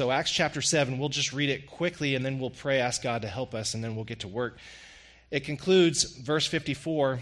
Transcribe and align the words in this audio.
So, 0.00 0.10
Acts 0.10 0.30
chapter 0.30 0.62
7, 0.62 0.98
we'll 0.98 1.10
just 1.10 1.34
read 1.34 1.50
it 1.50 1.66
quickly 1.66 2.14
and 2.14 2.24
then 2.24 2.38
we'll 2.38 2.48
pray, 2.48 2.80
ask 2.80 3.02
God 3.02 3.20
to 3.20 3.28
help 3.28 3.54
us, 3.54 3.74
and 3.74 3.84
then 3.84 3.96
we'll 3.96 4.06
get 4.06 4.20
to 4.20 4.28
work. 4.28 4.56
It 5.30 5.44
concludes, 5.44 6.04
verse 6.04 6.46
54 6.46 7.20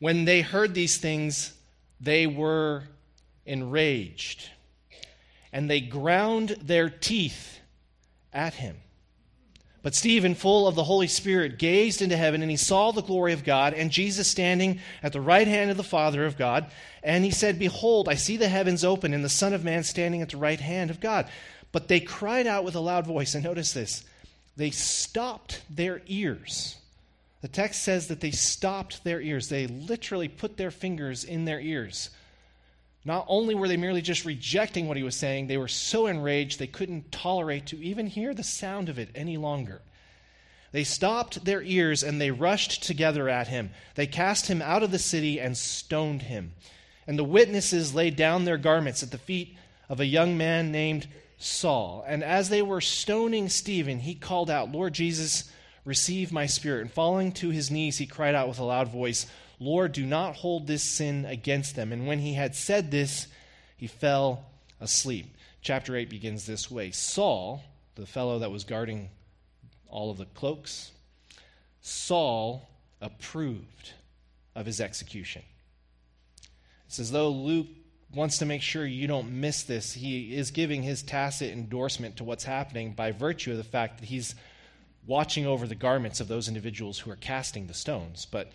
When 0.00 0.24
they 0.24 0.40
heard 0.40 0.74
these 0.74 0.96
things, 0.96 1.52
they 2.00 2.26
were 2.26 2.82
enraged, 3.46 4.50
and 5.52 5.70
they 5.70 5.80
ground 5.80 6.56
their 6.60 6.90
teeth 6.90 7.60
at 8.32 8.54
him. 8.54 8.74
But 9.82 9.94
Stephen, 9.94 10.34
full 10.34 10.66
of 10.66 10.74
the 10.74 10.82
Holy 10.82 11.06
Spirit, 11.06 11.58
gazed 11.58 12.02
into 12.02 12.16
heaven, 12.16 12.42
and 12.42 12.50
he 12.50 12.56
saw 12.56 12.90
the 12.90 13.02
glory 13.02 13.34
of 13.34 13.44
God, 13.44 13.72
and 13.72 13.92
Jesus 13.92 14.26
standing 14.26 14.80
at 15.00 15.12
the 15.12 15.20
right 15.20 15.46
hand 15.46 15.70
of 15.70 15.76
the 15.76 15.84
Father 15.84 16.26
of 16.26 16.36
God. 16.36 16.72
And 17.04 17.24
he 17.24 17.30
said, 17.30 17.58
Behold, 17.58 18.08
I 18.08 18.16
see 18.16 18.36
the 18.36 18.48
heavens 18.48 18.84
open, 18.84 19.14
and 19.14 19.24
the 19.24 19.28
Son 19.28 19.54
of 19.54 19.62
Man 19.62 19.84
standing 19.84 20.22
at 20.22 20.30
the 20.30 20.36
right 20.38 20.60
hand 20.60 20.90
of 20.90 20.98
God. 20.98 21.30
But 21.72 21.88
they 21.88 22.00
cried 22.00 22.46
out 22.46 22.64
with 22.64 22.74
a 22.74 22.80
loud 22.80 23.06
voice, 23.06 23.34
and 23.34 23.44
notice 23.44 23.72
this 23.72 24.04
they 24.56 24.70
stopped 24.70 25.62
their 25.70 26.02
ears. 26.06 26.76
The 27.40 27.48
text 27.48 27.82
says 27.82 28.08
that 28.08 28.20
they 28.20 28.32
stopped 28.32 29.02
their 29.02 29.20
ears. 29.20 29.48
They 29.48 29.66
literally 29.66 30.28
put 30.28 30.56
their 30.56 30.70
fingers 30.70 31.24
in 31.24 31.46
their 31.46 31.60
ears. 31.60 32.10
Not 33.04 33.24
only 33.28 33.54
were 33.54 33.68
they 33.68 33.78
merely 33.78 34.02
just 34.02 34.26
rejecting 34.26 34.86
what 34.86 34.98
he 34.98 35.02
was 35.02 35.16
saying, 35.16 35.46
they 35.46 35.56
were 35.56 35.68
so 35.68 36.06
enraged 36.06 36.58
they 36.58 36.66
couldn't 36.66 37.10
tolerate 37.10 37.66
to 37.66 37.82
even 37.82 38.06
hear 38.06 38.34
the 38.34 38.42
sound 38.42 38.90
of 38.90 38.98
it 38.98 39.08
any 39.14 39.38
longer. 39.38 39.80
They 40.72 40.84
stopped 40.84 41.44
their 41.44 41.62
ears 41.62 42.02
and 42.02 42.20
they 42.20 42.30
rushed 42.30 42.82
together 42.82 43.28
at 43.28 43.48
him. 43.48 43.70
They 43.94 44.06
cast 44.06 44.48
him 44.48 44.60
out 44.60 44.82
of 44.82 44.90
the 44.90 44.98
city 44.98 45.40
and 45.40 45.56
stoned 45.56 46.22
him. 46.22 46.52
And 47.06 47.18
the 47.18 47.24
witnesses 47.24 47.94
laid 47.94 48.16
down 48.16 48.44
their 48.44 48.58
garments 48.58 49.02
at 49.02 49.10
the 49.10 49.18
feet 49.18 49.56
of 49.88 49.98
a 49.98 50.06
young 50.06 50.36
man 50.36 50.70
named 50.70 51.08
Saul. 51.42 52.04
And 52.06 52.22
as 52.22 52.50
they 52.50 52.60
were 52.60 52.82
stoning 52.82 53.48
Stephen, 53.48 53.98
he 53.98 54.14
called 54.14 54.50
out, 54.50 54.70
Lord 54.70 54.92
Jesus, 54.92 55.50
receive 55.86 56.30
my 56.30 56.44
spirit. 56.44 56.82
And 56.82 56.92
falling 56.92 57.32
to 57.32 57.48
his 57.48 57.70
knees, 57.70 57.96
he 57.96 58.06
cried 58.06 58.34
out 58.34 58.46
with 58.46 58.58
a 58.58 58.64
loud 58.64 58.88
voice, 58.88 59.26
Lord, 59.58 59.92
do 59.92 60.04
not 60.04 60.36
hold 60.36 60.66
this 60.66 60.82
sin 60.82 61.24
against 61.24 61.76
them. 61.76 61.92
And 61.92 62.06
when 62.06 62.18
he 62.18 62.34
had 62.34 62.54
said 62.54 62.90
this, 62.90 63.26
he 63.76 63.86
fell 63.86 64.44
asleep. 64.80 65.34
Chapter 65.62 65.96
8 65.96 66.10
begins 66.10 66.44
this 66.44 66.70
way 66.70 66.90
Saul, 66.90 67.62
the 67.94 68.06
fellow 68.06 68.38
that 68.40 68.50
was 68.50 68.64
guarding 68.64 69.08
all 69.88 70.10
of 70.10 70.18
the 70.18 70.26
cloaks, 70.26 70.92
Saul 71.80 72.68
approved 73.00 73.92
of 74.54 74.66
his 74.66 74.80
execution. 74.80 75.42
It's 76.86 76.98
as 76.98 77.12
though 77.12 77.30
Luke 77.30 77.68
wants 78.14 78.38
to 78.38 78.46
make 78.46 78.62
sure 78.62 78.84
you 78.84 79.06
don't 79.06 79.40
miss 79.40 79.62
this. 79.62 79.92
He 79.92 80.34
is 80.34 80.50
giving 80.50 80.82
his 80.82 81.02
tacit 81.02 81.52
endorsement 81.52 82.16
to 82.16 82.24
what's 82.24 82.44
happening 82.44 82.92
by 82.92 83.12
virtue 83.12 83.52
of 83.52 83.56
the 83.56 83.64
fact 83.64 84.00
that 84.00 84.06
he's 84.06 84.34
watching 85.06 85.46
over 85.46 85.66
the 85.66 85.74
garments 85.74 86.20
of 86.20 86.28
those 86.28 86.48
individuals 86.48 86.98
who 86.98 87.10
are 87.10 87.16
casting 87.16 87.66
the 87.66 87.74
stones. 87.74 88.26
But 88.30 88.50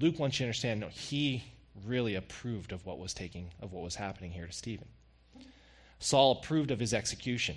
Luke 0.00 0.18
wants 0.18 0.38
you 0.38 0.44
to 0.44 0.48
understand, 0.48 0.80
no, 0.80 0.88
he 0.88 1.44
really 1.86 2.14
approved 2.14 2.72
of 2.72 2.84
what 2.84 2.98
was 2.98 3.14
taking, 3.14 3.50
of 3.60 3.72
what 3.72 3.82
was 3.82 3.96
happening 3.96 4.32
here 4.32 4.46
to 4.46 4.52
Stephen. 4.52 4.88
Saul 5.98 6.32
approved 6.32 6.70
of 6.70 6.80
his 6.80 6.94
execution. 6.94 7.56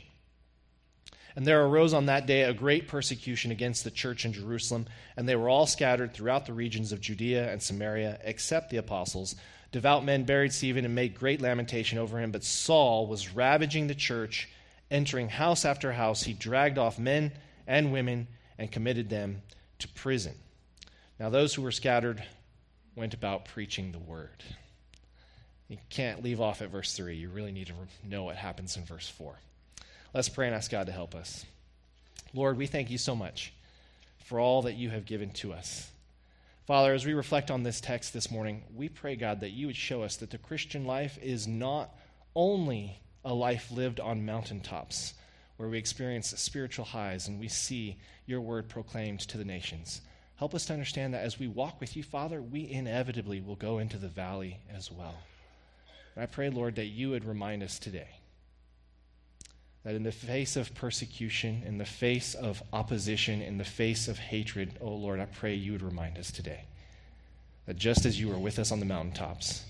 And 1.36 1.46
there 1.46 1.64
arose 1.66 1.94
on 1.94 2.08
that 2.08 2.26
day 2.26 2.44
a 2.44 2.54
great 2.54 2.88
persecution 2.88 3.52
against 3.52 3.84
the 3.84 3.92
church 3.92 4.26
in 4.26 4.34
Jerusalem, 4.34 4.88
and 5.16 5.28
they 5.28 5.36
were 5.36 5.50
all 5.50 5.66
scattered 5.66 6.14
throughout 6.14 6.46
the 6.46 6.54
regions 6.54 6.92
of 6.92 7.00
Judea 7.00 7.52
and 7.52 7.62
Samaria, 7.62 8.20
except 8.24 8.70
the 8.70 8.78
apostles. 8.78 9.36
Devout 9.72 10.04
men 10.04 10.24
buried 10.24 10.52
Stephen 10.52 10.84
and 10.84 10.96
made 10.96 11.16
great 11.16 11.42
lamentation 11.42 11.98
over 11.98 12.20
him, 12.20 12.32
but 12.32 12.44
Saul 12.44 13.08
was 13.08 13.34
ravaging 13.34 13.88
the 13.88 13.96
church, 13.96 14.50
entering 14.90 15.30
house 15.30 15.64
after 15.64 15.94
house. 15.94 16.24
He 16.24 16.34
dragged 16.34 16.78
off 16.78 17.00
men 17.00 17.32
and 17.68 17.94
women 17.94 18.28
and 18.58 18.72
committed 18.72 19.10
them 19.10 19.42
to 19.80 19.88
prison. 19.90 20.34
Now, 21.20 21.30
those 21.30 21.54
who 21.54 21.62
were 21.62 21.72
scattered 21.72 22.24
went 22.96 23.14
about 23.14 23.46
preaching 23.46 23.92
the 23.92 24.00
word. 24.00 24.44
You 25.70 25.78
can't 25.90 26.22
leave 26.22 26.42
off 26.42 26.62
at 26.62 26.70
verse 26.70 26.94
3. 26.94 27.16
You 27.16 27.30
really 27.30 27.54
need 27.54 27.68
to 27.68 27.74
know 28.04 28.26
what 28.26 28.36
happens 28.36 28.76
in 28.76 28.84
verse 28.84 29.08
4. 29.08 29.36
Let's 30.14 30.28
pray 30.28 30.48
and 30.48 30.56
ask 30.56 30.70
God 30.70 30.88
to 30.88 30.92
help 30.92 31.16
us. 31.16 31.46
Lord, 32.34 32.58
we 32.58 32.68
thank 32.68 32.90
you 32.90 32.98
so 32.98 33.16
much 33.16 33.54
for 34.26 34.40
all 34.40 34.64
that 34.64 34.76
you 34.76 34.90
have 34.90 35.06
given 35.06 35.30
to 35.32 35.54
us. 35.54 35.90
Father, 36.72 36.94
as 36.94 37.06
we 37.06 37.14
reflect 37.14 37.52
on 37.52 37.64
this 37.64 37.82
text 37.82 38.14
this 38.14 38.32
morning, 38.32 38.64
we 38.74 38.88
pray, 38.88 39.18
God, 39.18 39.42
that 39.42 39.50
you 39.50 39.68
would 39.68 39.76
show 39.76 40.04
us 40.04 40.16
that 40.16 40.30
the 40.30 40.38
Christian 40.38 40.86
life 40.86 41.20
is 41.22 41.46
not 41.46 41.94
only 42.34 43.02
a 43.26 43.34
life 43.34 43.72
lived 43.72 44.00
on 44.00 44.26
mountaintops 44.26 45.14
where 45.58 45.68
we 45.68 45.78
experience 45.78 46.30
spiritual 46.40 46.86
highs 46.86 47.28
and 47.28 47.42
we 47.42 47.50
see 47.50 47.98
your 48.26 48.40
word 48.40 48.70
proclaimed 48.70 49.20
to 49.20 49.38
the 49.38 49.44
nations 49.44 50.00
Help 50.38 50.56
us 50.56 50.66
to 50.68 50.74
understand 50.74 51.14
that 51.14 51.26
as 51.26 51.38
we 51.38 51.50
walk 51.50 51.82
with 51.82 51.98
you, 51.98 52.04
Father, 52.04 52.42
we 52.42 52.72
inevitably 52.72 53.42
will 53.42 53.58
go 53.58 53.80
into 53.80 53.98
the 53.98 54.08
valley 54.08 54.58
as 54.74 54.90
well. 54.90 55.16
And 56.16 56.24
I 56.24 56.26
pray, 56.26 56.50
Lord, 56.50 56.76
that 56.76 56.86
you 56.86 57.10
would 57.10 57.26
remind 57.26 57.64
us 57.64 57.80
today 57.80 58.08
that 59.84 59.96
in 59.96 60.04
the 60.04 60.12
face 60.12 60.56
of 60.56 60.74
persecution, 60.76 61.64
in 61.66 61.78
the 61.78 61.86
face 61.86 62.36
of 62.36 62.62
opposition, 62.72 63.42
in 63.42 63.58
the 63.58 63.64
face 63.64 64.08
of 64.08 64.20
hatred, 64.20 64.78
oh 64.80 64.94
Lord, 64.94 65.20
I 65.20 65.26
pray 65.26 65.56
you 65.56 65.72
would 65.72 65.82
remind 65.82 66.18
us 66.18 66.32
today 66.32 66.66
that 67.66 67.78
just 67.78 68.06
as 68.06 68.20
you 68.20 68.28
were 68.28 68.38
with 68.38 68.60
us 68.60 68.72
on 68.72 68.80
the 68.80 68.86
mountaintops, 68.86 69.66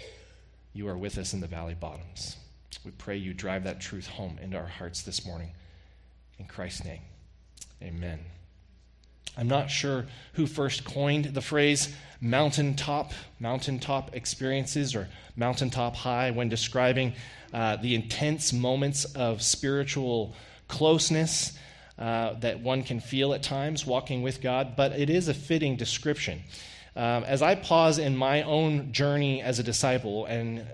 you 0.73 0.87
are 0.87 0.97
with 0.97 1.17
us 1.17 1.33
in 1.33 1.39
the 1.39 1.47
valley 1.47 1.75
bottoms. 1.79 2.37
We 2.83 2.91
pray 2.91 3.17
you 3.17 3.33
drive 3.33 3.63
that 3.65 3.79
truth 3.79 4.07
home 4.07 4.37
into 4.41 4.57
our 4.57 4.65
hearts 4.67 5.01
this 5.01 5.25
morning. 5.25 5.51
In 6.39 6.45
Christ's 6.45 6.85
name, 6.85 7.01
amen. 7.81 8.19
I'm 9.37 9.47
not 9.47 9.71
sure 9.71 10.05
who 10.33 10.45
first 10.45 10.83
coined 10.83 11.25
the 11.25 11.41
phrase 11.41 11.93
mountaintop, 12.19 13.13
mountaintop 13.39 14.15
experiences 14.15 14.93
or 14.95 15.07
mountaintop 15.35 15.95
high 15.95 16.31
when 16.31 16.49
describing 16.49 17.13
uh, 17.53 17.77
the 17.77 17.95
intense 17.95 18.53
moments 18.53 19.05
of 19.15 19.41
spiritual 19.41 20.35
closeness 20.67 21.57
uh, 21.97 22.33
that 22.39 22.59
one 22.59 22.83
can 22.83 22.99
feel 22.99 23.33
at 23.33 23.43
times 23.43 23.85
walking 23.85 24.21
with 24.21 24.41
God, 24.41 24.75
but 24.75 24.93
it 24.93 25.09
is 25.09 25.27
a 25.27 25.33
fitting 25.33 25.75
description. 25.75 26.41
Um, 26.95 27.23
as 27.23 27.41
I 27.41 27.55
pause 27.55 27.99
in 27.99 28.17
my 28.17 28.43
own 28.43 28.91
journey 28.91 29.41
as 29.41 29.59
a 29.59 29.63
disciple 29.63 30.25
and 30.25 30.65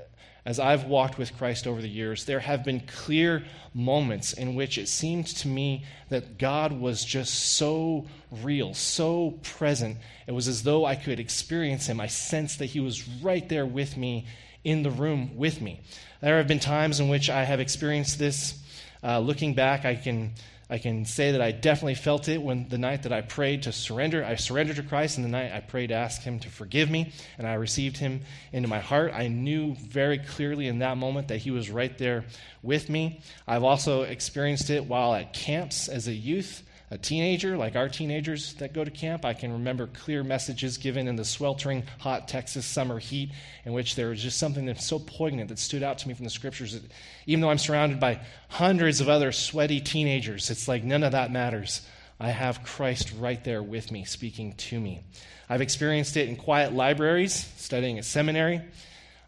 as 0.48 0.62
I've 0.62 0.86
walked 0.86 1.18
with 1.18 1.38
Christ 1.38 1.68
over 1.68 1.82
the 1.82 1.90
years, 1.90 2.24
there 2.24 2.40
have 2.40 2.64
been 2.64 2.80
clear 2.80 3.44
moments 3.74 4.32
in 4.32 4.56
which 4.56 4.78
it 4.78 4.88
seemed 4.88 5.28
to 5.28 5.48
me 5.50 5.84
that 6.08 6.38
God 6.38 6.72
was 6.72 7.04
just 7.04 7.34
so 7.58 8.06
real, 8.32 8.74
so 8.74 9.32
present. 9.44 9.98
It 10.26 10.32
was 10.32 10.48
as 10.48 10.64
though 10.64 10.86
I 10.86 10.96
could 10.96 11.20
experience 11.20 11.88
Him. 11.88 12.00
I 12.00 12.08
sensed 12.08 12.60
that 12.60 12.68
He 12.68 12.80
was 12.80 13.06
right 13.22 13.48
there 13.50 13.66
with 13.66 13.98
me, 13.98 14.26
in 14.64 14.84
the 14.84 14.90
room 14.92 15.36
with 15.36 15.60
me. 15.60 15.82
There 16.22 16.38
have 16.38 16.48
been 16.48 16.60
times 16.60 17.02
in 17.02 17.10
which 17.10 17.30
I 17.30 17.44
have 17.44 17.60
experienced 17.60 18.18
this. 18.18 18.58
Uh, 19.04 19.20
looking 19.20 19.54
back, 19.54 19.84
I 19.84 19.96
can 19.96 20.32
I 20.70 20.80
can 20.80 21.06
say 21.06 21.32
that 21.32 21.42
I 21.42 21.52
definitely 21.52 21.96
felt 21.96 22.28
it 22.28 22.42
when 22.42 22.68
the 22.68 22.78
night 22.78 23.04
that 23.04 23.14
I 23.14 23.22
prayed 23.22 23.64
to 23.64 23.72
surrender. 23.72 24.24
I 24.26 24.36
surrendered 24.36 24.76
to 24.76 24.84
Christ, 24.84 25.18
and 25.18 25.24
the 25.24 25.30
night 25.30 25.54
I 25.54 25.62
prayed 25.62 25.88
to 25.88 25.96
ask 25.96 26.22
Him 26.22 26.40
to 26.40 26.50
forgive 26.50 26.90
me, 26.90 27.14
and 27.38 27.48
I 27.48 27.54
received 27.54 27.98
Him 27.98 28.22
into 28.52 28.68
my 28.68 28.80
heart. 28.80 29.14
I 29.14 29.30
knew 29.30 29.76
very 29.76 30.18
clearly 30.18 30.68
in 30.68 30.80
that 30.80 30.98
moment 30.98 31.30
that 31.30 31.38
He 31.38 31.52
was 31.52 31.70
right 31.70 31.98
there 31.98 32.26
with 32.62 32.90
me. 32.90 33.22
I've 33.48 33.64
also 33.64 34.02
experienced 34.02 34.70
it 34.70 34.86
while 34.86 35.14
at 35.14 35.34
camps 35.34 35.88
as 35.88 36.08
a 36.08 36.14
youth 36.14 36.64
a 36.90 36.98
teenager, 36.98 37.58
like 37.58 37.76
our 37.76 37.90
teenagers 37.90 38.54
that 38.56 38.72
go 38.72 38.84
to 38.84 38.92
camp, 38.92 39.26
I 39.26 39.34
can 39.34 39.52
remember 39.52 39.88
clear 39.88 40.24
messages 40.24 40.78
given 40.78 41.08
in 41.10 41.18
the 41.18 41.26
sweltering 41.26 41.84
hot 42.00 42.30
Texas 42.30 42.66
summer 42.66 42.98
heat, 42.98 43.32
in 43.66 43.74
which 43.74 43.96
there 43.96 44.08
was 44.08 44.24
just 44.24 44.38
something 44.38 44.66
that's 44.66 44.86
so 44.86 44.98
poignant 44.98 45.50
that 45.50 45.60
stood 45.60 45.84
out 45.84 45.98
to 46.00 46.08
me 46.08 46.14
from 46.14 46.24
the 46.24 46.30
scriptures 46.30 46.74
that 46.74 46.84
even 47.26 47.42
though 47.42 47.50
I'm 47.50 47.58
surrounded 47.58 48.00
by 48.00 48.22
hundreds 48.48 49.02
of 49.02 49.10
other 49.10 49.34
sweaty 49.34 49.82
teenagers, 49.82 50.50
it's 50.50 50.70
like 50.70 50.86
none 50.86 51.04
of 51.04 51.12
that 51.12 51.30
matters. 51.30 51.86
I 52.22 52.30
have 52.30 52.64
Christ 52.64 53.12
right 53.20 53.44
there 53.44 53.62
with 53.62 53.92
me, 53.92 54.06
speaking 54.06 54.54
to 54.54 54.80
me. 54.80 55.04
I've 55.50 55.62
experienced 55.62 56.16
it 56.16 56.30
in 56.30 56.38
quiet 56.38 56.74
libraries, 56.74 57.34
studying 57.58 57.98
at 57.98 58.06
seminary. 58.06 58.62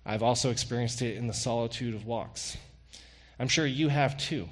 I've 0.05 0.23
also 0.23 0.49
experienced 0.49 1.01
it 1.01 1.17
in 1.17 1.27
the 1.27 1.33
solitude 1.33 1.93
of 1.93 2.05
walks. 2.05 2.57
I'm 3.37 3.49
sure 3.49 3.65
you 3.65 3.89
have 3.89 4.17
too. 4.17 4.47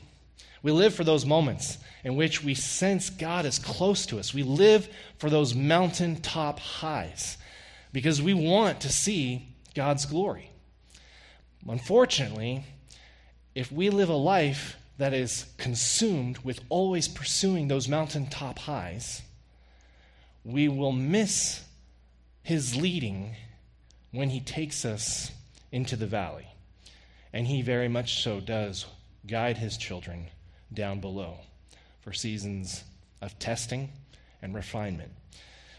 We 0.67 0.73
live 0.73 0.93
for 0.93 1.05
those 1.05 1.25
moments 1.25 1.77
in 2.03 2.17
which 2.17 2.43
we 2.43 2.53
sense 2.53 3.09
God 3.09 3.45
is 3.45 3.57
close 3.57 4.05
to 4.07 4.19
us. 4.19 4.33
We 4.33 4.43
live 4.43 4.89
for 5.17 5.29
those 5.29 5.55
mountaintop 5.55 6.59
highs 6.59 7.37
because 7.93 8.21
we 8.21 8.33
want 8.33 8.81
to 8.81 8.89
see 8.89 9.47
God's 9.75 10.05
glory. 10.05 10.51
Unfortunately, 11.69 12.65
if 13.55 13.71
we 13.71 13.89
live 13.89 14.09
a 14.09 14.17
life 14.17 14.75
that 14.97 15.13
is 15.13 15.45
consumed 15.55 16.39
with 16.39 16.59
always 16.67 17.07
pursuing 17.07 17.69
those 17.69 17.87
mountaintop 17.87 18.59
highs, 18.59 19.21
we 20.43 20.67
will 20.67 20.91
miss 20.91 21.63
his 22.43 22.75
leading 22.75 23.37
when 24.11 24.31
he 24.31 24.41
takes 24.41 24.83
us 24.83 25.31
into 25.71 25.95
the 25.95 26.07
valley. 26.07 26.49
And 27.31 27.47
he 27.47 27.61
very 27.61 27.87
much 27.87 28.21
so 28.21 28.41
does 28.41 28.85
guide 29.25 29.59
his 29.59 29.77
children 29.77 30.27
down 30.73 30.99
below 30.99 31.37
for 32.01 32.13
seasons 32.13 32.83
of 33.21 33.37
testing 33.39 33.89
and 34.41 34.53
refinement. 34.53 35.11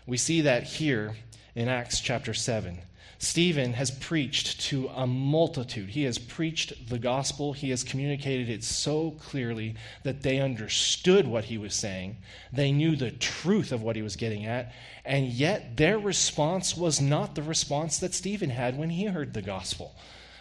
We 0.07 0.17
see 0.17 0.41
that 0.43 0.65
here 0.65 1.17
in 1.55 1.69
Acts 1.69 2.01
chapter 2.01 2.35
7. 2.35 2.79
Stephen 3.21 3.73
has 3.73 3.91
preached 3.91 4.61
to 4.61 4.89
a 4.95 5.05
multitude. 5.07 5.91
He 5.91 6.05
has 6.05 6.19
preached 6.19 6.89
the 6.89 7.01
gospel. 7.01 7.53
He 7.53 7.71
has 7.71 7.83
communicated 7.83 8.49
it 8.49 8.63
so 8.63 9.11
clearly 9.11 9.75
that 10.05 10.23
they 10.23 10.39
understood 10.39 11.27
what 11.27 11.45
he 11.45 11.59
was 11.59 11.75
saying. 11.75 12.19
They 12.53 12.71
knew 12.71 12.95
the 12.95 13.11
truth 13.11 13.73
of 13.73 13.83
what 13.83 13.97
he 13.97 14.03
was 14.03 14.15
getting 14.15 14.47
at. 14.47 14.73
And 15.05 15.27
yet, 15.27 15.77
their 15.77 15.99
response 15.99 16.77
was 16.77 17.01
not 17.01 17.35
the 17.35 17.43
response 17.43 17.99
that 17.99 18.15
Stephen 18.15 18.51
had 18.51 18.79
when 18.79 18.91
he 18.91 19.07
heard 19.07 19.35
the 19.35 19.43
gospel. 19.43 19.97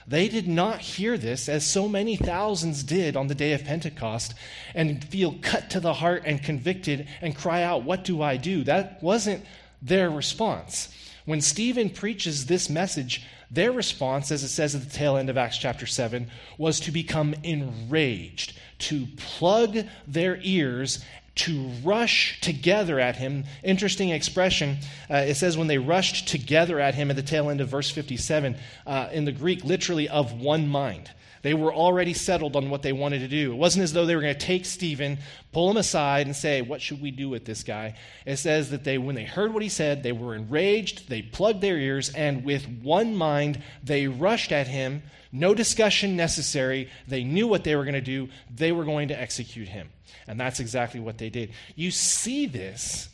They 0.08 0.30
did 0.30 0.48
not 0.48 0.80
hear 0.80 1.18
this, 1.18 1.50
as 1.50 1.66
so 1.66 1.90
many 1.90 2.16
thousands 2.16 2.82
did 2.84 3.18
on 3.18 3.28
the 3.28 3.36
day 3.36 3.52
of 3.52 3.66
Pentecost, 3.66 4.34
and 4.74 5.04
feel 5.04 5.36
cut 5.42 5.70
to 5.72 5.82
the 5.82 5.96
heart 5.96 6.24
and 6.26 6.42
convicted 6.42 7.08
and 7.22 7.36
cry 7.36 7.64
out, 7.64 7.84
What 7.84 8.06
do 8.06 8.22
I 8.22 8.38
do? 8.38 8.64
That 8.64 9.04
wasn't 9.04 9.46
their 9.82 10.10
response. 10.10 10.88
When 11.26 11.42
Stephen 11.42 11.90
preaches 11.90 12.46
this 12.46 12.70
message, 12.70 13.26
their 13.52 13.74
response, 13.74 14.32
as 14.32 14.44
it 14.44 14.48
says 14.48 14.76
at 14.76 14.82
the 14.82 14.90
tail 14.90 15.18
end 15.18 15.30
of 15.30 15.38
Acts 15.38 15.58
chapter 15.58 15.86
7, 15.86 16.30
was 16.58 16.80
to 16.82 16.92
become 16.92 17.36
enraged, 17.44 18.58
to 18.80 19.08
plug 19.18 19.78
their 20.08 20.40
ears 20.42 21.04
to 21.38 21.70
rush 21.84 22.40
together 22.42 23.00
at 23.00 23.16
him. 23.16 23.46
Interesting 23.64 24.10
expression. 24.10 24.78
Uh, 25.10 25.18
it 25.18 25.36
says 25.36 25.58
when 25.58 25.68
they 25.68 25.78
rushed 25.78 26.28
together 26.28 26.80
at 26.80 26.96
him 26.96 27.10
at 27.10 27.16
the 27.16 27.24
tail 27.24 27.50
end 27.50 27.62
of 27.62 27.70
verse 27.70 27.90
57, 27.90 28.58
uh, 28.86 29.10
in 29.12 29.26
the 29.26 29.32
Greek, 29.32 29.64
literally 29.64 30.10
of 30.10 30.34
one 30.34 30.68
mind. 30.68 31.12
They 31.44 31.54
were 31.54 31.74
already 31.74 32.14
settled 32.14 32.56
on 32.56 32.70
what 32.70 32.82
they 32.82 32.92
wanted 32.92 33.20
to 33.20 33.28
do. 33.28 33.54
It 33.54 33.58
wasn't 33.58 33.84
as 33.84 33.94
though 33.94 34.06
they 34.06 34.16
were 34.16 34.22
going 34.22 34.34
to 34.34 34.40
take 34.46 34.66
Stephen, 34.66 35.20
pull 35.52 35.70
him 35.70 35.78
aside, 35.78 36.26
and 36.26 36.36
say, 36.36 36.62
What 36.62 36.82
should 36.82 37.02
we 37.02 37.12
do 37.12 37.30
with 37.30 37.46
this 37.46 37.64
guy? 37.64 37.96
It 38.26 38.38
says 38.38 38.72
that 38.72 38.84
they, 38.84 38.98
when 38.98 39.16
they 39.16 39.24
heard 39.24 39.54
what 39.54 39.64
he 39.64 39.70
said, 39.70 40.04
they 40.04 40.12
were 40.12 40.36
enraged, 40.36 41.10
they 41.10 41.22
plugged 41.22 41.62
their 41.62 41.78
ears, 41.78 42.10
and 42.10 42.44
with 42.44 42.68
one 42.82 43.16
mind, 43.16 43.62
they 43.84 44.08
rushed 44.08 44.52
at 44.52 44.68
him. 44.68 45.04
No 45.32 45.54
discussion 45.54 46.16
necessary. 46.16 46.90
They 47.08 47.24
knew 47.24 47.48
what 47.48 47.64
they 47.64 47.76
were 47.76 47.84
going 47.84 47.94
to 47.94 48.02
do. 48.02 48.30
They 48.54 48.72
were 48.72 48.86
going 48.86 49.10
to 49.10 49.20
execute 49.20 49.68
him. 49.68 49.90
And 50.26 50.40
that's 50.40 50.60
exactly 50.60 51.00
what 51.00 51.18
they 51.18 51.30
did. 51.30 51.52
You 51.76 51.92
see 51.92 52.46
this, 52.46 53.10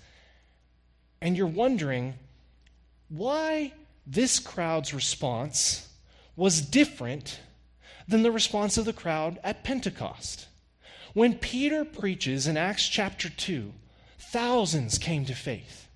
and 1.21 1.35
you're 1.35 1.47
wondering 1.47 2.13
why 3.09 3.73
this 4.05 4.39
crowd's 4.39 4.93
response 4.93 5.89
was 6.35 6.61
different 6.61 7.39
than 8.07 8.23
the 8.23 8.31
response 8.31 8.77
of 8.77 8.85
the 8.85 8.93
crowd 8.93 9.39
at 9.43 9.63
Pentecost. 9.63 10.47
When 11.13 11.35
Peter 11.35 11.85
preaches 11.85 12.47
in 12.47 12.57
Acts 12.57 12.87
chapter 12.87 13.29
2, 13.29 13.71
thousands 14.17 14.97
came 14.97 15.25
to 15.25 15.35
faith. 15.35 15.87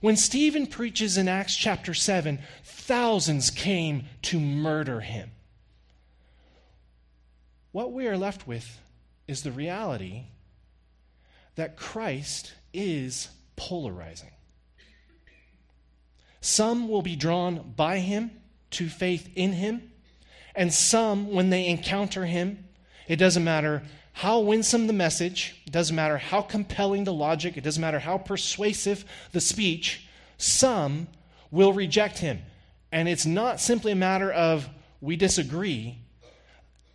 When 0.00 0.16
Stephen 0.16 0.66
preaches 0.66 1.16
in 1.16 1.28
Acts 1.28 1.54
chapter 1.54 1.94
7, 1.94 2.40
thousands 2.64 3.50
came 3.50 4.06
to 4.22 4.40
murder 4.40 5.00
him. 5.00 5.30
What 7.72 7.92
we 7.92 8.08
are 8.08 8.16
left 8.16 8.46
with 8.46 8.80
is 9.30 9.42
the 9.42 9.52
reality 9.52 10.24
that 11.54 11.76
Christ 11.76 12.52
is 12.74 13.28
polarizing. 13.54 14.32
Some 16.40 16.88
will 16.88 17.02
be 17.02 17.14
drawn 17.14 17.74
by 17.76 17.98
him 17.98 18.32
to 18.72 18.88
faith 18.88 19.30
in 19.36 19.52
him, 19.52 19.92
and 20.54 20.72
some, 20.72 21.32
when 21.32 21.50
they 21.50 21.66
encounter 21.66 22.26
him, 22.26 22.64
it 23.06 23.16
doesn't 23.16 23.44
matter 23.44 23.82
how 24.12 24.40
winsome 24.40 24.88
the 24.88 24.92
message, 24.92 25.62
it 25.64 25.72
doesn't 25.72 25.94
matter 25.94 26.18
how 26.18 26.42
compelling 26.42 27.04
the 27.04 27.12
logic, 27.12 27.56
it 27.56 27.62
doesn't 27.62 27.80
matter 27.80 28.00
how 28.00 28.18
persuasive 28.18 29.04
the 29.30 29.40
speech, 29.40 30.06
some 30.38 31.06
will 31.52 31.72
reject 31.72 32.18
him. 32.18 32.40
And 32.90 33.08
it's 33.08 33.26
not 33.26 33.60
simply 33.60 33.92
a 33.92 33.96
matter 33.96 34.32
of 34.32 34.68
we 35.00 35.14
disagree. 35.14 35.98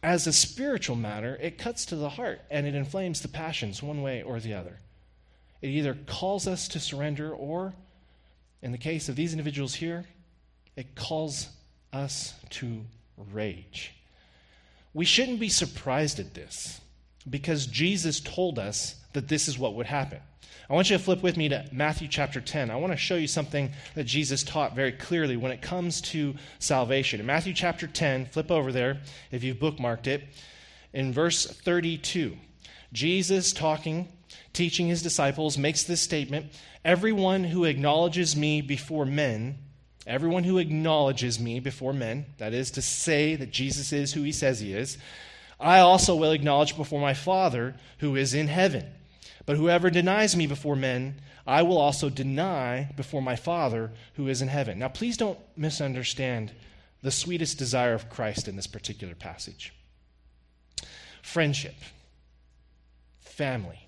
As 0.06 0.28
a 0.28 0.34
spiritual 0.34 0.96
matter, 0.96 1.36
it 1.42 1.57
cuts 1.57 1.84
to 1.88 1.96
the 1.96 2.10
heart 2.10 2.40
and 2.52 2.68
it 2.68 2.75
inflames 2.75 3.22
the 3.22 3.28
passions 3.28 3.81
one 3.81 4.04
way 4.04 4.22
or 4.22 4.40
the 4.40 4.54
other. 4.54 4.78
It 5.63 5.69
either 5.69 5.98
calls 6.06 6.46
us 6.46 6.68
to 6.68 6.80
surrender, 6.80 7.34
or, 7.34 7.74
in 8.62 8.72
the 8.72 8.78
case 8.78 9.10
of 9.10 9.16
these 9.16 9.34
individuals 9.34 9.74
here, 9.74 10.06
it 10.75 10.94
calls 10.94 11.50
us 11.92 12.36
to 12.52 12.86
rage. 13.34 13.96
We 14.94 15.06
shouldn't 15.06 15.40
be 15.40 15.50
surprised 15.50 16.19
at 16.19 16.36
this 16.36 16.81
because 17.30 17.66
Jesus 17.66 18.19
told 18.19 18.60
us 18.60 18.95
that 19.13 19.27
this 19.27 19.48
is 19.48 19.57
what 19.57 19.75
would 19.75 19.86
happen. 19.86 20.19
I 20.69 20.74
want 20.74 20.89
you 20.89 20.98
to 20.98 21.04
flip 21.04 21.22
with 21.22 21.38
me 21.38 21.50
to 21.50 21.66
Matthew 21.72 22.07
chapter 22.07 22.42
10. 22.42 22.72
I 22.72 22.75
want 22.75 22.92
to 22.92 22.98
show 22.98 23.16
you 23.16 23.27
something 23.27 23.72
that 23.94 24.06
Jesus 24.06 24.44
taught 24.44 24.75
very 24.75 24.92
clearly 24.92 25.38
when 25.38 25.51
it 25.51 25.62
comes 25.62 26.01
to 26.01 26.36
salvation. 26.57 27.19
In 27.19 27.25
Matthew 27.25 27.54
chapter 27.54 27.86
10, 27.86 28.25
flip 28.27 28.50
over 28.50 28.72
there 28.72 29.01
if 29.31 29.44
you've 29.44 29.57
bookmarked 29.57 30.07
it. 30.07 30.24
In 30.92 31.13
verse 31.13 31.45
32, 31.45 32.36
Jesus 32.94 33.54
talking, 33.54 34.07
teaching 34.54 34.88
his 34.88 35.04
disciples, 35.04 35.57
makes 35.57 35.83
this 35.83 36.01
statement 36.01 36.48
Everyone 36.83 37.44
who 37.44 37.63
acknowledges 37.63 38.36
me 38.36 38.62
before 38.62 39.06
men, 39.06 39.57
Everyone 40.07 40.44
who 40.44 40.60
acknowledges 40.60 41.39
me 41.39 41.60
before 41.60 41.92
men, 41.92 42.28
that 42.38 42.54
is 42.54 42.69
to 42.71 42.81
say 42.81 43.36
that 43.36 43.50
Jesus 43.50 43.92
is 43.92 44.13
who 44.13 44.21
he 44.21 44.31
says 44.31 44.60
he 44.60 44.71
is, 44.71 45.00
I 45.60 45.80
also 45.80 46.16
will 46.16 46.31
acknowledge 46.31 46.75
before 46.75 47.00
my 47.00 47.13
Father 47.13 47.75
who 48.00 48.16
is 48.16 48.34
in 48.34 48.48
heaven. 48.48 48.86
But 49.46 49.57
whoever 49.57 49.90
denies 49.90 50.36
me 50.36 50.48
before 50.48 50.75
men, 50.75 51.22
I 51.48 51.62
will 51.62 51.78
also 51.78 52.10
deny 52.10 52.92
before 52.96 53.22
my 53.22 53.36
Father 53.36 53.92
who 54.16 54.28
is 54.28 54.42
in 54.42 54.48
heaven. 54.48 54.80
Now, 54.80 54.88
please 54.88 55.18
don't 55.18 55.40
misunderstand 55.56 56.52
the 57.02 57.12
sweetest 57.12 57.60
desire 57.60 57.94
of 57.94 58.10
Christ 58.10 58.48
in 58.48 58.56
this 58.56 58.68
particular 58.68 59.16
passage 59.16 59.74
friendship, 61.22 61.75
family. 63.22 63.80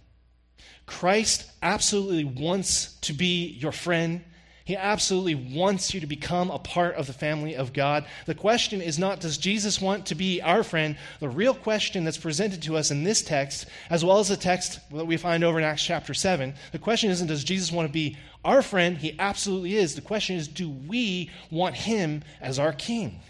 Christ 0.88 1.52
absolutely 1.62 2.24
wants 2.24 2.94
to 3.02 3.14
be 3.14 3.48
your 3.48 3.72
friend. 3.72 4.24
He 4.68 4.76
absolutely 4.76 5.36
wants 5.36 5.94
you 5.94 6.02
to 6.02 6.08
become 6.08 6.52
a 6.52 6.60
part 6.60 6.96
of 6.96 7.08
the 7.08 7.14
family 7.14 7.56
of 7.56 7.72
God. 7.72 8.04
The 8.26 8.36
question 8.36 8.82
is 8.82 9.00
not, 9.00 9.22
does 9.22 9.38
Jesus 9.38 9.80
want 9.80 10.08
to 10.08 10.16
be 10.16 10.42
our 10.42 10.62
friend? 10.62 10.98
The 11.22 11.30
real 11.30 11.54
question 11.54 12.04
that's 12.04 12.18
presented 12.18 12.62
to 12.64 12.76
us 12.76 12.92
in 12.92 13.06
this 13.06 13.22
text, 13.22 13.68
as 13.90 14.04
well 14.04 14.20
as 14.20 14.28
the 14.28 14.36
text 14.36 14.82
that 14.92 15.08
we 15.08 15.16
find 15.16 15.46
over 15.46 15.58
in 15.58 15.64
Acts 15.64 15.86
chapter 15.86 16.14
7, 16.14 16.54
the 16.74 16.80
question 16.80 17.10
isn't, 17.12 17.28
does 17.28 17.46
Jesus 17.46 17.72
want 17.72 17.88
to 17.88 17.94
be 17.94 18.18
our 18.44 18.62
friend? 18.62 18.98
He 18.98 19.16
absolutely 19.18 19.78
is. 19.78 19.96
The 19.96 20.02
question 20.02 20.36
is, 20.36 20.50
do 20.50 20.70
we 20.70 21.32
want 21.50 21.76
him 21.76 22.22
as 22.42 22.60
our 22.60 22.74
king? 22.74 23.22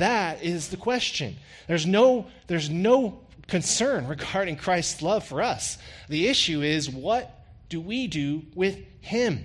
That 0.00 0.42
is 0.42 0.70
the 0.70 0.76
question. 0.76 1.36
There's 1.68 1.86
no, 1.86 2.26
there's 2.48 2.70
no 2.70 3.20
concern 3.46 4.04
regarding 4.08 4.56
Christ's 4.56 5.00
love 5.00 5.24
for 5.24 5.42
us. 5.42 5.78
The 6.08 6.26
issue 6.26 6.60
is, 6.60 6.90
what 6.90 7.46
do 7.68 7.80
we 7.80 8.08
do 8.08 8.42
with 8.56 8.80
him? 9.00 9.44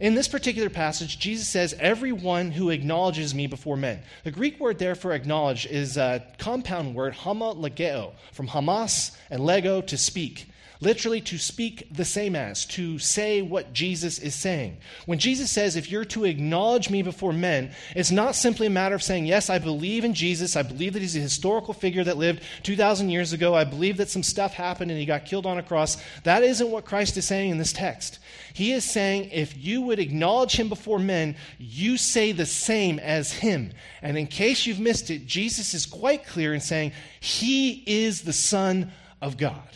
In 0.00 0.14
this 0.14 0.28
particular 0.28 0.70
passage, 0.70 1.18
Jesus 1.18 1.48
says, 1.48 1.74
Everyone 1.78 2.50
who 2.50 2.70
acknowledges 2.70 3.34
me 3.34 3.46
before 3.46 3.76
men. 3.76 4.02
The 4.24 4.30
Greek 4.30 4.58
word 4.58 4.78
there 4.78 4.94
for 4.94 5.12
acknowledge 5.12 5.66
is 5.66 5.96
a 5.96 6.24
compound 6.38 6.94
word, 6.94 7.14
homologeo, 7.14 8.12
from 8.32 8.48
homos 8.48 9.12
and 9.30 9.44
lego, 9.44 9.80
to 9.82 9.96
speak 9.96 10.48
literally 10.84 11.20
to 11.22 11.38
speak 11.38 11.88
the 11.90 12.04
same 12.04 12.36
as, 12.36 12.64
to 12.66 12.98
say 12.98 13.42
what 13.42 13.72
Jesus 13.72 14.18
is 14.18 14.34
saying. 14.34 14.76
When 15.06 15.18
Jesus 15.18 15.50
says, 15.50 15.74
if 15.74 15.90
you're 15.90 16.04
to 16.06 16.24
acknowledge 16.24 16.90
me 16.90 17.02
before 17.02 17.32
men, 17.32 17.72
it's 17.96 18.10
not 18.10 18.36
simply 18.36 18.66
a 18.66 18.70
matter 18.70 18.94
of 18.94 19.02
saying, 19.02 19.26
yes, 19.26 19.50
I 19.50 19.58
believe 19.58 20.04
in 20.04 20.14
Jesus. 20.14 20.56
I 20.56 20.62
believe 20.62 20.92
that 20.92 21.02
he's 21.02 21.16
a 21.16 21.20
historical 21.20 21.74
figure 21.74 22.04
that 22.04 22.16
lived 22.16 22.42
2,000 22.62 23.08
years 23.08 23.32
ago. 23.32 23.54
I 23.54 23.64
believe 23.64 23.96
that 23.96 24.10
some 24.10 24.22
stuff 24.22 24.54
happened 24.54 24.90
and 24.90 25.00
he 25.00 25.06
got 25.06 25.24
killed 25.24 25.46
on 25.46 25.58
a 25.58 25.62
cross. 25.62 25.96
That 26.24 26.42
isn't 26.42 26.70
what 26.70 26.84
Christ 26.84 27.16
is 27.16 27.24
saying 27.24 27.50
in 27.50 27.58
this 27.58 27.72
text. 27.72 28.18
He 28.52 28.72
is 28.72 28.84
saying, 28.84 29.30
if 29.32 29.56
you 29.56 29.82
would 29.82 29.98
acknowledge 29.98 30.56
him 30.56 30.68
before 30.68 30.98
men, 30.98 31.36
you 31.58 31.96
say 31.96 32.32
the 32.32 32.46
same 32.46 32.98
as 32.98 33.32
him. 33.32 33.72
And 34.02 34.16
in 34.16 34.26
case 34.26 34.66
you've 34.66 34.78
missed 34.78 35.10
it, 35.10 35.26
Jesus 35.26 35.74
is 35.74 35.86
quite 35.86 36.26
clear 36.26 36.54
in 36.54 36.60
saying, 36.60 36.92
he 37.20 37.82
is 37.86 38.22
the 38.22 38.32
Son 38.32 38.92
of 39.20 39.36
God. 39.36 39.68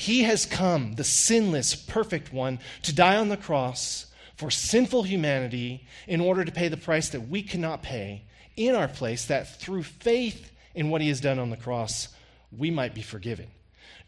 He 0.00 0.22
has 0.22 0.46
come, 0.46 0.94
the 0.94 1.04
sinless, 1.04 1.74
perfect 1.74 2.32
one, 2.32 2.58
to 2.84 2.94
die 2.94 3.16
on 3.16 3.28
the 3.28 3.36
cross 3.36 4.06
for 4.34 4.50
sinful 4.50 5.02
humanity 5.02 5.86
in 6.08 6.22
order 6.22 6.42
to 6.42 6.50
pay 6.50 6.68
the 6.68 6.78
price 6.78 7.10
that 7.10 7.28
we 7.28 7.42
cannot 7.42 7.82
pay 7.82 8.22
in 8.56 8.74
our 8.74 8.88
place, 8.88 9.26
that 9.26 9.60
through 9.60 9.82
faith 9.82 10.52
in 10.74 10.88
what 10.88 11.02
he 11.02 11.08
has 11.08 11.20
done 11.20 11.38
on 11.38 11.50
the 11.50 11.56
cross, 11.58 12.08
we 12.50 12.70
might 12.70 12.94
be 12.94 13.02
forgiven. 13.02 13.48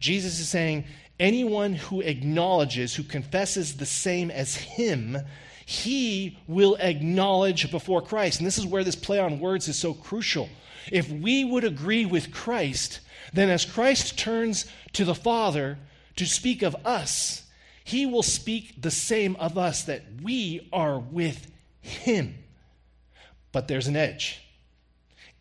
Jesus 0.01 0.41
is 0.41 0.49
saying, 0.49 0.87
anyone 1.21 1.75
who 1.75 2.01
acknowledges, 2.01 2.95
who 2.95 3.03
confesses 3.03 3.77
the 3.77 3.85
same 3.85 4.31
as 4.31 4.57
him, 4.57 5.19
he 5.67 6.39
will 6.47 6.75
acknowledge 6.77 7.71
before 7.71 8.01
Christ. 8.01 8.41
And 8.41 8.47
this 8.47 8.57
is 8.57 8.65
where 8.65 8.83
this 8.83 8.97
play 8.97 9.19
on 9.19 9.41
words 9.41 9.69
is 9.69 9.79
so 9.79 9.93
crucial. 9.93 10.49
If 10.91 11.11
we 11.11 11.45
would 11.45 11.65
agree 11.65 12.07
with 12.07 12.33
Christ, 12.33 13.01
then 13.33 13.49
as 13.51 13.65
Christ 13.65 14.19
turns 14.19 14.67
to 14.93 15.05
the 15.05 15.15
Father 15.15 15.79
to 16.17 16.27
speak 16.27 16.63
of 16.63 16.77
us, 16.85 17.45
he 17.85 18.07
will 18.07 18.23
speak 18.23 18.81
the 18.81 18.91
same 18.91 19.37
of 19.37 19.59
us 19.59 19.85
that 19.85 20.03
we 20.23 20.69
are 20.73 20.99
with 20.99 21.51
him. 21.81 22.37
But 23.51 23.69
there's 23.69 23.89
an 23.89 23.97
edge. 23.97 24.41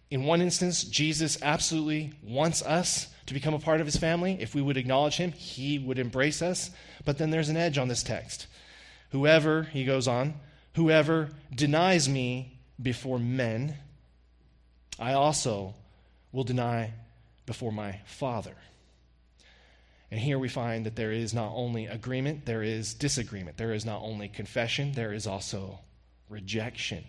In 0.09 0.25
one 0.25 0.41
instance, 0.41 0.83
Jesus 0.83 1.37
absolutely 1.41 2.13
wants 2.23 2.61
us 2.61 3.07
to 3.27 3.33
become 3.33 3.53
a 3.53 3.59
part 3.59 3.79
of 3.79 3.85
his 3.85 3.95
family. 3.95 4.37
If 4.39 4.53
we 4.53 4.61
would 4.61 4.75
acknowledge 4.75 5.15
him, 5.15 5.31
he 5.31 5.79
would 5.79 5.99
embrace 5.99 6.41
us. 6.41 6.71
But 7.05 7.17
then 7.17 7.29
there's 7.29 7.49
an 7.49 7.57
edge 7.57 7.77
on 7.77 7.87
this 7.87 8.03
text. 8.03 8.47
Whoever, 9.11 9.63
he 9.63 9.85
goes 9.85 10.07
on, 10.07 10.33
whoever 10.73 11.29
denies 11.53 12.09
me 12.09 12.59
before 12.81 13.19
men, 13.19 13.77
I 14.99 15.13
also 15.13 15.75
will 16.31 16.43
deny 16.43 16.93
before 17.51 17.73
my 17.73 17.99
Father. 18.05 18.55
And 20.09 20.17
here 20.17 20.39
we 20.39 20.47
find 20.47 20.85
that 20.85 20.95
there 20.95 21.11
is 21.11 21.33
not 21.33 21.51
only 21.53 21.85
agreement, 21.85 22.45
there 22.45 22.63
is 22.63 22.93
disagreement. 22.93 23.57
There 23.57 23.73
is 23.73 23.83
not 23.85 24.01
only 24.01 24.29
confession, 24.29 24.93
there 24.93 25.11
is 25.11 25.27
also 25.27 25.79
rejection. 26.29 27.03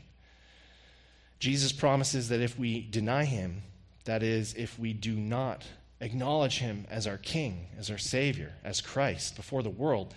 Jesus 1.38 1.70
promises 1.70 2.28
that 2.30 2.40
if 2.40 2.58
we 2.58 2.80
deny 2.80 3.24
him, 3.24 3.62
that 4.04 4.24
is, 4.24 4.52
if 4.54 4.76
we 4.80 4.92
do 4.92 5.14
not 5.14 5.64
acknowledge 6.00 6.58
him 6.58 6.84
as 6.90 7.06
our 7.06 7.18
King, 7.18 7.68
as 7.78 7.88
our 7.88 7.98
Savior, 7.98 8.52
as 8.64 8.80
Christ 8.80 9.36
before 9.36 9.62
the 9.62 9.70
world, 9.70 10.12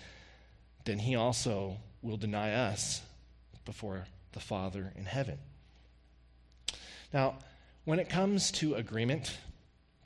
then 0.86 0.98
he 0.98 1.14
also 1.14 1.76
will 2.02 2.16
deny 2.16 2.52
us 2.52 3.00
before 3.64 4.08
the 4.32 4.40
Father 4.40 4.92
in 4.96 5.04
heaven. 5.04 5.38
Now, 7.14 7.36
when 7.84 8.00
it 8.00 8.08
comes 8.08 8.50
to 8.50 8.74
agreement, 8.74 9.38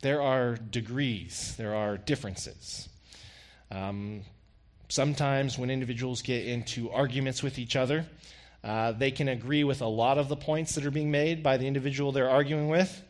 there 0.03 0.23
are 0.23 0.57
degrees, 0.57 1.55
there 1.57 1.75
are 1.75 1.97
differences. 1.97 2.89
Um, 3.71 4.23
sometimes 4.89 5.59
when 5.59 5.71
individuals 5.71 6.23
get 6.23 6.47
into 6.47 6.91
arguments 6.91 7.43
with 7.43 7.59
each 7.59 7.77
other, 7.77 8.07
uh, 8.63 8.93
they 8.93 9.11
can 9.11 9.29
agree 9.29 9.65
with 9.65 9.81
a 9.81 9.87
lot 9.87 10.19
of 10.19 10.29
the 10.29 10.37
points 10.37 10.75
that 10.75 10.85
are 10.85 10.91
being 10.91 11.11
made 11.11 11.43
by 11.43 11.57
the 11.57 11.67
individual 11.67 12.13
they're 12.13 12.31
arguing 12.31 12.69
with. 12.69 13.03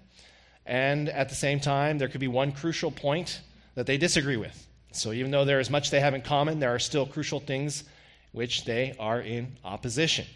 And 0.66 1.08
at 1.08 1.28
the 1.28 1.34
same 1.34 1.58
time, 1.60 1.98
there 1.98 2.08
could 2.08 2.20
be 2.20 2.28
one 2.28 2.52
crucial 2.52 2.90
point 2.90 3.40
that 3.74 3.86
they 3.86 3.96
disagree 3.96 4.36
with. 4.36 4.66
So 4.92 5.12
even 5.12 5.30
though 5.30 5.44
there 5.44 5.60
is 5.60 5.70
much 5.70 5.90
they 5.90 6.00
have 6.00 6.14
in 6.14 6.22
common, 6.22 6.58
there 6.58 6.74
are 6.74 6.78
still 6.78 7.06
crucial 7.06 7.40
things 7.40 7.84
which 8.32 8.64
they 8.64 8.94
are 8.98 9.20
in 9.20 9.56
opposition. 9.64 10.26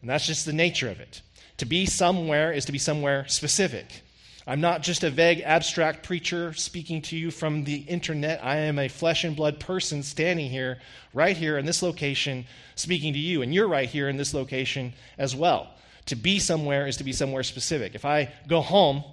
And 0.00 0.10
that's 0.10 0.26
just 0.26 0.46
the 0.46 0.52
nature 0.52 0.90
of 0.90 1.00
it. 1.00 1.22
To 1.58 1.66
be 1.66 1.86
somewhere 1.86 2.52
is 2.52 2.64
to 2.66 2.72
be 2.72 2.78
somewhere 2.78 3.26
specific. 3.28 4.02
I'm 4.48 4.62
not 4.62 4.82
just 4.82 5.04
a 5.04 5.10
vague, 5.10 5.42
abstract 5.44 6.04
preacher 6.04 6.54
speaking 6.54 7.02
to 7.02 7.18
you 7.18 7.30
from 7.30 7.64
the 7.64 7.76
internet. 7.80 8.42
I 8.42 8.56
am 8.60 8.78
a 8.78 8.88
flesh 8.88 9.24
and 9.24 9.36
blood 9.36 9.60
person 9.60 10.02
standing 10.02 10.48
here, 10.48 10.78
right 11.12 11.36
here 11.36 11.58
in 11.58 11.66
this 11.66 11.82
location, 11.82 12.46
speaking 12.74 13.12
to 13.12 13.18
you. 13.18 13.42
And 13.42 13.52
you're 13.52 13.68
right 13.68 13.86
here 13.86 14.08
in 14.08 14.16
this 14.16 14.32
location 14.32 14.94
as 15.18 15.36
well. 15.36 15.68
To 16.06 16.16
be 16.16 16.38
somewhere 16.38 16.86
is 16.86 16.96
to 16.96 17.04
be 17.04 17.12
somewhere 17.12 17.42
specific. 17.42 17.94
If 17.94 18.06
I 18.06 18.32
go 18.48 18.62
home 18.62 19.04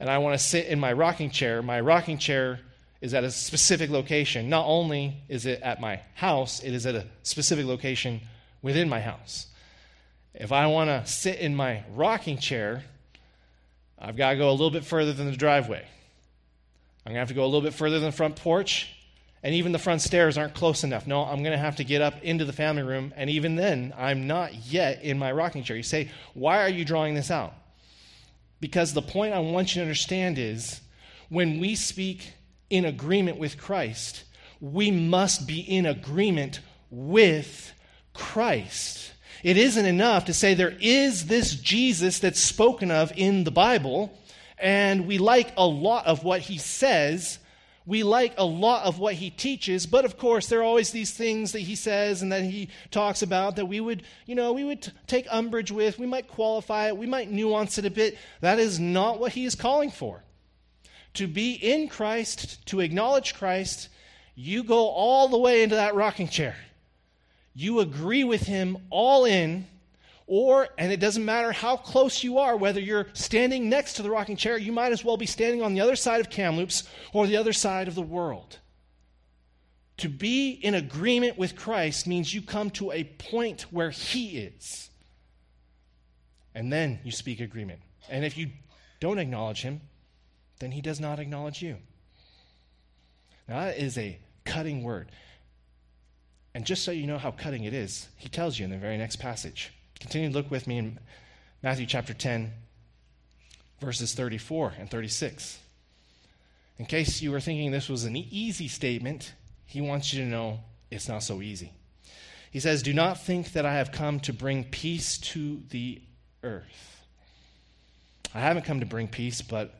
and 0.00 0.08
I 0.08 0.16
want 0.16 0.40
to 0.40 0.42
sit 0.42 0.68
in 0.68 0.80
my 0.80 0.94
rocking 0.94 1.30
chair, 1.30 1.60
my 1.60 1.78
rocking 1.78 2.16
chair 2.16 2.58
is 3.02 3.12
at 3.12 3.24
a 3.24 3.30
specific 3.30 3.90
location. 3.90 4.48
Not 4.48 4.64
only 4.64 5.22
is 5.28 5.44
it 5.44 5.60
at 5.60 5.82
my 5.82 6.00
house, 6.14 6.62
it 6.64 6.72
is 6.72 6.86
at 6.86 6.94
a 6.94 7.04
specific 7.24 7.66
location 7.66 8.22
within 8.62 8.88
my 8.88 9.00
house. 9.00 9.48
If 10.32 10.50
I 10.50 10.66
want 10.68 10.88
to 10.88 11.04
sit 11.04 11.40
in 11.40 11.54
my 11.54 11.84
rocking 11.94 12.38
chair, 12.38 12.84
I've 13.98 14.16
got 14.16 14.30
to 14.30 14.36
go 14.36 14.50
a 14.50 14.52
little 14.52 14.70
bit 14.70 14.84
further 14.84 15.12
than 15.12 15.30
the 15.30 15.36
driveway. 15.36 15.84
I'm 17.04 17.12
going 17.12 17.14
to 17.14 17.20
have 17.20 17.28
to 17.28 17.34
go 17.34 17.44
a 17.44 17.46
little 17.46 17.62
bit 17.62 17.74
further 17.74 17.98
than 17.98 18.10
the 18.10 18.16
front 18.16 18.36
porch, 18.36 18.92
and 19.42 19.54
even 19.54 19.72
the 19.72 19.78
front 19.78 20.02
stairs 20.02 20.36
aren't 20.36 20.54
close 20.54 20.82
enough. 20.84 21.06
No, 21.06 21.22
I'm 21.22 21.42
going 21.42 21.52
to 21.52 21.58
have 21.58 21.76
to 21.76 21.84
get 21.84 22.02
up 22.02 22.20
into 22.22 22.44
the 22.44 22.52
family 22.52 22.82
room, 22.82 23.14
and 23.16 23.30
even 23.30 23.56
then, 23.56 23.94
I'm 23.96 24.26
not 24.26 24.54
yet 24.66 25.02
in 25.02 25.18
my 25.18 25.32
rocking 25.32 25.62
chair. 25.62 25.76
You 25.76 25.82
say, 25.82 26.10
why 26.34 26.62
are 26.62 26.68
you 26.68 26.84
drawing 26.84 27.14
this 27.14 27.30
out? 27.30 27.54
Because 28.60 28.92
the 28.92 29.02
point 29.02 29.34
I 29.34 29.38
want 29.38 29.74
you 29.74 29.80
to 29.80 29.82
understand 29.82 30.38
is 30.38 30.80
when 31.28 31.60
we 31.60 31.74
speak 31.74 32.32
in 32.70 32.84
agreement 32.84 33.38
with 33.38 33.56
Christ, 33.56 34.24
we 34.60 34.90
must 34.90 35.46
be 35.46 35.60
in 35.60 35.86
agreement 35.86 36.60
with 36.90 37.72
Christ. 38.14 39.12
It 39.42 39.56
isn't 39.56 39.86
enough 39.86 40.24
to 40.26 40.34
say 40.34 40.54
there 40.54 40.76
is 40.80 41.26
this 41.26 41.54
Jesus 41.54 42.18
that's 42.18 42.40
spoken 42.40 42.90
of 42.90 43.12
in 43.16 43.44
the 43.44 43.50
Bible, 43.50 44.16
and 44.58 45.06
we 45.06 45.18
like 45.18 45.52
a 45.56 45.66
lot 45.66 46.06
of 46.06 46.24
what 46.24 46.40
he 46.40 46.58
says. 46.58 47.38
We 47.84 48.02
like 48.02 48.34
a 48.36 48.44
lot 48.44 48.84
of 48.84 48.98
what 48.98 49.14
he 49.14 49.30
teaches, 49.30 49.86
but 49.86 50.04
of 50.04 50.18
course, 50.18 50.48
there 50.48 50.60
are 50.60 50.64
always 50.64 50.90
these 50.90 51.12
things 51.12 51.52
that 51.52 51.60
he 51.60 51.76
says 51.76 52.20
and 52.20 52.32
that 52.32 52.42
he 52.42 52.68
talks 52.90 53.22
about 53.22 53.56
that 53.56 53.66
we 53.66 53.78
would, 53.78 54.02
you 54.26 54.34
know, 54.34 54.52
we 54.52 54.64
would 54.64 54.92
take 55.06 55.26
umbrage 55.30 55.70
with. 55.70 55.98
We 55.98 56.06
might 56.06 56.26
qualify 56.26 56.88
it, 56.88 56.96
we 56.96 57.06
might 57.06 57.30
nuance 57.30 57.78
it 57.78 57.84
a 57.84 57.90
bit. 57.90 58.18
That 58.40 58.58
is 58.58 58.80
not 58.80 59.20
what 59.20 59.32
he 59.32 59.44
is 59.44 59.54
calling 59.54 59.92
for. 59.92 60.24
To 61.14 61.28
be 61.28 61.52
in 61.52 61.88
Christ, 61.88 62.66
to 62.66 62.80
acknowledge 62.80 63.34
Christ, 63.34 63.88
you 64.34 64.64
go 64.64 64.88
all 64.88 65.28
the 65.28 65.38
way 65.38 65.62
into 65.62 65.76
that 65.76 65.94
rocking 65.94 66.28
chair 66.28 66.56
you 67.56 67.80
agree 67.80 68.22
with 68.22 68.42
him 68.42 68.76
all 68.90 69.24
in, 69.24 69.66
or, 70.26 70.68
and 70.76 70.92
it 70.92 71.00
doesn't 71.00 71.24
matter 71.24 71.52
how 71.52 71.78
close 71.78 72.22
you 72.22 72.36
are, 72.36 72.54
whether 72.54 72.80
you're 72.80 73.06
standing 73.14 73.70
next 73.70 73.94
to 73.94 74.02
the 74.02 74.10
rocking 74.10 74.36
chair, 74.36 74.58
you 74.58 74.72
might 74.72 74.92
as 74.92 75.02
well 75.02 75.16
be 75.16 75.24
standing 75.24 75.62
on 75.62 75.72
the 75.72 75.80
other 75.80 75.96
side 75.96 76.20
of 76.20 76.28
Kamloops 76.28 76.86
or 77.14 77.26
the 77.26 77.38
other 77.38 77.54
side 77.54 77.88
of 77.88 77.94
the 77.94 78.02
world. 78.02 78.58
To 79.98 80.10
be 80.10 80.50
in 80.50 80.74
agreement 80.74 81.38
with 81.38 81.56
Christ 81.56 82.06
means 82.06 82.34
you 82.34 82.42
come 82.42 82.68
to 82.72 82.92
a 82.92 83.04
point 83.04 83.62
where 83.70 83.88
He 83.88 84.36
is. 84.36 84.90
And 86.54 86.70
then 86.70 86.98
you 87.04 87.10
speak 87.10 87.40
agreement. 87.40 87.80
And 88.10 88.22
if 88.22 88.36
you 88.36 88.50
don't 89.00 89.18
acknowledge 89.18 89.62
Him, 89.62 89.80
then 90.58 90.72
He 90.72 90.82
does 90.82 91.00
not 91.00 91.20
acknowledge 91.20 91.62
you. 91.62 91.78
Now, 93.48 93.60
that 93.60 93.78
is 93.78 93.96
a 93.96 94.18
cutting 94.44 94.82
word. 94.82 95.10
And 96.56 96.64
just 96.64 96.84
so 96.84 96.90
you 96.90 97.06
know 97.06 97.18
how 97.18 97.32
cutting 97.32 97.64
it 97.64 97.74
is, 97.74 98.08
he 98.16 98.30
tells 98.30 98.58
you 98.58 98.64
in 98.64 98.70
the 98.70 98.78
very 98.78 98.96
next 98.96 99.16
passage. 99.16 99.74
Continue 100.00 100.30
to 100.30 100.34
look 100.34 100.50
with 100.50 100.66
me 100.66 100.78
in 100.78 100.98
Matthew 101.62 101.84
chapter 101.84 102.14
10, 102.14 102.50
verses 103.78 104.14
34 104.14 104.72
and 104.78 104.90
36. 104.90 105.58
In 106.78 106.86
case 106.86 107.20
you 107.20 107.30
were 107.30 107.40
thinking 107.40 107.72
this 107.72 107.90
was 107.90 108.04
an 108.04 108.16
easy 108.16 108.68
statement, 108.68 109.34
he 109.66 109.82
wants 109.82 110.14
you 110.14 110.24
to 110.24 110.26
know 110.26 110.60
it's 110.90 111.10
not 111.10 111.22
so 111.22 111.42
easy. 111.42 111.72
He 112.50 112.60
says, 112.60 112.82
Do 112.82 112.94
not 112.94 113.20
think 113.20 113.52
that 113.52 113.66
I 113.66 113.74
have 113.74 113.92
come 113.92 114.18
to 114.20 114.32
bring 114.32 114.64
peace 114.64 115.18
to 115.18 115.60
the 115.68 116.00
earth. 116.42 117.02
I 118.34 118.40
haven't 118.40 118.64
come 118.64 118.80
to 118.80 118.86
bring 118.86 119.08
peace, 119.08 119.42
but 119.42 119.74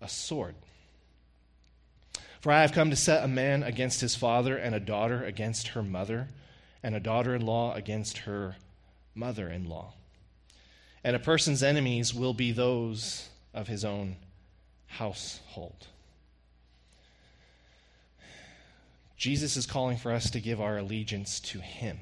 a 0.00 0.08
sword. 0.08 0.54
For 2.44 2.52
I 2.52 2.60
have 2.60 2.72
come 2.72 2.90
to 2.90 2.96
set 2.96 3.24
a 3.24 3.26
man 3.26 3.62
against 3.62 4.02
his 4.02 4.14
father, 4.14 4.54
and 4.54 4.74
a 4.74 4.78
daughter 4.78 5.24
against 5.24 5.68
her 5.68 5.82
mother, 5.82 6.28
and 6.82 6.94
a 6.94 7.00
daughter 7.00 7.34
in 7.34 7.46
law 7.46 7.72
against 7.72 8.18
her 8.18 8.56
mother 9.14 9.48
in 9.48 9.66
law. 9.66 9.94
And 11.02 11.16
a 11.16 11.18
person's 11.18 11.62
enemies 11.62 12.12
will 12.12 12.34
be 12.34 12.52
those 12.52 13.30
of 13.54 13.66
his 13.66 13.82
own 13.82 14.16
household. 14.88 15.86
Jesus 19.16 19.56
is 19.56 19.64
calling 19.64 19.96
for 19.96 20.12
us 20.12 20.28
to 20.32 20.38
give 20.38 20.60
our 20.60 20.76
allegiance 20.76 21.40
to 21.40 21.60
him. 21.60 21.98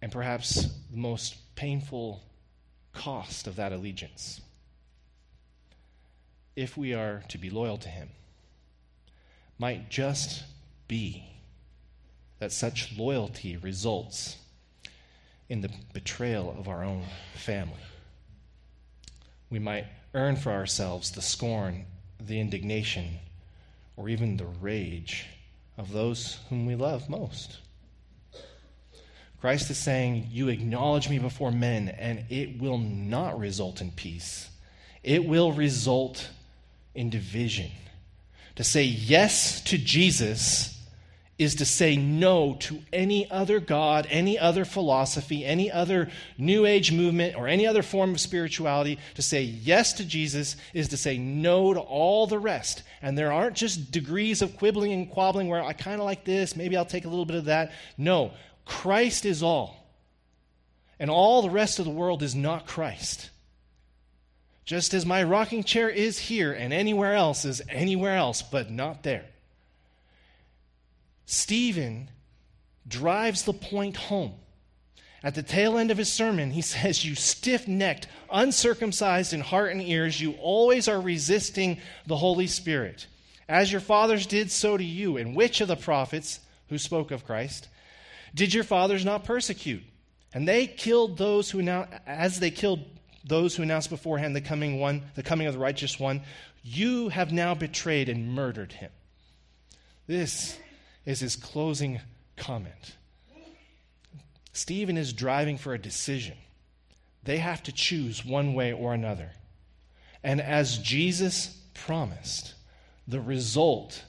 And 0.00 0.10
perhaps 0.10 0.70
the 0.90 0.96
most 0.96 1.36
painful 1.54 2.22
cost 2.94 3.46
of 3.46 3.56
that 3.56 3.74
allegiance 3.74 4.40
if 6.56 6.76
we 6.76 6.94
are 6.94 7.22
to 7.28 7.38
be 7.38 7.50
loyal 7.50 7.78
to 7.78 7.88
Him, 7.88 8.08
might 9.58 9.90
just 9.90 10.42
be 10.88 11.24
that 12.38 12.52
such 12.52 12.96
loyalty 12.96 13.56
results 13.56 14.36
in 15.48 15.60
the 15.60 15.70
betrayal 15.92 16.54
of 16.58 16.68
our 16.68 16.82
own 16.82 17.04
family. 17.34 17.80
We 19.50 19.58
might 19.58 19.86
earn 20.14 20.36
for 20.36 20.52
ourselves 20.52 21.10
the 21.10 21.22
scorn, 21.22 21.86
the 22.20 22.40
indignation, 22.40 23.18
or 23.96 24.08
even 24.08 24.36
the 24.36 24.46
rage 24.46 25.26
of 25.76 25.92
those 25.92 26.38
whom 26.48 26.66
we 26.66 26.74
love 26.74 27.08
most. 27.08 27.58
Christ 29.40 29.70
is 29.70 29.78
saying, 29.78 30.28
You 30.30 30.48
acknowledge 30.48 31.08
me 31.10 31.18
before 31.18 31.52
men, 31.52 31.90
and 31.90 32.24
it 32.30 32.60
will 32.60 32.78
not 32.78 33.38
result 33.38 33.80
in 33.80 33.90
peace. 33.90 34.48
It 35.02 35.26
will 35.26 35.52
result 35.52 36.30
in 36.94 37.10
division. 37.10 37.70
To 38.56 38.64
say 38.64 38.84
yes 38.84 39.60
to 39.62 39.78
Jesus 39.78 40.70
is 41.36 41.56
to 41.56 41.64
say 41.64 41.96
no 41.96 42.54
to 42.60 42.80
any 42.92 43.28
other 43.28 43.58
God, 43.58 44.06
any 44.08 44.38
other 44.38 44.64
philosophy, 44.64 45.44
any 45.44 45.70
other 45.70 46.08
New 46.38 46.64
Age 46.64 46.92
movement, 46.92 47.34
or 47.36 47.48
any 47.48 47.66
other 47.66 47.82
form 47.82 48.12
of 48.12 48.20
spirituality. 48.20 49.00
To 49.16 49.22
say 49.22 49.42
yes 49.42 49.94
to 49.94 50.04
Jesus 50.04 50.56
is 50.72 50.88
to 50.88 50.96
say 50.96 51.18
no 51.18 51.74
to 51.74 51.80
all 51.80 52.28
the 52.28 52.38
rest. 52.38 52.84
And 53.02 53.18
there 53.18 53.32
aren't 53.32 53.56
just 53.56 53.90
degrees 53.90 54.42
of 54.42 54.56
quibbling 54.56 54.92
and 54.92 55.10
quabbling 55.10 55.48
where 55.48 55.62
I 55.62 55.72
kind 55.72 56.00
of 56.00 56.06
like 56.06 56.24
this, 56.24 56.54
maybe 56.54 56.76
I'll 56.76 56.84
take 56.84 57.04
a 57.04 57.08
little 57.08 57.26
bit 57.26 57.36
of 57.36 57.46
that. 57.46 57.72
No, 57.98 58.30
Christ 58.64 59.24
is 59.24 59.42
all. 59.42 59.76
And 61.00 61.10
all 61.10 61.42
the 61.42 61.50
rest 61.50 61.80
of 61.80 61.84
the 61.84 61.90
world 61.90 62.22
is 62.22 62.36
not 62.36 62.68
Christ. 62.68 63.30
Just 64.64 64.94
as 64.94 65.04
my 65.04 65.22
rocking 65.22 65.62
chair 65.62 65.90
is 65.90 66.18
here 66.18 66.52
and 66.52 66.72
anywhere 66.72 67.14
else 67.14 67.44
is 67.44 67.62
anywhere 67.68 68.16
else, 68.16 68.42
but 68.42 68.70
not 68.70 69.02
there. 69.02 69.26
Stephen 71.26 72.10
drives 72.86 73.42
the 73.42 73.52
point 73.52 73.96
home. 73.96 74.34
At 75.22 75.34
the 75.34 75.42
tail 75.42 75.78
end 75.78 75.90
of 75.90 75.98
his 75.98 76.12
sermon, 76.12 76.50
he 76.50 76.60
says, 76.62 77.04
You 77.04 77.14
stiff 77.14 77.68
necked, 77.68 78.08
uncircumcised 78.30 79.32
in 79.32 79.40
heart 79.40 79.72
and 79.72 79.82
ears, 79.82 80.20
you 80.20 80.32
always 80.32 80.88
are 80.88 81.00
resisting 81.00 81.78
the 82.06 82.16
Holy 82.16 82.46
Spirit. 82.46 83.06
As 83.48 83.70
your 83.70 83.80
fathers 83.80 84.26
did, 84.26 84.50
so 84.50 84.76
do 84.76 84.84
you. 84.84 85.18
And 85.18 85.36
which 85.36 85.60
of 85.60 85.68
the 85.68 85.76
prophets 85.76 86.40
who 86.68 86.78
spoke 86.78 87.10
of 87.10 87.26
Christ 87.26 87.68
did 88.34 88.52
your 88.52 88.64
fathers 88.64 89.04
not 89.04 89.24
persecute? 89.24 89.82
And 90.32 90.48
they 90.48 90.66
killed 90.66 91.16
those 91.18 91.50
who 91.50 91.62
now, 91.62 91.86
as 92.06 92.40
they 92.40 92.50
killed 92.50 92.84
those 93.24 93.56
who 93.56 93.62
announced 93.62 93.90
beforehand 93.90 94.36
the 94.36 94.40
coming 94.40 94.78
one, 94.78 95.02
the 95.14 95.22
coming 95.22 95.46
of 95.46 95.54
the 95.54 95.60
righteous 95.60 95.98
one, 95.98 96.22
you 96.62 97.08
have 97.08 97.32
now 97.32 97.54
betrayed 97.54 98.08
and 98.08 98.34
murdered 98.34 98.72
him. 98.72 98.90
This 100.06 100.58
is 101.06 101.20
his 101.20 101.36
closing 101.36 102.00
comment. 102.36 102.96
Stephen 104.52 104.96
is 104.96 105.12
driving 105.12 105.58
for 105.58 105.74
a 105.74 105.78
decision. 105.78 106.36
They 107.24 107.38
have 107.38 107.62
to 107.64 107.72
choose 107.72 108.24
one 108.24 108.54
way 108.54 108.72
or 108.72 108.94
another. 108.94 109.32
And 110.22 110.40
as 110.40 110.78
Jesus 110.78 111.58
promised, 111.74 112.54
the 113.08 113.20
result 113.20 114.04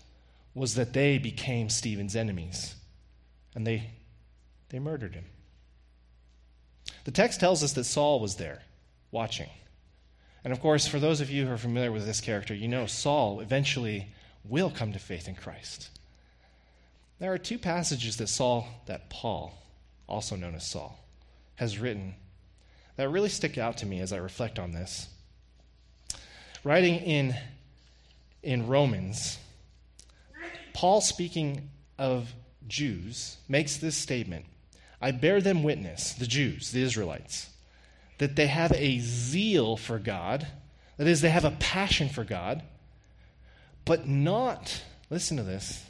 was 0.53 0.75
that 0.75 0.93
they 0.93 1.17
became 1.17 1.69
Stephen's 1.69 2.15
enemies 2.15 2.75
and 3.55 3.65
they, 3.65 3.89
they 4.69 4.79
murdered 4.79 5.15
him. 5.15 5.25
The 7.05 7.12
text 7.12 7.39
tells 7.39 7.63
us 7.63 7.74
that 7.74 7.84
Saul 7.86 8.19
was 8.19 8.36
there 8.36 8.62
watching. 9.15 9.50
And 10.43 10.51
of 10.53 10.60
course, 10.60 10.86
for 10.86 11.00
those 11.00 11.22
of 11.22 11.31
you 11.31 11.48
who 11.48 11.53
are 11.53 11.57
familiar 11.57 11.91
with 11.91 12.05
this 12.05 12.22
character, 12.22 12.53
you 12.53 12.67
know 12.67 12.86
Saul 12.86 13.39
eventually 13.39 14.10
will 14.43 14.69
come 14.69 14.91
to 14.91 15.00
faith 15.00 15.27
in 15.27 15.36
Christ. 15.36 15.89
There 17.19 17.31
are 17.31 17.38
two 17.38 17.57
passages 17.57 18.17
that 18.17 18.27
Saul, 18.27 18.67
that 18.88 19.10
Paul, 19.10 19.57
also 20.07 20.36
known 20.36 20.53
as 20.53 20.67
Saul, 20.67 21.00
has 21.55 21.79
written 21.79 22.15
that 22.98 23.10
really 23.10 23.29
stick 23.29 23.57
out 23.57 23.77
to 23.77 23.86
me 23.86 24.01
as 24.01 24.13
I 24.13 24.17
reflect 24.17 24.60
on 24.60 24.74
this. 24.74 25.07
Writing 26.63 26.95
in, 26.95 27.36
in 28.43 28.67
Romans, 28.67 29.38
Paul, 30.74 31.00
speaking 31.00 31.69
of 31.98 32.34
Jews, 32.67 33.38
makes 33.48 33.77
this 33.77 33.95
statement 33.95 34.45
I 35.01 35.12
bear 35.12 35.39
them 35.39 35.63
witness, 35.63 36.13
the 36.13 36.27
Jews, 36.27 36.72
the 36.72 36.81
Israelites, 36.81 37.50
that 38.17 38.36
they 38.36 38.48
have 38.48 38.72
a 38.74 39.00
zeal 39.00 39.77
for 39.77 40.00
God, 40.00 40.48
that 40.98 41.07
is, 41.07 41.22
they 41.22 41.29
have 41.29 41.45
a 41.45 41.51
passion 41.51 42.10
for 42.10 42.24
God, 42.24 42.63
but 43.84 44.07
not, 44.07 44.81
listen 45.10 45.38
to 45.38 45.43
this, 45.43 45.84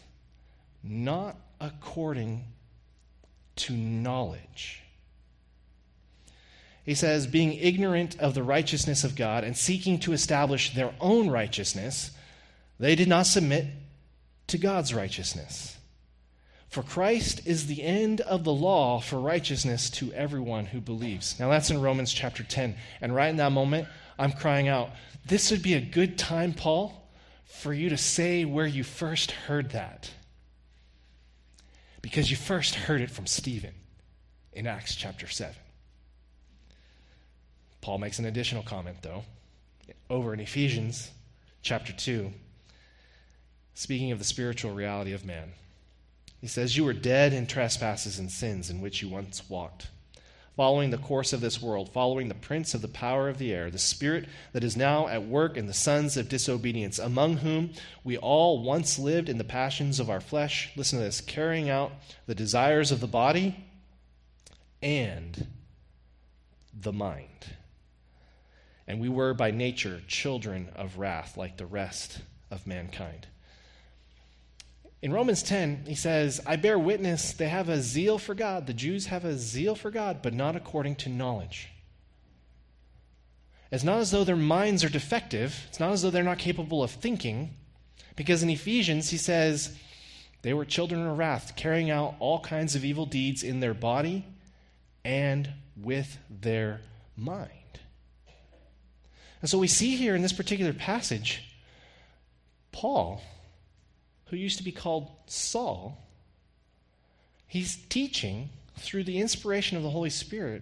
not 0.84 1.36
according 1.62 2.44
to 3.56 3.74
knowledge. 3.74 4.82
He 6.84 6.94
says, 6.94 7.26
being 7.26 7.54
ignorant 7.54 8.20
of 8.20 8.36
the 8.36 8.44
righteousness 8.44 9.04
of 9.04 9.16
God 9.16 9.44
and 9.44 9.58
seeking 9.58 10.00
to 10.00 10.14
establish 10.14 10.74
their 10.74 10.94
own 11.00 11.30
righteousness, 11.30 12.12
they 12.80 12.96
did 12.96 13.08
not 13.08 13.26
submit 13.26 13.66
to 14.48 14.58
God's 14.58 14.94
righteousness. 14.94 15.75
For 16.76 16.84
Christ 16.84 17.40
is 17.46 17.68
the 17.68 17.82
end 17.82 18.20
of 18.20 18.44
the 18.44 18.52
law 18.52 19.00
for 19.00 19.18
righteousness 19.18 19.90
to 19.92 20.12
everyone 20.12 20.66
who 20.66 20.82
believes. 20.82 21.40
Now 21.40 21.48
that's 21.48 21.70
in 21.70 21.82
Romans 21.82 22.12
chapter 22.12 22.44
10. 22.44 22.76
And 23.00 23.16
right 23.16 23.30
in 23.30 23.38
that 23.38 23.54
moment, 23.54 23.88
I'm 24.20 24.34
crying 24.34 24.68
out, 24.68 24.90
This 25.26 25.52
would 25.52 25.64
be 25.64 25.76
a 25.76 25.80
good 25.80 26.18
time, 26.18 26.52
Paul, 26.52 27.10
for 27.46 27.74
you 27.74 27.88
to 27.88 27.96
say 27.96 28.44
where 28.44 28.66
you 28.68 28.84
first 28.84 29.32
heard 29.32 29.70
that 29.70 30.12
because 32.02 32.30
you 32.30 32.36
first 32.36 32.76
heard 32.76 33.00
it 33.00 33.10
from 33.10 33.26
Stephen 33.26 33.74
in 34.52 34.68
Acts 34.68 34.96
chapter 34.96 35.28
7. 35.28 35.56
Paul 37.80 38.00
makes 38.00 38.20
an 38.20 38.26
additional 38.26 38.64
comment, 38.64 38.98
though, 39.02 39.24
over 40.10 40.34
in 40.34 40.42
Ephesians 40.42 41.10
chapter 41.62 41.94
2, 41.94 42.34
speaking 43.76 44.12
of 44.12 44.20
the 44.20 44.26
spiritual 44.26 44.74
reality 44.74 45.14
of 45.14 45.24
man. 45.24 45.54
He 46.46 46.50
says, 46.50 46.78
You 46.78 46.84
were 46.84 46.94
dead 46.94 47.34
in 47.34 47.48
trespasses 47.48 48.20
and 48.20 48.30
sins 48.30 48.70
in 48.70 48.80
which 48.80 49.02
you 49.02 49.10
once 49.10 49.50
walked 49.50 49.88
following 50.56 50.92
the 50.92 50.98
course 51.00 51.34
of 51.34 51.42
this 51.42 51.60
world, 51.60 51.92
following 51.92 52.28
the 52.28 52.36
prince 52.36 52.76
of 52.76 52.84
the 52.84 52.88
power 52.88 53.30
of 53.30 53.40
the 53.40 53.52
air, 53.52 53.72
the 53.72 53.80
spirit 53.80 54.28
that 54.54 54.64
is 54.64 54.78
now 54.78 55.08
at 55.08 55.26
work 55.26 55.58
in 55.58 55.66
the 55.66 55.74
sons 55.74 56.18
of 56.18 56.30
disobedience, 56.30 57.00
among 57.00 57.38
whom 57.38 57.72
we 58.04 58.16
all 58.16 58.62
once 58.62 59.00
lived 59.00 59.28
in 59.28 59.40
the 59.40 59.44
passions 59.44 60.00
of 60.00 60.08
our 60.08 60.22
flesh. 60.22 60.70
Listen 60.76 61.00
to 61.00 61.06
this 61.06 61.20
carrying 61.20 61.68
out 61.68 61.92
the 62.28 62.36
desires 62.36 62.92
of 62.92 63.00
the 63.00 63.08
body 63.08 63.66
and 64.84 65.48
the 66.80 66.94
mind. 66.94 67.56
And 68.88 69.02
we 69.02 69.10
were 69.10 69.34
by 69.34 69.50
nature 69.50 70.04
children 70.08 70.70
of 70.76 71.00
wrath, 71.00 71.38
like 71.38 71.58
the 71.58 71.66
rest 71.66 72.22
of 72.52 72.68
mankind. 72.68 73.26
In 75.06 75.14
Romans 75.14 75.44
10, 75.44 75.84
he 75.86 75.94
says, 75.94 76.42
I 76.48 76.56
bear 76.56 76.80
witness 76.80 77.32
they 77.32 77.48
have 77.48 77.70
a 77.70 77.80
zeal 77.80 78.18
for 78.18 78.34
God. 78.34 78.66
The 78.66 78.74
Jews 78.74 79.06
have 79.06 79.24
a 79.24 79.38
zeal 79.38 79.76
for 79.76 79.92
God, 79.92 80.24
but 80.24 80.34
not 80.34 80.56
according 80.56 80.96
to 80.96 81.10
knowledge. 81.10 81.70
It's 83.72 83.84
not 83.84 84.00
as 84.00 84.10
though 84.10 84.24
their 84.24 84.36
minds 84.36 84.84
are 84.84 84.90
defective, 84.90 85.68
it's 85.70 85.80
not 85.80 85.92
as 85.92 86.02
though 86.02 86.10
they're 86.10 86.24
not 86.24 86.40
capable 86.40 86.82
of 86.82 86.90
thinking, 86.90 87.54
because 88.16 88.42
in 88.42 88.50
Ephesians, 88.50 89.12
he 89.12 89.18
says, 89.18 89.78
they 90.42 90.56
were 90.56 90.66
children 90.66 91.06
of 91.06 91.20
wrath, 91.20 91.54
carrying 91.56 91.92
out 91.92 92.16
all 92.18 92.40
kinds 92.40 92.74
of 92.74 92.84
evil 92.84 93.06
deeds 93.06 93.44
in 93.44 93.60
their 93.60 93.76
body 93.76 94.26
and 95.04 95.52
with 95.78 96.18
their 96.32 96.82
mind. 97.16 97.52
And 99.40 99.52
so 99.52 99.60
we 99.60 99.68
see 99.68 99.98
here 99.98 100.16
in 100.16 100.24
this 100.24 100.34
particular 100.34 100.74
passage, 100.74 101.44
Paul 102.72 103.22
who 104.36 104.42
used 104.42 104.58
to 104.58 104.66
be 104.66 104.72
called 104.72 105.10
Saul, 105.28 105.98
he's 107.48 107.78
teaching 107.88 108.50
through 108.78 109.06
the 109.06 109.22
inspiration 109.22 109.78
of 109.78 109.84
the 109.84 109.90
Holy 109.90 110.10
Spirit 110.10 110.62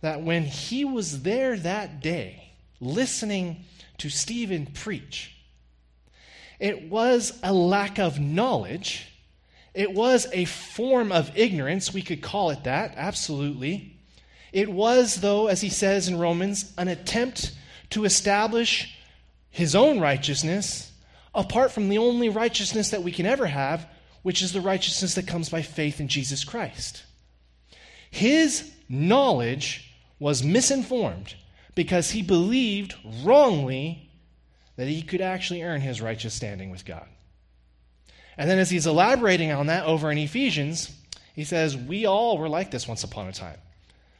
that 0.00 0.22
when 0.22 0.42
he 0.42 0.84
was 0.84 1.22
there 1.22 1.56
that 1.56 2.00
day, 2.00 2.50
listening 2.80 3.64
to 3.98 4.10
Stephen 4.10 4.66
preach, 4.66 5.36
it 6.58 6.90
was 6.90 7.38
a 7.44 7.52
lack 7.52 8.00
of 8.00 8.18
knowledge. 8.18 9.06
It 9.72 9.92
was 9.92 10.26
a 10.32 10.44
form 10.44 11.12
of 11.12 11.30
ignorance. 11.38 11.94
We 11.94 12.02
could 12.02 12.22
call 12.22 12.50
it 12.50 12.64
that, 12.64 12.94
absolutely. 12.96 13.96
It 14.52 14.68
was, 14.68 15.20
though, 15.20 15.46
as 15.46 15.60
he 15.60 15.68
says 15.68 16.08
in 16.08 16.18
Romans, 16.18 16.72
an 16.76 16.88
attempt 16.88 17.52
to 17.90 18.04
establish 18.04 18.98
his 19.50 19.76
own 19.76 20.00
righteousness 20.00 20.90
apart 21.34 21.72
from 21.72 21.88
the 21.88 21.98
only 21.98 22.28
righteousness 22.28 22.90
that 22.90 23.02
we 23.02 23.12
can 23.12 23.26
ever 23.26 23.46
have, 23.46 23.88
which 24.22 24.42
is 24.42 24.52
the 24.52 24.60
righteousness 24.60 25.14
that 25.14 25.26
comes 25.26 25.48
by 25.48 25.62
faith 25.62 26.00
in 26.00 26.08
Jesus 26.08 26.44
Christ. 26.44 27.04
His 28.10 28.72
knowledge 28.88 29.92
was 30.18 30.44
misinformed 30.44 31.34
because 31.74 32.10
he 32.10 32.22
believed 32.22 32.94
wrongly 33.22 34.10
that 34.76 34.88
he 34.88 35.02
could 35.02 35.20
actually 35.20 35.62
earn 35.62 35.80
his 35.80 36.00
righteous 36.00 36.34
standing 36.34 36.70
with 36.70 36.84
God. 36.84 37.06
And 38.36 38.50
then, 38.50 38.58
as 38.58 38.70
he's 38.70 38.86
elaborating 38.86 39.52
on 39.52 39.66
that 39.66 39.84
over 39.84 40.10
in 40.10 40.18
Ephesians, 40.18 40.90
he 41.34 41.44
says, 41.44 41.76
We 41.76 42.06
all 42.06 42.38
were 42.38 42.48
like 42.48 42.70
this 42.70 42.88
once 42.88 43.04
upon 43.04 43.28
a 43.28 43.32
time. 43.32 43.58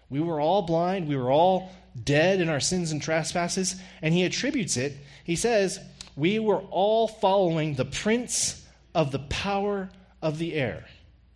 We 0.08 0.20
were 0.20 0.40
all 0.40 0.62
blind. 0.62 1.08
We 1.08 1.16
were 1.16 1.30
all 1.30 1.70
dead 2.02 2.40
in 2.40 2.48
our 2.48 2.60
sins 2.60 2.92
and 2.92 3.02
trespasses. 3.02 3.76
And 4.02 4.14
he 4.14 4.24
attributes 4.24 4.76
it. 4.76 4.96
He 5.24 5.36
says, 5.36 5.80
we 6.16 6.38
were 6.38 6.60
all 6.70 7.08
following 7.08 7.74
the 7.74 7.84
prince 7.84 8.64
of 8.94 9.10
the 9.10 9.18
power 9.18 9.90
of 10.22 10.38
the 10.38 10.54
air. 10.54 10.84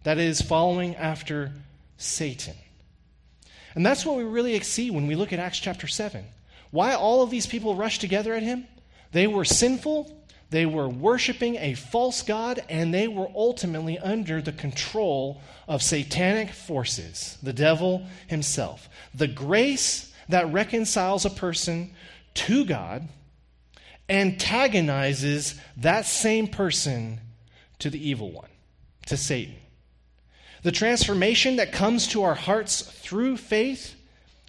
That 0.04 0.18
is, 0.18 0.40
following 0.40 0.96
after 0.96 1.52
Satan. 1.96 2.54
And 3.74 3.84
that's 3.84 4.06
what 4.06 4.16
we 4.16 4.24
really 4.24 4.58
see 4.60 4.90
when 4.90 5.06
we 5.06 5.14
look 5.16 5.32
at 5.32 5.38
Acts 5.38 5.58
chapter 5.58 5.86
7. 5.86 6.24
Why 6.70 6.94
all 6.94 7.22
of 7.22 7.30
these 7.30 7.46
people 7.46 7.74
rushed 7.74 8.00
together 8.00 8.34
at 8.34 8.42
him? 8.42 8.66
They 9.12 9.26
were 9.26 9.44
sinful, 9.44 10.18
They 10.50 10.64
were 10.64 10.88
worshiping 10.88 11.56
a 11.56 11.74
false 11.74 12.22
God, 12.22 12.64
and 12.70 12.92
they 12.92 13.06
were 13.06 13.28
ultimately 13.34 13.98
under 13.98 14.40
the 14.40 14.52
control 14.52 15.42
of 15.66 15.82
satanic 15.82 16.50
forces, 16.50 17.36
the 17.42 17.52
devil 17.52 18.06
himself. 18.28 18.88
The 19.14 19.28
grace 19.28 20.12
that 20.30 20.50
reconciles 20.50 21.26
a 21.26 21.30
person 21.30 21.90
to 22.34 22.64
God 22.64 23.08
antagonizes 24.08 25.54
that 25.76 26.06
same 26.06 26.48
person 26.48 27.20
to 27.78 27.90
the 27.90 28.08
evil 28.08 28.32
one, 28.32 28.48
to 29.06 29.16
Satan. 29.16 29.56
The 30.62 30.72
transformation 30.72 31.56
that 31.56 31.72
comes 31.72 32.08
to 32.08 32.24
our 32.24 32.34
hearts 32.34 32.82
through 32.82 33.36
faith 33.36 33.94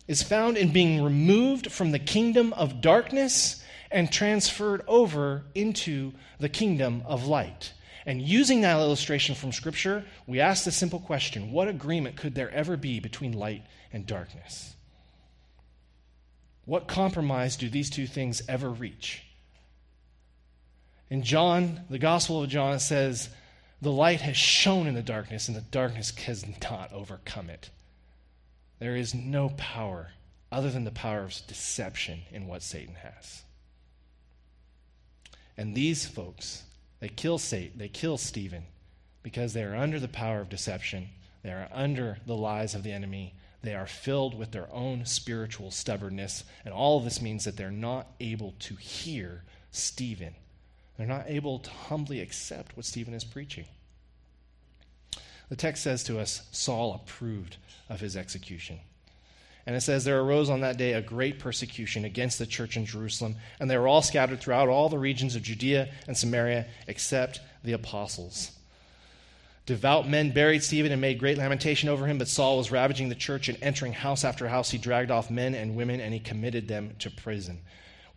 is 0.07 0.23
found 0.23 0.57
in 0.57 0.73
being 0.73 1.03
removed 1.03 1.71
from 1.71 1.91
the 1.91 1.99
kingdom 1.99 2.51
of 2.53 2.81
darkness 2.81 3.63
and 3.91 4.11
transferred 4.11 4.81
over 4.87 5.43
into 5.53 6.13
the 6.39 6.49
kingdom 6.49 7.03
of 7.05 7.27
light. 7.27 7.73
And 8.05 8.21
using 8.21 8.61
that 8.61 8.79
illustration 8.79 9.35
from 9.35 9.51
Scripture, 9.51 10.03
we 10.25 10.39
ask 10.39 10.63
the 10.63 10.71
simple 10.71 10.99
question 10.99 11.51
what 11.51 11.67
agreement 11.67 12.15
could 12.15 12.33
there 12.33 12.49
ever 12.49 12.75
be 12.75 12.99
between 12.99 13.33
light 13.33 13.63
and 13.93 14.05
darkness? 14.05 14.75
What 16.65 16.87
compromise 16.87 17.55
do 17.55 17.69
these 17.69 17.89
two 17.89 18.07
things 18.07 18.41
ever 18.47 18.69
reach? 18.69 19.23
In 21.09 21.23
John, 21.23 21.81
the 21.89 21.99
Gospel 21.99 22.43
of 22.43 22.49
John, 22.49 22.75
it 22.75 22.79
says, 22.79 23.29
The 23.81 23.91
light 23.91 24.21
has 24.21 24.37
shone 24.37 24.85
in 24.87 24.93
the 24.93 25.01
darkness, 25.01 25.47
and 25.47 25.57
the 25.57 25.61
darkness 25.61 26.11
has 26.11 26.45
not 26.61 26.93
overcome 26.93 27.49
it. 27.49 27.69
There 28.79 28.95
is 28.95 29.15
no 29.15 29.49
power 29.57 30.11
other 30.51 30.69
than 30.69 30.83
the 30.83 30.91
power 30.91 31.23
of 31.23 31.41
deception 31.47 32.21
in 32.31 32.47
what 32.47 32.63
Satan 32.63 32.95
has. 32.95 33.43
And 35.57 35.75
these 35.75 36.05
folks, 36.05 36.63
they 36.99 37.09
kill 37.09 37.37
Satan, 37.37 37.77
they 37.77 37.89
kill 37.89 38.17
Stephen 38.17 38.63
because 39.23 39.53
they 39.53 39.63
are 39.63 39.75
under 39.75 39.99
the 39.99 40.07
power 40.07 40.39
of 40.41 40.49
deception. 40.49 41.09
They 41.43 41.51
are 41.51 41.69
under 41.71 42.19
the 42.25 42.35
lies 42.35 42.75
of 42.75 42.83
the 42.83 42.91
enemy. 42.91 43.33
They 43.61 43.75
are 43.75 43.87
filled 43.87 44.37
with 44.37 44.51
their 44.51 44.71
own 44.71 45.05
spiritual 45.05 45.71
stubbornness. 45.71 46.43
And 46.63 46.73
all 46.73 46.97
of 46.97 47.03
this 47.03 47.21
means 47.21 47.43
that 47.45 47.57
they're 47.57 47.71
not 47.71 48.07
able 48.19 48.55
to 48.59 48.75
hear 48.75 49.43
Stephen. 49.71 50.35
They're 50.99 51.07
not 51.07 51.29
able 51.29 51.59
to 51.59 51.69
humbly 51.69 52.19
accept 52.19 52.75
what 52.75 52.85
Stephen 52.85 53.13
is 53.13 53.23
preaching. 53.23 53.63
The 55.47 55.55
text 55.55 55.81
says 55.81 56.03
to 56.03 56.19
us 56.19 56.41
Saul 56.51 56.93
approved 56.93 57.55
of 57.87 58.01
his 58.01 58.17
execution. 58.17 58.81
And 59.65 59.77
it 59.77 59.81
says, 59.81 60.03
There 60.03 60.19
arose 60.19 60.49
on 60.49 60.59
that 60.59 60.75
day 60.75 60.91
a 60.91 61.01
great 61.01 61.39
persecution 61.39 62.03
against 62.03 62.37
the 62.37 62.45
church 62.45 62.75
in 62.75 62.85
Jerusalem, 62.85 63.37
and 63.61 63.71
they 63.71 63.77
were 63.77 63.87
all 63.87 64.01
scattered 64.01 64.41
throughout 64.41 64.67
all 64.67 64.89
the 64.89 64.97
regions 64.97 65.37
of 65.37 65.41
Judea 65.41 65.87
and 66.05 66.17
Samaria, 66.17 66.65
except 66.85 67.39
the 67.63 67.71
apostles. 67.71 68.51
Devout 69.65 70.09
men 70.09 70.31
buried 70.31 70.63
Stephen 70.63 70.91
and 70.91 70.99
made 70.99 71.17
great 71.17 71.37
lamentation 71.37 71.87
over 71.87 72.07
him, 72.07 72.17
but 72.17 72.27
Saul 72.27 72.57
was 72.57 72.71
ravaging 72.71 73.07
the 73.07 73.15
church 73.15 73.47
and 73.47 73.57
entering 73.61 73.93
house 73.93 74.25
after 74.25 74.49
house. 74.49 74.71
He 74.71 74.77
dragged 74.77 75.11
off 75.11 75.31
men 75.31 75.55
and 75.55 75.77
women, 75.77 76.01
and 76.01 76.13
he 76.13 76.19
committed 76.19 76.67
them 76.67 76.95
to 76.99 77.09
prison. 77.09 77.61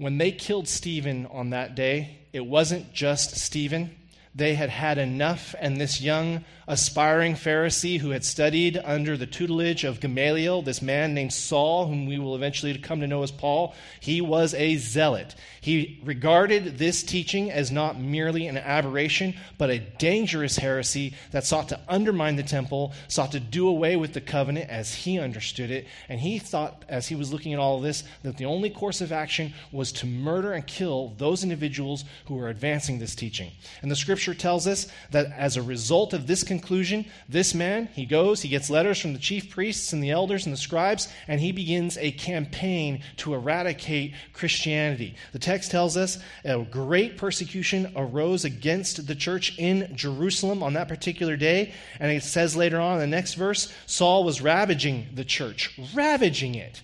When 0.02 0.18
they 0.18 0.32
killed 0.32 0.66
Stephen 0.66 1.26
on 1.26 1.50
that 1.50 1.76
day, 1.76 2.18
it 2.32 2.44
wasn't 2.44 2.92
just 2.92 3.36
Stephen. 3.36 3.96
They 4.34 4.54
had 4.54 4.70
had 4.70 4.96
enough, 4.96 5.54
and 5.60 5.76
this 5.76 6.00
young 6.00 6.44
aspiring 6.66 7.34
Pharisee 7.34 7.98
who 7.98 8.10
had 8.10 8.24
studied 8.24 8.80
under 8.82 9.16
the 9.16 9.26
tutelage 9.26 9.84
of 9.84 10.00
Gamaliel, 10.00 10.62
this 10.62 10.80
man 10.80 11.12
named 11.12 11.32
Saul, 11.32 11.86
whom 11.86 12.06
we 12.06 12.18
will 12.18 12.34
eventually 12.34 12.76
come 12.78 13.00
to 13.00 13.06
know 13.06 13.22
as 13.22 13.30
Paul, 13.30 13.74
he 14.00 14.20
was 14.20 14.54
a 14.54 14.76
zealot. 14.76 15.34
He 15.60 16.00
regarded 16.04 16.78
this 16.78 17.02
teaching 17.02 17.50
as 17.50 17.70
not 17.70 18.00
merely 18.00 18.46
an 18.46 18.56
aberration, 18.56 19.34
but 19.58 19.70
a 19.70 19.80
dangerous 19.80 20.56
heresy 20.56 21.14
that 21.32 21.44
sought 21.44 21.68
to 21.68 21.80
undermine 21.88 22.36
the 22.36 22.42
temple, 22.42 22.94
sought 23.08 23.32
to 23.32 23.40
do 23.40 23.68
away 23.68 23.96
with 23.96 24.14
the 24.14 24.20
covenant 24.20 24.70
as 24.70 24.94
he 24.94 25.18
understood 25.18 25.70
it. 25.70 25.86
And 26.08 26.20
he 26.20 26.38
thought, 26.38 26.84
as 26.88 27.08
he 27.08 27.14
was 27.14 27.32
looking 27.32 27.52
at 27.52 27.58
all 27.58 27.76
of 27.76 27.82
this, 27.82 28.02
that 28.22 28.38
the 28.38 28.46
only 28.46 28.70
course 28.70 29.00
of 29.00 29.12
action 29.12 29.52
was 29.72 29.92
to 29.92 30.06
murder 30.06 30.52
and 30.52 30.66
kill 30.66 31.14
those 31.18 31.42
individuals 31.42 32.04
who 32.26 32.34
were 32.34 32.48
advancing 32.48 32.98
this 32.98 33.14
teaching. 33.14 33.50
And 33.82 33.90
the 33.90 33.96
scripture 34.22 34.40
tells 34.40 34.66
us 34.66 34.86
that 35.10 35.32
as 35.36 35.56
a 35.56 35.62
result 35.62 36.12
of 36.12 36.26
this 36.26 36.44
conclusion, 36.44 37.04
this 37.28 37.54
man, 37.54 37.88
he 37.92 38.06
goes, 38.06 38.40
he 38.42 38.48
gets 38.48 38.70
letters 38.70 39.00
from 39.00 39.12
the 39.12 39.18
chief 39.18 39.50
priests 39.50 39.92
and 39.92 40.02
the 40.02 40.10
elders 40.10 40.46
and 40.46 40.52
the 40.52 40.58
scribes, 40.58 41.08
and 41.26 41.40
he 41.40 41.50
begins 41.50 41.98
a 41.98 42.12
campaign 42.12 43.02
to 43.16 43.34
eradicate 43.34 44.14
Christianity. 44.32 45.16
The 45.32 45.38
text 45.40 45.70
tells 45.70 45.96
us 45.96 46.18
a 46.44 46.62
great 46.62 47.16
persecution 47.16 47.92
arose 47.96 48.44
against 48.44 49.06
the 49.06 49.14
church 49.16 49.58
in 49.58 49.90
Jerusalem 49.96 50.62
on 50.62 50.74
that 50.74 50.88
particular 50.88 51.36
day. 51.36 51.72
And 51.98 52.12
it 52.12 52.22
says 52.22 52.54
later 52.56 52.80
on 52.80 52.94
in 52.94 53.00
the 53.00 53.06
next 53.16 53.34
verse 53.34 53.72
Saul 53.86 54.24
was 54.24 54.40
ravaging 54.40 55.08
the 55.14 55.24
church, 55.24 55.78
ravaging 55.94 56.54
it 56.54 56.82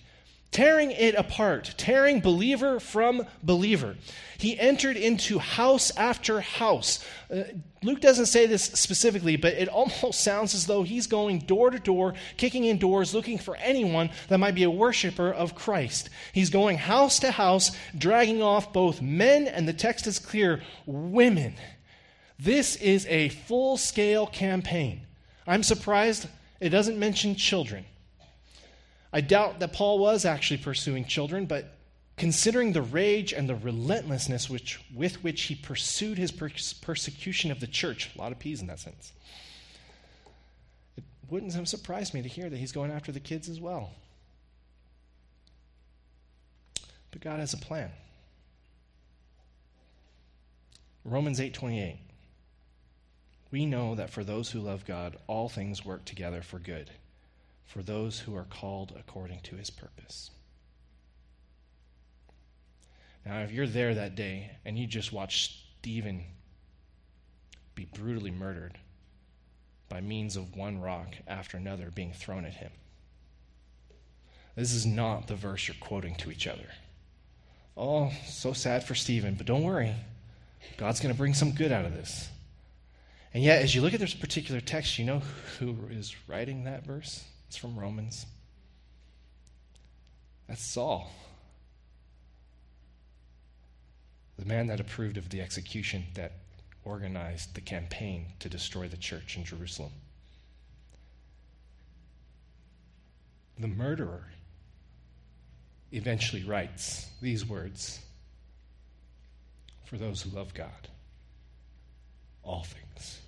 tearing 0.51 0.91
it 0.91 1.15
apart, 1.15 1.75
tearing 1.77 2.19
believer 2.19 2.79
from 2.79 3.25
believer. 3.43 3.95
He 4.37 4.57
entered 4.57 4.95
into 4.97 5.37
house 5.37 5.91
after 5.97 6.41
house. 6.41 7.05
Uh, 7.31 7.43
Luke 7.83 7.99
doesn't 7.99 8.27
say 8.27 8.45
this 8.45 8.63
specifically, 8.63 9.35
but 9.35 9.53
it 9.53 9.67
almost 9.69 10.21
sounds 10.21 10.55
as 10.55 10.65
though 10.65 10.83
he's 10.83 11.07
going 11.07 11.39
door 11.39 11.69
to 11.69 11.79
door, 11.79 12.13
kicking 12.37 12.63
in 12.63 12.77
doors, 12.77 13.13
looking 13.13 13.37
for 13.37 13.57
anyone 13.57 14.09
that 14.29 14.39
might 14.39 14.55
be 14.55 14.63
a 14.63 14.71
worshiper 14.71 15.31
of 15.31 15.55
Christ. 15.55 16.09
He's 16.33 16.49
going 16.49 16.77
house 16.77 17.19
to 17.19 17.31
house, 17.31 17.71
dragging 17.97 18.41
off 18.41 18.73
both 18.73 19.01
men, 19.01 19.47
and 19.47 19.67
the 19.67 19.73
text 19.73 20.07
is 20.07 20.19
clear 20.19 20.61
women. 20.85 21.55
This 22.39 22.77
is 22.77 23.05
a 23.07 23.29
full 23.29 23.77
scale 23.77 24.25
campaign. 24.25 25.01
I'm 25.45 25.63
surprised 25.63 26.27
it 26.59 26.69
doesn't 26.69 26.97
mention 26.97 27.35
children. 27.35 27.85
I 29.11 29.21
doubt 29.21 29.59
that 29.59 29.73
Paul 29.73 29.99
was 29.99 30.23
actually 30.23 30.57
pursuing 30.57 31.05
children, 31.05 31.45
but 31.45 31.75
considering 32.15 32.73
the 32.73 32.81
rage 32.81 33.33
and 33.33 33.49
the 33.49 33.55
relentlessness 33.55 34.49
which, 34.49 34.79
with 34.93 35.23
which 35.23 35.43
he 35.43 35.55
pursued 35.55 36.17
his 36.17 36.31
per- 36.31 36.51
persecution 36.81 37.49
of 37.49 37.59
the 37.59 37.67
church, 37.67 38.11
a 38.15 38.19
lot 38.19 38.31
of 38.31 38.39
P's 38.39 38.61
in 38.61 38.67
that 38.67 38.79
sentence, 38.79 39.13
it 40.95 41.03
wouldn't 41.29 41.53
have 41.53 41.67
surprised 41.67 42.13
me 42.13 42.21
to 42.21 42.29
hear 42.29 42.49
that 42.49 42.57
he's 42.57 42.71
going 42.71 42.91
after 42.91 43.11
the 43.11 43.19
kids 43.19 43.49
as 43.49 43.59
well. 43.59 43.91
But 47.11 47.21
God 47.21 47.39
has 47.39 47.53
a 47.53 47.57
plan. 47.57 47.91
Romans 51.03 51.39
8:28 51.39 51.97
We 53.49 53.65
know 53.65 53.95
that 53.95 54.11
for 54.11 54.23
those 54.23 54.51
who 54.51 54.59
love 54.59 54.85
God 54.85 55.17
all 55.25 55.49
things 55.49 55.83
work 55.83 56.05
together 56.05 56.43
for 56.43 56.59
good 56.59 56.91
for 57.69 57.83
those 57.83 58.19
who 58.19 58.35
are 58.35 58.45
called 58.45 58.93
according 58.97 59.39
to 59.41 59.55
his 59.55 59.69
purpose. 59.69 60.31
Now, 63.23 63.41
if 63.41 63.51
you're 63.51 63.67
there 63.67 63.93
that 63.93 64.15
day 64.15 64.49
and 64.65 64.77
you 64.77 64.87
just 64.87 65.13
watched 65.13 65.67
Stephen 65.79 66.23
be 67.75 67.85
brutally 67.85 68.31
murdered 68.31 68.79
by 69.87 70.01
means 70.01 70.35
of 70.35 70.55
one 70.55 70.81
rock 70.81 71.15
after 71.27 71.57
another 71.57 71.91
being 71.93 72.11
thrown 72.11 72.43
at 72.43 72.55
him, 72.55 72.71
this 74.55 74.73
is 74.73 74.87
not 74.87 75.27
the 75.27 75.35
verse 75.35 75.67
you're 75.67 75.77
quoting 75.79 76.15
to 76.15 76.31
each 76.31 76.47
other. 76.47 76.69
Oh, 77.77 78.11
so 78.25 78.51
sad 78.51 78.83
for 78.83 78.95
Stephen, 78.95 79.35
but 79.35 79.45
don't 79.45 79.63
worry. 79.63 79.93
God's 80.77 80.99
going 80.99 81.13
to 81.13 81.17
bring 81.17 81.35
some 81.35 81.51
good 81.51 81.71
out 81.71 81.85
of 81.85 81.93
this. 81.93 82.29
And 83.31 83.43
yet, 83.43 83.61
as 83.61 83.75
you 83.75 83.81
look 83.81 83.93
at 83.93 83.99
this 83.99 84.15
particular 84.15 84.59
text, 84.59 84.97
you 84.97 85.05
know 85.05 85.21
who 85.59 85.77
is 85.91 86.15
writing 86.27 86.63
that 86.63 86.83
verse? 86.83 87.23
It's 87.49 87.57
from 87.57 87.79
Romans. 87.79 88.27
That's 90.47 90.61
Saul, 90.61 91.09
the 94.37 94.45
man 94.45 94.67
that 94.67 94.79
approved 94.79 95.17
of 95.17 95.29
the 95.29 95.41
execution 95.41 96.05
that 96.13 96.33
organized 96.83 97.55
the 97.55 97.61
campaign 97.61 98.27
to 98.39 98.49
destroy 98.49 98.87
the 98.87 98.97
church 98.97 99.35
in 99.35 99.45
Jerusalem. 99.45 99.89
The 103.57 103.67
murderer 103.67 104.27
eventually 105.91 106.43
writes 106.43 107.07
these 107.19 107.47
words 107.47 107.99
for 109.85 109.97
those 109.97 110.21
who 110.21 110.29
love 110.29 110.53
God. 110.53 110.87
All 112.43 112.63
things, 112.63 113.19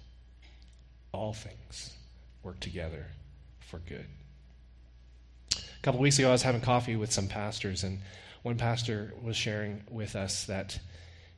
all 1.12 1.34
things 1.34 1.96
work 2.44 2.60
together 2.60 3.08
for 3.72 3.80
good. 3.80 4.06
A 5.56 5.82
couple 5.82 6.02
weeks 6.02 6.20
ago, 6.20 6.28
I 6.28 6.34
was 6.34 6.44
having 6.44 6.60
coffee 6.60 6.98
with 6.98 7.14
some 7.14 7.30
pastors, 7.30 7.86
and 7.86 8.00
one 8.44 8.58
pastor 8.58 9.14
was 9.24 9.38
sharing 9.38 9.82
with 9.90 10.18
us 10.18 10.44
that 10.46 10.78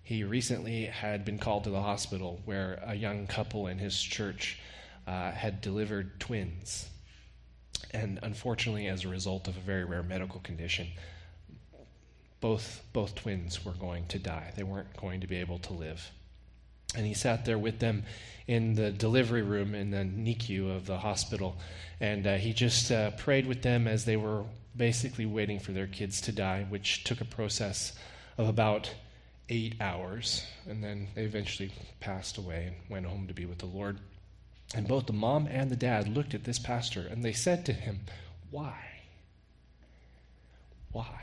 he 0.02 0.24
recently 0.24 0.86
had 0.86 1.26
been 1.26 1.38
called 1.38 1.65
to 1.65 1.69
the 1.69 1.82
hospital 1.82 2.41
where 2.46 2.82
a 2.86 2.96
young 2.96 3.28
couple 3.28 3.67
in 3.67 3.78
his 3.78 4.02
church 4.02 4.58
uh, 5.06 5.32
had 5.32 5.62
delivered 5.62 6.19
twins. 6.19 6.89
And 7.91 8.19
unfortunately, 8.24 8.88
as 8.88 9.06
a 9.06 9.10
result 9.10 9.48
of 9.48 9.56
a 9.56 9.62
very 9.62 9.86
rare 9.86 10.02
medical 10.02 10.39
condition, 10.39 10.88
both, 12.41 12.82
both 12.93 13.13
twins 13.13 13.63
were 13.63 13.74
going 13.74 14.08
to 14.08 14.17
die. 14.17 14.54
They 14.56 14.63
weren't 14.63 14.98
going 14.98 15.22
to 15.22 15.28
be 15.28 15.38
able 15.38 15.60
to 15.60 15.74
live 15.74 16.12
And 16.95 17.06
he 17.06 17.13
sat 17.13 17.45
there 17.45 17.58
with 17.58 17.79
them 17.79 18.03
in 18.47 18.75
the 18.75 18.91
delivery 18.91 19.41
room 19.41 19.73
in 19.73 19.91
the 19.91 19.97
NICU 19.97 20.75
of 20.75 20.86
the 20.86 20.97
hospital. 20.97 21.58
And 21.99 22.27
uh, 22.27 22.36
he 22.36 22.53
just 22.53 22.91
uh, 22.91 23.12
prayed 23.12 23.47
with 23.47 23.62
them 23.62 23.88
as 23.88 24.06
they 24.06 24.17
were 24.17 24.43
basically 24.75 25.25
waiting 25.25 25.60
for 25.60 25.71
their 25.71 25.88
kids 25.88 26.21
to 26.21 26.32
die, 26.32 26.65
which 26.69 27.03
took 27.03 27.21
a 27.21 27.25
process 27.25 27.93
of 28.38 28.47
about 28.49 28.93
eight 29.49 29.75
hours. 29.79 30.45
And 30.67 30.84
then 30.84 31.08
they 31.15 31.23
eventually 31.23 31.71
passed 31.99 32.38
away 32.38 32.65
and 32.67 32.75
went 32.89 33.06
home 33.06 33.27
to 33.27 33.34
be 33.34 33.45
with 33.45 33.60
the 33.60 33.65
Lord. 33.65 33.99
And 34.75 34.88
both 34.88 35.06
the 35.06 35.13
mom 35.13 35.47
and 35.47 35.69
the 35.69 35.75
dad 35.75 36.08
looked 36.08 36.34
at 36.34 36.43
this 36.43 36.60
pastor 36.60 37.08
and 37.10 37.23
they 37.23 37.34
said 37.34 37.65
to 37.65 37.73
him, 37.73 38.01
Why? 38.49 38.75
Why? 40.91 41.19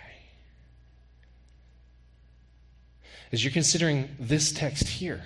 As 3.32 3.44
you're 3.44 3.52
considering 3.52 4.08
this 4.18 4.52
text 4.52 4.88
here, 4.88 5.22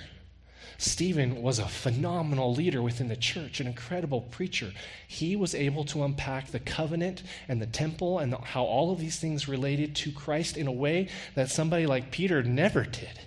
Stephen 0.79 1.43
was 1.43 1.59
a 1.59 1.69
phenomenal 1.69 2.55
leader 2.55 2.83
within 2.83 3.09
the 3.09 3.17
church, 3.17 3.61
an 3.61 3.67
incredible 3.67 4.21
preacher. 4.21 4.73
He 5.07 5.37
was 5.37 5.55
able 5.55 5.85
to 5.87 6.05
unpack 6.05 6.49
the 6.51 6.59
covenant 6.59 7.23
and 7.49 7.61
the 7.61 7.67
temple 7.67 8.19
and 8.19 8.35
how 8.35 8.65
all 8.65 8.93
of 8.93 8.99
these 8.99 9.19
things 9.19 9.49
related 9.49 9.95
to 9.97 10.13
Christ 10.13 10.57
in 10.57 10.67
a 10.67 10.73
way 10.73 11.09
that 11.35 11.51
somebody 11.51 11.87
like 11.87 12.11
Peter 12.11 12.43
never 12.43 12.85
did. 12.85 13.21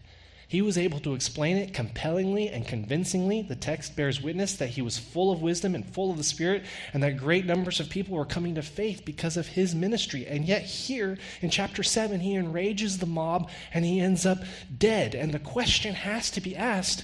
He 0.50 0.62
was 0.62 0.78
able 0.78 1.02
to 1.02 1.14
explain 1.14 1.58
it 1.58 1.74
compellingly 1.74 2.48
and 2.48 2.66
convincingly. 2.66 3.42
The 3.42 3.56
text 3.56 3.98
bears 3.98 4.22
witness 4.22 4.56
that 4.56 4.70
he 4.70 4.82
was 4.82 4.98
full 4.98 5.30
of 5.30 5.42
wisdom 5.42 5.76
and 5.76 5.86
full 5.86 6.10
of 6.10 6.16
the 6.16 6.24
Spirit, 6.24 6.64
and 6.94 7.04
that 7.04 7.18
great 7.18 7.46
numbers 7.46 7.82
of 7.82 7.90
people 7.90 8.16
were 8.16 8.26
coming 8.26 8.56
to 8.56 8.62
faith 8.62 9.04
because 9.04 9.36
of 9.36 9.48
his 9.48 9.76
ministry. 9.76 10.26
And 10.26 10.46
yet, 10.46 10.62
here 10.62 11.18
in 11.42 11.50
chapter 11.50 11.84
7, 11.84 12.22
he 12.22 12.36
enrages 12.36 12.98
the 12.98 13.06
mob 13.06 13.50
and 13.74 13.84
he 13.84 14.00
ends 14.00 14.26
up 14.26 14.40
dead. 14.78 15.16
And 15.16 15.34
the 15.34 15.40
question 15.40 15.94
has 15.94 16.32
to 16.32 16.40
be 16.40 16.56
asked 16.56 17.04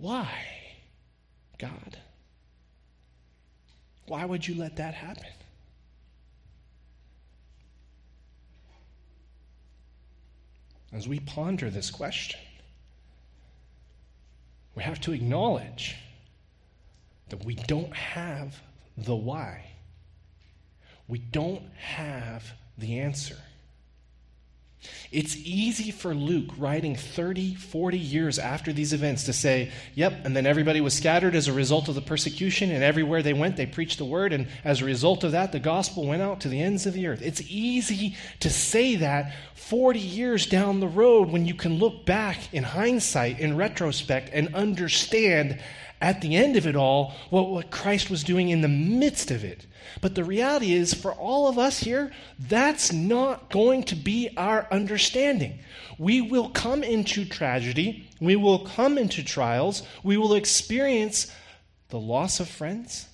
why, 0.00 0.30
God? 1.58 1.98
Why 4.06 4.24
would 4.24 4.46
you 4.46 4.54
let 4.54 4.76
that 4.76 4.94
happen? 4.94 5.32
As 10.92 11.08
we 11.08 11.18
ponder 11.20 11.70
this 11.70 11.90
question, 11.90 12.38
we 14.74 14.82
have 14.82 15.00
to 15.02 15.12
acknowledge 15.12 15.96
that 17.30 17.44
we 17.44 17.54
don't 17.54 17.94
have 17.94 18.60
the 18.96 19.14
why. 19.14 19.64
We 21.08 21.18
don't 21.18 21.62
have 21.76 22.44
the 22.78 23.00
answer. 23.00 23.36
It's 25.10 25.36
easy 25.36 25.90
for 25.90 26.14
Luke, 26.14 26.50
writing 26.58 26.96
30, 26.96 27.54
40 27.54 27.98
years 27.98 28.38
after 28.38 28.72
these 28.72 28.92
events, 28.92 29.24
to 29.24 29.32
say, 29.32 29.70
yep, 29.94 30.24
and 30.24 30.34
then 30.34 30.46
everybody 30.46 30.80
was 30.80 30.94
scattered 30.94 31.34
as 31.34 31.48
a 31.48 31.52
result 31.52 31.88
of 31.88 31.94
the 31.94 32.00
persecution, 32.00 32.70
and 32.70 32.82
everywhere 32.82 33.22
they 33.22 33.32
went, 33.32 33.56
they 33.56 33.66
preached 33.66 33.98
the 33.98 34.04
word, 34.04 34.32
and 34.32 34.48
as 34.64 34.80
a 34.80 34.84
result 34.84 35.24
of 35.24 35.32
that, 35.32 35.52
the 35.52 35.60
gospel 35.60 36.06
went 36.06 36.22
out 36.22 36.40
to 36.40 36.48
the 36.48 36.60
ends 36.60 36.86
of 36.86 36.94
the 36.94 37.06
earth. 37.06 37.22
It's 37.22 37.42
easy 37.48 38.16
to 38.40 38.50
say 38.50 38.96
that 38.96 39.32
40 39.54 39.98
years 39.98 40.46
down 40.46 40.80
the 40.80 40.88
road 40.88 41.30
when 41.30 41.46
you 41.46 41.54
can 41.54 41.78
look 41.78 42.04
back 42.04 42.52
in 42.52 42.64
hindsight, 42.64 43.38
in 43.40 43.56
retrospect, 43.56 44.30
and 44.32 44.54
understand 44.54 45.60
at 46.00 46.20
the 46.20 46.36
end 46.36 46.56
of 46.56 46.66
it 46.66 46.76
all 46.76 47.14
what, 47.30 47.50
what 47.50 47.70
Christ 47.70 48.10
was 48.10 48.24
doing 48.24 48.48
in 48.48 48.60
the 48.60 48.68
midst 48.68 49.30
of 49.30 49.44
it. 49.44 49.66
But 50.00 50.14
the 50.14 50.24
reality 50.24 50.72
is, 50.72 50.94
for 50.94 51.12
all 51.12 51.48
of 51.48 51.58
us 51.58 51.80
here, 51.80 52.10
that's 52.38 52.92
not 52.92 53.50
going 53.50 53.84
to 53.84 53.94
be 53.94 54.30
our 54.36 54.66
understanding. 54.70 55.60
We 55.98 56.20
will 56.20 56.48
come 56.48 56.82
into 56.82 57.24
tragedy, 57.24 58.08
we 58.20 58.36
will 58.36 58.60
come 58.60 58.98
into 58.98 59.22
trials, 59.22 59.82
we 60.02 60.16
will 60.16 60.34
experience 60.34 61.30
the 61.90 62.00
loss 62.00 62.40
of 62.40 62.48
friends, 62.48 63.08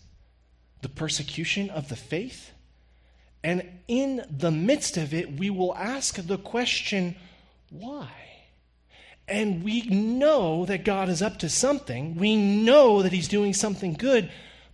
the 0.83 0.89
persecution 0.89 1.71
of 1.71 1.89
the 1.89 1.97
faith, 1.97 2.53
and 3.43 3.67
in 3.89 4.25
the 4.31 4.51
midst 4.51 4.97
of 4.97 5.15
it, 5.15 5.39
we 5.39 5.51
will 5.51 5.75
ask 5.75 6.17
the 6.17 6.39
question, 6.39 7.17
why? 7.71 8.09
And 9.31 9.63
we 9.63 9.83
know 9.83 10.67
that 10.67 10.85
God 10.85 11.09
is 11.09 11.23
up 11.23 11.39
to 11.39 11.49
something. 11.49 12.17
We 12.17 12.37
know 12.37 13.03
that 13.03 13.13
He's 13.13 13.29
doing 13.29 13.55
something 13.55 13.95
good, 13.95 14.31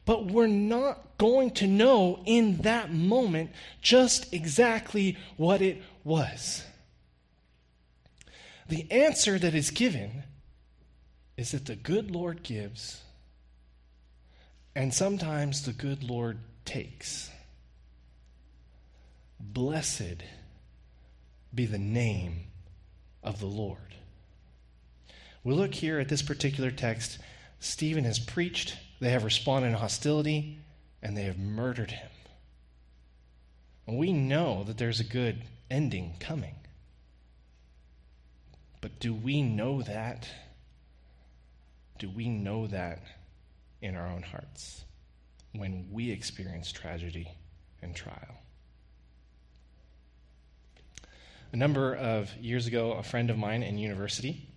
but 0.07 0.31
we're 0.31 0.47
not 0.47 1.19
going 1.19 1.51
to 1.51 1.67
know 1.67 2.23
in 2.25 2.59
that 2.59 2.93
moment 2.93 3.51
just 3.83 4.33
exactly 4.33 5.19
what 5.37 5.61
it 5.61 5.83
was. 6.05 6.65
The 8.69 8.91
answer 8.91 9.39
that 9.39 9.55
is 9.55 9.71
given 9.71 10.25
is 11.37 11.53
that 11.53 11.67
the 11.67 11.77
good 11.77 12.11
Lord 12.11 12.43
gives, 12.43 13.03
and 14.75 14.93
sometimes 14.93 15.63
the 15.63 15.73
good 15.73 16.03
Lord 16.03 16.39
takes. 16.65 17.31
Blessed 19.39 20.23
be 21.55 21.67
the 21.67 21.79
name 21.79 22.47
of 23.23 23.39
the 23.39 23.47
Lord. 23.47 23.86
We 25.47 25.55
look 25.55 25.75
here 25.75 26.01
at 26.01 26.09
this 26.09 26.23
particular 26.23 26.73
text. 26.73 27.19
Stephen 27.61 28.03
has 28.03 28.19
preached, 28.19 28.77
they 28.99 29.11
have 29.11 29.23
responded 29.23 29.69
in 29.69 29.75
hostility, 29.75 30.59
and 31.01 31.17
they 31.17 31.23
have 31.23 31.39
murdered 31.39 31.93
him. 31.93 32.11
We 33.87 34.13
know 34.13 34.65
that 34.65 34.77
there's 34.77 34.99
a 34.99 35.05
good 35.05 35.45
ending 35.71 36.15
coming. 36.19 36.57
But 38.81 38.99
do 38.99 39.15
we 39.15 39.41
know 39.41 39.83
that? 39.83 40.29
Do 42.01 42.11
we 42.11 42.29
know 42.29 42.67
that 42.67 43.05
in 43.81 43.95
our 43.95 44.09
own 44.09 44.23
hearts 44.23 44.85
when 45.53 45.87
we 45.93 46.11
experience 46.11 46.73
tragedy 46.73 47.31
and 47.81 47.95
trial? 47.95 48.35
A 51.53 51.57
number 51.57 51.95
of 51.95 52.35
years 52.39 52.67
ago, 52.67 52.95
a 52.95 53.05
friend 53.05 53.31
of 53.31 53.39
mine 53.39 53.63
in 53.63 53.79
university 53.79 54.49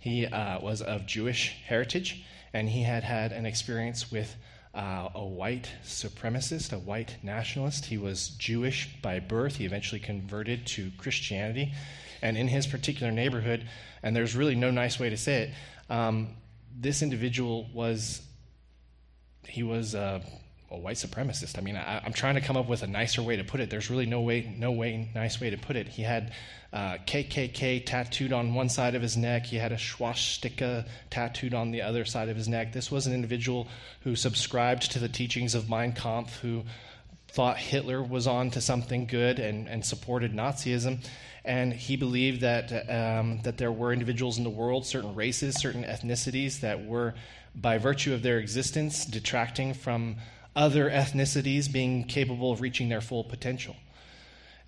he 0.00 0.26
uh, 0.26 0.58
was 0.60 0.82
of 0.82 1.06
Jewish 1.06 1.54
heritage, 1.66 2.24
and 2.52 2.68
he 2.68 2.82
had 2.82 3.04
had 3.04 3.32
an 3.32 3.46
experience 3.46 4.10
with 4.10 4.34
uh, 4.74 5.10
a 5.14 5.24
white 5.24 5.70
supremacist, 5.84 6.72
a 6.72 6.78
white 6.78 7.16
nationalist. 7.22 7.84
He 7.84 7.98
was 7.98 8.30
Jewish 8.30 8.88
by 9.02 9.20
birth. 9.20 9.56
He 9.56 9.66
eventually 9.66 10.00
converted 10.00 10.66
to 10.68 10.90
Christianity. 10.96 11.74
And 12.22 12.36
in 12.36 12.48
his 12.48 12.66
particular 12.66 13.12
neighborhood, 13.12 13.68
and 14.02 14.16
there's 14.16 14.34
really 14.34 14.54
no 14.54 14.70
nice 14.70 14.98
way 14.98 15.10
to 15.10 15.16
say 15.16 15.42
it, 15.42 15.50
um, 15.92 16.28
this 16.78 17.02
individual 17.02 17.68
was, 17.74 18.22
he 19.46 19.62
was 19.62 19.94
uh, 19.94 20.20
a 20.70 20.78
white 20.78 20.96
supremacist. 20.96 21.58
I 21.58 21.62
mean, 21.62 21.76
I, 21.76 22.04
am 22.06 22.12
trying 22.12 22.36
to 22.36 22.40
come 22.40 22.56
up 22.56 22.68
with 22.68 22.82
a 22.82 22.86
nicer 22.86 23.22
way 23.22 23.36
to 23.36 23.44
put 23.44 23.60
it. 23.60 23.70
There's 23.70 23.90
really 23.90 24.06
no 24.06 24.20
way, 24.20 24.54
no 24.56 24.70
way, 24.70 25.08
nice 25.14 25.40
way 25.40 25.50
to 25.50 25.58
put 25.58 25.74
it. 25.74 25.88
He 25.88 26.02
had 26.02 26.32
uh, 26.72 26.98
KKK 27.06 27.84
tattooed 27.84 28.32
on 28.32 28.54
one 28.54 28.68
side 28.68 28.94
of 28.94 29.02
his 29.02 29.16
neck. 29.16 29.46
He 29.46 29.56
had 29.56 29.72
a 29.72 29.78
swastika 29.78 30.86
tattooed 31.10 31.54
on 31.54 31.72
the 31.72 31.82
other 31.82 32.04
side 32.04 32.28
of 32.28 32.36
his 32.36 32.46
neck. 32.46 32.72
This 32.72 32.90
was 32.90 33.08
an 33.08 33.12
individual 33.12 33.66
who 34.02 34.14
subscribed 34.14 34.92
to 34.92 35.00
the 35.00 35.08
teachings 35.08 35.56
of 35.56 35.68
Mein 35.68 35.92
Kampf, 35.92 36.38
who 36.38 36.62
thought 37.26 37.58
Hitler 37.58 38.00
was 38.00 38.28
on 38.28 38.50
to 38.50 38.60
something 38.60 39.06
good 39.06 39.40
and, 39.40 39.68
and 39.68 39.84
supported 39.84 40.32
Nazism. 40.32 41.04
And 41.44 41.72
he 41.72 41.96
believed 41.96 42.42
that, 42.42 42.70
um, 42.88 43.40
that 43.42 43.56
there 43.58 43.72
were 43.72 43.92
individuals 43.92 44.38
in 44.38 44.44
the 44.44 44.50
world, 44.50 44.86
certain 44.86 45.16
races, 45.16 45.56
certain 45.56 45.82
ethnicities, 45.82 46.60
that 46.60 46.84
were, 46.84 47.14
by 47.56 47.78
virtue 47.78 48.14
of 48.14 48.22
their 48.22 48.38
existence, 48.38 49.04
detracting 49.04 49.74
from 49.74 50.16
other 50.54 50.90
ethnicities 50.90 51.70
being 51.70 52.04
capable 52.04 52.52
of 52.52 52.60
reaching 52.60 52.88
their 52.88 53.00
full 53.00 53.24
potential. 53.24 53.76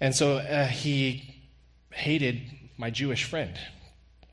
And 0.00 0.14
so 0.14 0.36
uh, 0.36 0.66
he 0.66 1.42
hated 1.90 2.40
my 2.76 2.90
Jewish 2.90 3.24
friend 3.24 3.52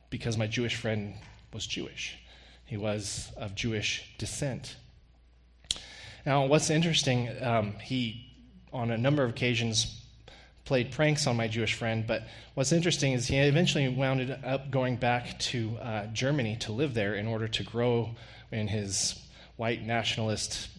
because 0.10 0.38
my 0.38 0.48
Jewish 0.48 0.76
friend 0.76 1.14
was 1.54 1.66
Jewish. 1.66 2.18
He 2.66 2.78
was 2.78 3.32
of 3.38 3.56
Jewish 3.56 4.14
descent. 4.18 4.76
Now, 6.26 6.46
what's 6.46 6.70
interesting, 6.70 7.30
um, 7.42 7.74
he, 7.80 8.32
on 8.72 8.92
a 8.92 8.98
number 8.98 9.24
of 9.24 9.32
occasions, 9.32 10.02
played 10.66 10.92
pranks 10.92 11.26
on 11.26 11.36
my 11.36 11.48
Jewish 11.48 11.74
friend, 11.74 12.06
but 12.06 12.28
what's 12.54 12.72
interesting 12.72 13.14
is 13.14 13.26
he 13.28 13.38
eventually 13.38 13.88
wound 13.88 14.38
up 14.44 14.70
going 14.70 14.98
back 14.98 15.40
to 15.40 15.78
uh, 15.82 16.06
Germany 16.08 16.58
to 16.58 16.72
live 16.72 16.94
there 16.94 17.16
in 17.16 17.26
order 17.26 17.48
to 17.48 17.64
grow 17.64 18.12
in 18.52 18.68
his 18.68 19.20
white 19.56 19.84
nationalist 19.84 20.70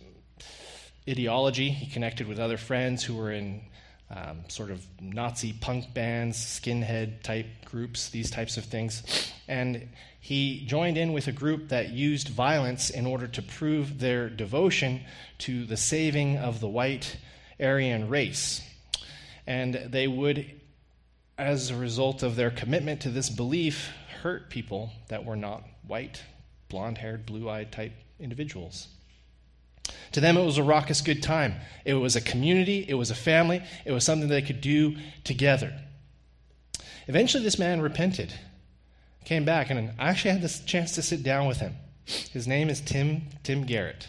ideology. 1.10 1.70
He 1.70 1.86
connected 1.86 2.28
with 2.28 2.38
other 2.38 2.56
friends 2.56 3.02
who 3.04 3.16
were 3.16 3.32
in 3.32 3.62
um, 4.10 4.40
sort 4.48 4.70
of 4.70 4.84
Nazi 5.00 5.52
punk 5.52 5.94
bands, 5.94 6.36
skinhead 6.36 7.22
type 7.22 7.46
groups, 7.64 8.08
these 8.08 8.30
types 8.30 8.56
of 8.56 8.64
things. 8.64 9.32
And 9.46 9.88
he 10.20 10.64
joined 10.66 10.98
in 10.98 11.12
with 11.12 11.28
a 11.28 11.32
group 11.32 11.68
that 11.68 11.90
used 11.90 12.28
violence 12.28 12.90
in 12.90 13.06
order 13.06 13.26
to 13.28 13.42
prove 13.42 14.00
their 14.00 14.28
devotion 14.28 15.00
to 15.38 15.64
the 15.64 15.76
saving 15.76 16.38
of 16.38 16.60
the 16.60 16.68
white 16.68 17.16
Aryan 17.60 18.08
race. 18.08 18.62
And 19.46 19.74
they 19.74 20.08
would, 20.08 20.60
as 21.38 21.70
a 21.70 21.76
result 21.76 22.22
of 22.22 22.36
their 22.36 22.50
commitment 22.50 23.02
to 23.02 23.10
this 23.10 23.30
belief, 23.30 23.90
hurt 24.22 24.50
people 24.50 24.90
that 25.08 25.24
were 25.24 25.36
not 25.36 25.62
white, 25.86 26.22
blonde 26.68 26.98
haired, 26.98 27.26
blue 27.26 27.48
eyed 27.48 27.72
type 27.72 27.92
individuals. 28.18 28.88
To 30.12 30.20
them, 30.20 30.36
it 30.36 30.44
was 30.44 30.58
a 30.58 30.62
raucous 30.62 31.00
good 31.00 31.22
time. 31.22 31.54
It 31.84 31.94
was 31.94 32.16
a 32.16 32.20
community, 32.20 32.84
it 32.88 32.94
was 32.94 33.10
a 33.10 33.14
family, 33.14 33.62
it 33.84 33.92
was 33.92 34.04
something 34.04 34.28
they 34.28 34.42
could 34.42 34.60
do 34.60 34.96
together. 35.24 35.72
Eventually, 37.06 37.42
this 37.42 37.58
man 37.58 37.80
repented, 37.80 38.32
came 39.24 39.44
back, 39.44 39.70
and 39.70 39.92
I 39.98 40.08
actually 40.08 40.32
had 40.32 40.42
the 40.42 40.62
chance 40.66 40.94
to 40.96 41.02
sit 41.02 41.22
down 41.22 41.46
with 41.46 41.58
him. 41.58 41.76
His 42.04 42.46
name 42.46 42.68
is 42.68 42.80
Tim, 42.80 43.22
Tim 43.42 43.64
Garrett. 43.64 44.08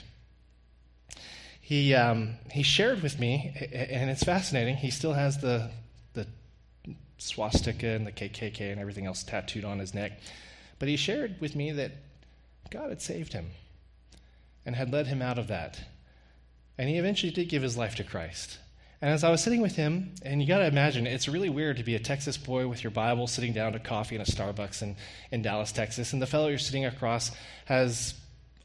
He, 1.60 1.94
um, 1.94 2.36
he 2.52 2.64
shared 2.64 3.02
with 3.02 3.20
me, 3.20 3.54
and 3.72 4.10
it's 4.10 4.24
fascinating, 4.24 4.76
he 4.76 4.92
still 4.92 5.14
has 5.14 5.38
the, 5.38 5.70
the 6.14 6.28
swastika 7.18 7.88
and 7.88 8.06
the 8.06 8.12
KKK 8.12 8.72
and 8.72 8.82
everything 8.82 9.06
else 9.06 9.24
tattooed 9.24 9.64
on 9.64 9.80
his 9.80 9.94
neck. 9.94 10.20
But 10.80 10.90
he 10.90 10.98
shared 10.98 11.40
with 11.40 11.56
me 11.56 11.72
that 11.72 11.92
God 12.72 12.90
had 12.90 13.02
saved 13.02 13.34
him 13.34 13.52
and 14.66 14.76
had 14.76 14.92
led 14.92 15.08
him 15.08 15.22
out 15.22 15.40
of 15.40 15.48
that. 15.48 15.80
And 16.78 16.90
he 16.90 16.98
eventually 16.98 17.32
did 17.32 17.50
give 17.50 17.64
his 17.64 17.78
life 17.78 17.96
to 17.96 18.04
Christ. 18.04 18.58
And 19.02 19.10
as 19.10 19.24
I 19.24 19.32
was 19.32 19.44
sitting 19.44 19.62
with 19.62 19.76
him, 19.76 20.14
and 20.24 20.42
you 20.42 20.48
got 20.48 20.60
to 20.60 20.68
imagine, 20.68 21.08
it's 21.08 21.28
really 21.28 21.50
weird 21.50 21.78
to 21.78 21.84
be 21.84 21.96
a 21.96 22.00
Texas 22.00 22.38
boy 22.38 22.68
with 22.68 22.84
your 22.84 22.92
Bible 22.92 23.26
sitting 23.26 23.52
down 23.52 23.74
to 23.74 23.80
coffee 23.80 24.16
in 24.16 24.22
a 24.22 24.26
Starbucks 24.26 24.84
in, 24.84 24.96
in 25.32 25.42
Dallas, 25.42 25.72
Texas, 25.72 26.14
and 26.14 26.22
the 26.22 26.28
fellow 26.28 26.50
you're 26.50 26.60
sitting 26.60 26.86
across 26.86 27.32
has 27.66 28.14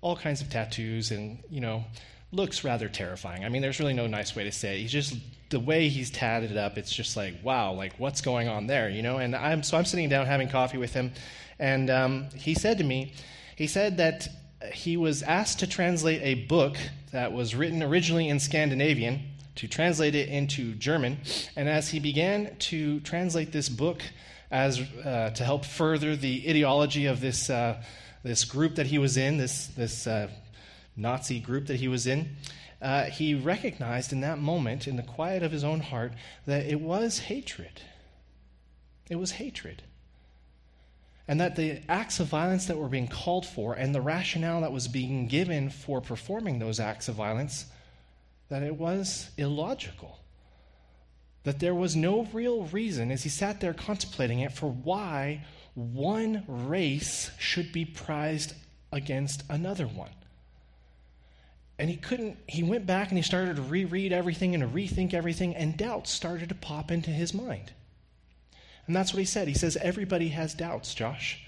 all 0.03 0.15
kinds 0.15 0.43
of 0.43 0.51
tattoos 0.51 1.11
and, 1.11 1.39
you 1.49 1.63
know, 1.63 1.85
looks 2.33 2.65
rather 2.65 2.89
terrifying. 2.89 3.47
I 3.47 3.49
mean, 3.49 3.63
there's 3.63 3.81
really 3.81 3.95
no 3.95 4.07
nice 4.07 4.37
way 4.37 4.45
to 4.45 4.53
say 4.53 4.77
it. 4.77 4.83
He's 4.83 4.93
just, 4.93 5.17
the 5.49 5.61
way 5.61 5.89
he's 5.89 6.11
tatted 6.11 6.55
up, 6.59 6.77
it's 6.77 6.95
just 6.95 7.17
like, 7.17 7.35
wow, 7.43 7.73
like 7.73 7.95
what's 7.99 8.21
going 8.21 8.47
on 8.49 8.67
there, 8.67 8.91
you 8.91 9.01
know? 9.01 9.17
And 9.17 9.35
I'm, 9.35 9.63
so 9.63 9.79
I'm 9.79 9.87
sitting 9.87 10.11
down 10.11 10.27
having 10.27 10.49
coffee 10.49 10.77
with 10.77 10.93
him, 10.93 11.13
and 11.59 11.89
um, 11.89 12.29
he 12.35 12.55
said 12.55 12.77
to 12.79 12.85
me, 12.85 13.15
he 13.57 13.67
said 13.67 13.97
that 13.97 14.29
he 14.73 14.97
was 14.97 15.23
asked 15.23 15.59
to 15.61 15.67
translate 15.67 16.23
a 16.23 16.47
book 16.47 16.77
that 17.13 17.33
was 17.33 17.55
written 17.55 17.83
originally 17.83 18.29
in 18.29 18.41
Scandinavian 18.41 19.21
to 19.57 19.69
translate 19.69 20.15
it 20.15 20.29
into 20.29 20.75
German. 20.75 21.19
And 21.57 21.69
as 21.69 21.89
he 21.91 21.99
began 21.99 22.57
to 22.57 23.01
translate 23.01 23.53
this 23.53 23.69
book 23.69 24.03
as 24.51 24.81
uh, 24.81 25.31
to 25.31 25.45
help 25.45 25.65
further 25.65 26.15
the 26.15 26.45
ideology 26.49 27.07
of 27.07 27.21
this, 27.21 27.51
uh, 27.51 27.83
this 28.23 28.45
group 28.45 28.77
that 28.77 28.87
he 28.87 28.99
was 28.99 29.17
in, 29.17 29.39
this, 29.39 29.67
this 29.69 30.07
uh, 30.07 30.29
Nazi 30.97 31.41
group 31.41 31.67
that 31.67 31.81
he 31.81 31.89
was 31.89 32.07
in, 32.07 32.37
uh, 32.81 33.05
he 33.05 33.35
recognized 33.35 34.13
in 34.13 34.21
that 34.21 34.39
moment, 34.39 34.87
in 34.87 34.97
the 34.97 35.03
quiet 35.03 35.43
of 35.43 35.53
his 35.53 35.65
own 35.65 35.81
heart, 35.81 36.13
that 36.47 36.67
it 36.67 36.81
was 36.81 37.21
hatred. 37.21 37.83
It 39.09 39.17
was 39.17 39.33
hatred. 39.33 39.83
And 41.29 41.41
that 41.41 41.57
the 41.57 41.81
acts 41.89 42.21
of 42.21 42.29
violence 42.29 42.67
that 42.67 42.79
were 42.79 42.89
being 42.89 43.09
called 43.09 43.47
for 43.47 43.75
and 43.75 43.95
the 43.95 44.01
rationale 44.01 44.61
that 44.61 44.73
was 44.73 44.87
being 44.87 45.27
given 45.27 45.71
for 45.71 46.01
performing 46.01 46.59
those 46.59 46.79
acts 46.79 47.09
of 47.09 47.17
violence 47.17 47.67
that 48.49 48.63
it 48.63 48.77
was 48.77 49.31
illogical. 49.37 50.21
That 51.43 51.59
there 51.59 51.75
was 51.75 51.97
no 51.97 52.29
real 52.33 52.65
reason, 52.67 53.11
as 53.11 53.23
he 53.23 53.29
sat 53.29 53.61
there 53.61 53.75
contemplating 53.75 54.41
it, 54.41 54.53
for 54.53 54.71
why 54.71 55.45
one 55.75 56.45
race 56.47 57.31
should 57.39 57.73
be 57.73 57.85
prized 57.85 58.55
against 58.93 59.43
another 59.49 59.87
one. 59.87 60.11
And 61.79 61.91
he 61.91 61.97
couldn't, 61.97 62.39
he 62.47 62.63
went 62.63 62.87
back 62.87 63.11
and 63.11 63.19
he 63.19 63.23
started 63.23 63.57
to 63.57 63.63
reread 63.63 64.13
everything 64.13 64.55
and 64.55 64.63
to 64.63 64.69
rethink 64.69 65.13
everything, 65.13 65.55
and 65.55 65.77
doubts 65.77 66.11
started 66.11 66.49
to 66.49 66.55
pop 66.55 66.91
into 66.91 67.11
his 67.11 67.35
mind. 67.35 67.73
And 68.87 68.95
that's 68.95 69.13
what 69.13 69.19
he 69.21 69.25
said. 69.25 69.49
He 69.49 69.55
says, 69.55 69.77
Everybody 69.79 70.29
has 70.29 70.55
doubts, 70.55 70.95
Josh. 70.95 71.46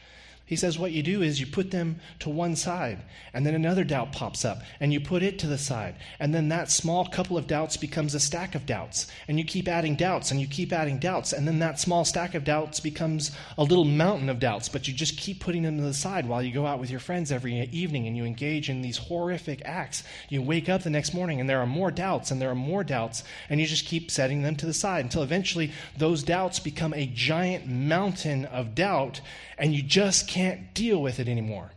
He 0.49 0.57
says 0.57 0.79
what 0.79 0.93
you 0.93 1.03
do 1.03 1.21
is 1.21 1.41
you 1.41 1.47
put 1.47 1.71
them 1.71 2.01
to 2.21 2.31
one 2.31 2.57
side, 2.57 3.03
and 3.35 3.45
then 3.45 3.55
another 3.55 3.85
doubt 3.85 4.13
pops 4.13 4.47
up, 4.47 4.63
and 4.81 4.95
you 4.95 4.99
put 4.99 5.23
it 5.23 5.39
to 5.41 5.47
the 5.47 5.59
side. 5.59 5.95
And 6.19 6.35
then 6.35 6.49
that 6.49 6.71
small 6.71 7.05
couple 7.05 7.37
of 7.37 7.47
doubts 7.47 7.77
becomes 7.77 8.15
a 8.15 8.21
stack 8.21 8.55
of 8.55 8.65
doubts. 8.65 9.09
And 9.29 9.39
you 9.39 9.45
keep 9.45 9.69
adding 9.69 9.95
doubts, 9.95 10.31
and 10.31 10.41
you 10.41 10.47
keep 10.47 10.73
adding 10.73 10.99
doubts. 10.99 11.35
And 11.35 11.47
then 11.47 11.59
that 11.59 11.79
small 11.79 12.07
stack 12.07 12.35
of 12.35 12.45
doubts 12.45 12.81
becomes 12.81 13.31
a 13.59 13.63
little 13.63 13.85
mountain 13.85 14.31
of 14.31 14.39
doubts, 14.39 14.71
but 14.71 14.89
you 14.89 14.95
just 14.95 15.19
keep 15.19 15.39
putting 15.39 15.65
them 15.65 15.77
to 15.77 15.83
the 15.83 15.93
side 15.93 16.27
while 16.27 16.43
you 16.43 16.51
go 16.51 16.67
out 16.67 16.81
with 16.81 16.91
your 16.91 16.99
friends 16.99 17.31
every 17.31 17.69
evening 17.71 18.07
and 18.07 18.17
you 18.17 18.25
engage 18.25 18.71
in 18.71 18.81
these 18.81 18.97
horrific 18.97 19.61
acts. 19.67 20.03
You 20.31 20.41
wake 20.41 20.71
up 20.71 20.83
the 20.83 20.89
next 20.89 21.13
morning, 21.13 21.41
and 21.41 21.51
there 21.51 21.61
are 21.61 21.67
more 21.67 21.91
doubts, 21.91 22.31
and 22.31 22.41
there 22.41 22.51
are 22.51 22.55
more 22.55 22.85
doubts, 22.85 23.23
and 23.51 23.61
you 23.61 23.67
just 23.67 23.85
keep 23.85 24.11
setting 24.11 24.41
them 24.41 24.57
to 24.57 24.67
the 24.67 24.73
side 24.73 25.05
until 25.05 25.23
eventually 25.23 25.73
those 25.99 26.23
doubts 26.23 26.59
become 26.59 26.95
a 26.95 27.05
giant 27.05 27.67
mountain 27.67 28.47
of 28.47 28.75
doubt 28.75 29.21
and 29.59 29.75
you 29.75 29.83
just 29.83 30.29
can't 30.29 30.75
deal 30.75 31.01
with 31.01 31.21
it 31.21 31.29
anymore. 31.29 31.71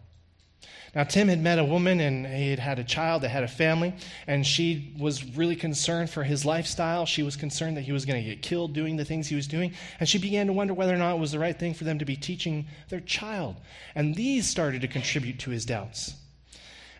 Now, 0.93 1.05
Tim 1.05 1.29
had 1.29 1.41
met 1.41 1.57
a 1.57 1.63
woman 1.63 2.01
and 2.01 2.27
he 2.27 2.49
had 2.49 2.59
had 2.59 2.77
a 2.77 2.83
child 2.83 3.21
that 3.21 3.29
had 3.29 3.43
a 3.43 3.47
family, 3.47 3.93
and 4.27 4.45
she 4.45 4.93
was 4.99 5.23
really 5.37 5.55
concerned 5.55 6.09
for 6.09 6.23
his 6.23 6.43
lifestyle. 6.43 7.05
She 7.05 7.23
was 7.23 7.37
concerned 7.37 7.77
that 7.77 7.83
he 7.83 7.93
was 7.93 8.03
going 8.03 8.21
to 8.21 8.29
get 8.29 8.41
killed 8.41 8.73
doing 8.73 8.97
the 8.97 9.05
things 9.05 9.27
he 9.27 9.35
was 9.35 9.47
doing, 9.47 9.73
and 10.01 10.09
she 10.09 10.17
began 10.17 10.47
to 10.47 10.53
wonder 10.53 10.73
whether 10.73 10.93
or 10.93 10.97
not 10.97 11.15
it 11.15 11.19
was 11.19 11.31
the 11.31 11.39
right 11.39 11.57
thing 11.57 11.73
for 11.73 11.85
them 11.85 11.99
to 11.99 12.05
be 12.05 12.17
teaching 12.17 12.65
their 12.89 12.99
child. 12.99 13.55
And 13.95 14.15
these 14.15 14.49
started 14.49 14.81
to 14.81 14.89
contribute 14.89 15.39
to 15.39 15.51
his 15.51 15.65
doubts. 15.65 16.13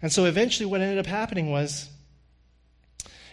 And 0.02 0.12
so 0.12 0.24
eventually, 0.24 0.68
what 0.68 0.80
ended 0.80 0.98
up 0.98 1.06
happening 1.06 1.52
was 1.52 1.90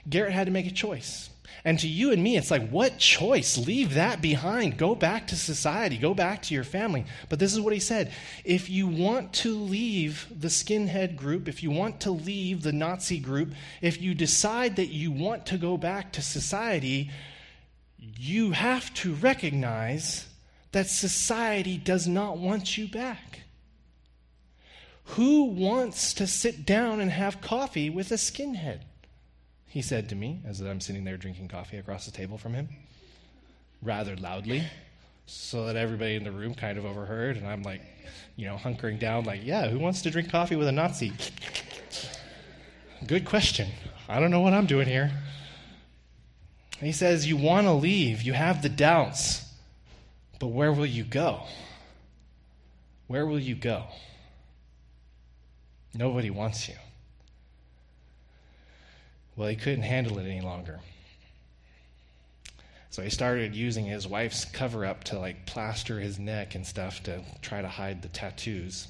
Garrett 0.09 0.33
had 0.33 0.47
to 0.47 0.53
make 0.53 0.67
a 0.67 0.71
choice. 0.71 1.31
And 1.65 1.79
to 1.81 1.89
you 1.89 2.13
and 2.13 2.23
me, 2.23 2.37
it's 2.37 2.51
like, 2.51 2.69
what 2.71 2.99
choice? 2.99 3.59
Leave 3.59 3.95
that 3.95 4.23
behind. 4.23 4.79
Go 4.79 4.95
back 4.95 5.27
to 5.29 5.37
society. 5.37 5.99
Go 5.99 6.15
back 6.15 6.43
to 6.43 6.55
your 6.55 6.65
family. 6.65 7.05
But 7.29 7.41
this 7.41 7.53
is 7.53 7.61
what 7.61 7.73
he 7.73 7.81
said 7.81 8.13
if 8.45 8.71
you 8.71 8.87
want 8.87 9.33
to 9.35 9.55
leave 9.55 10.27
the 10.31 10.49
skinhead 10.49 11.17
group, 11.17 11.49
if 11.49 11.63
you 11.63 11.71
want 11.71 12.01
to 12.01 12.11
leave 12.11 12.63
the 12.63 12.73
Nazi 12.73 13.19
group, 13.19 13.53
if 13.83 14.01
you 14.01 14.15
decide 14.15 14.77
that 14.77 14.87
you 14.87 15.11
want 15.11 15.47
to 15.47 15.59
go 15.59 15.77
back 15.77 16.13
to 16.13 16.23
society, 16.23 17.11
you 17.99 18.53
have 18.53 18.93
to 18.95 19.15
recognize 19.15 20.27
that 20.73 20.89
society 20.89 21.77
does 21.77 22.07
not 22.07 22.39
want 22.39 22.79
you 22.79 22.87
back. 22.87 23.41
Who 25.13 25.45
wants 25.45 26.13
to 26.15 26.27
sit 26.27 26.67
down 26.67 27.01
and 27.01 27.11
have 27.11 27.41
coffee 27.41 27.89
with 27.89 28.13
a 28.13 28.17
skinhead? 28.17 28.81
He 29.69 29.83
said 29.83 30.09
to 30.09 30.15
me 30.15 30.41
as 30.47 30.61
I'm 30.61 30.81
sitting 30.81 31.05
there 31.05 31.17
drinking 31.17 31.49
coffee 31.49 31.77
across 31.77 32.07
the 32.07 32.11
table 32.11 32.39
from 32.39 32.55
him, 32.55 32.69
rather 33.83 34.17
loudly, 34.17 34.65
so 35.27 35.67
that 35.67 35.77
everybody 35.77 36.17
in 36.17 36.25
the 36.25 36.33
room 36.33 36.55
kind 36.55 36.79
of 36.79 36.87
overheard. 36.87 37.37
And 37.37 37.47
I'm 37.47 37.63
like, 37.63 37.83
you 38.37 38.47
know, 38.47 38.57
hunkering 38.57 38.99
down, 38.99 39.25
like, 39.25 39.45
yeah, 39.45 39.69
who 39.69 39.79
wants 39.79 40.03
to 40.03 40.11
drink 40.11 40.31
coffee 40.31 40.57
with 40.57 40.69
a 40.69 40.73
Nazi? 40.73 41.13
Good 43.07 43.27
question. 43.27 43.69
I 44.09 44.21
don't 44.21 44.31
know 44.31 44.41
what 44.41 44.55
I'm 44.55 44.67
doing 44.67 44.89
here. 44.89 45.13
He 46.81 46.93
says, 46.93 47.27
You 47.27 47.37
want 47.37 47.67
to 47.67 47.73
leave, 47.73 48.23
you 48.23 48.33
have 48.33 48.63
the 48.63 48.69
doubts, 48.69 49.45
but 50.39 50.49
where 50.49 50.73
will 50.73 50.87
you 50.87 51.05
go? 51.05 51.43
Where 53.07 53.27
will 53.27 53.39
you 53.39 53.55
go? 53.55 53.85
Nobody 55.95 56.31
wants 56.31 56.69
you. 56.69 56.75
Well, 59.39 59.49
he 59.49 59.55
couldn't 59.55 59.83
handle 59.83 60.19
it 60.19 60.27
any 60.27 60.41
longer. 60.41 60.81
So 62.91 63.03
he 63.03 63.09
started 63.09 63.55
using 63.55 63.87
his 63.87 64.05
wife's 64.05 64.45
cover 64.45 64.85
up 64.85 65.05
to 65.05 65.19
like 65.21 65.47
plaster 65.47 66.01
his 66.01 66.19
neck 66.19 66.57
and 66.57 66.67
stuff 66.67 67.05
to 67.05 67.23
try 67.41 67.63
to 67.63 67.69
hide 67.69 68.03
the 68.03 68.09
tattoos. 68.09 68.89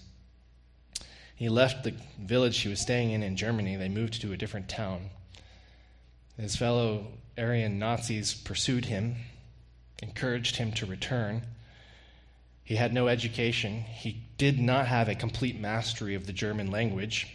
He 1.37 1.51
left 1.51 1.85
the 1.85 1.93
village 2.19 2.61
he 2.61 2.71
was 2.71 2.81
staying 2.81 3.11
in 3.11 3.23
in 3.23 3.37
Germany. 3.37 3.77
They 3.77 3.91
moved 3.91 4.23
to 4.23 4.33
a 4.33 4.39
different 4.39 4.71
town. 4.71 5.11
His 6.41 6.57
fellow 6.57 7.09
Aryan 7.37 7.79
Nazis 7.79 8.33
pursued 8.33 8.87
him, 8.87 9.17
encouraged 10.03 10.57
him 10.57 10.73
to 10.73 10.87
return. 10.87 11.43
He 12.65 12.77
had 12.77 12.95
no 12.95 13.09
education. 13.09 13.83
He 13.83 14.23
did 14.39 14.59
not 14.59 14.87
have 14.87 15.11
a 15.11 15.15
complete 15.15 15.61
mastery 15.61 16.15
of 16.15 16.27
the 16.27 16.33
German 16.33 16.71
language. 16.71 17.35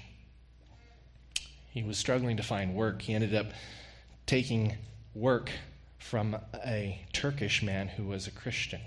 He 1.74 1.82
was 1.82 1.98
struggling 1.98 2.38
to 2.38 2.44
find 2.44 2.76
work. 2.76 3.02
He 3.02 3.16
ended 3.16 3.34
up 3.34 3.48
taking 4.28 4.78
work 5.16 5.50
from 5.98 6.38
a 6.64 7.04
Turkish 7.14 7.64
man 7.64 7.88
who 7.88 8.04
was 8.04 8.28
a 8.28 8.32
Christian. 8.32 8.80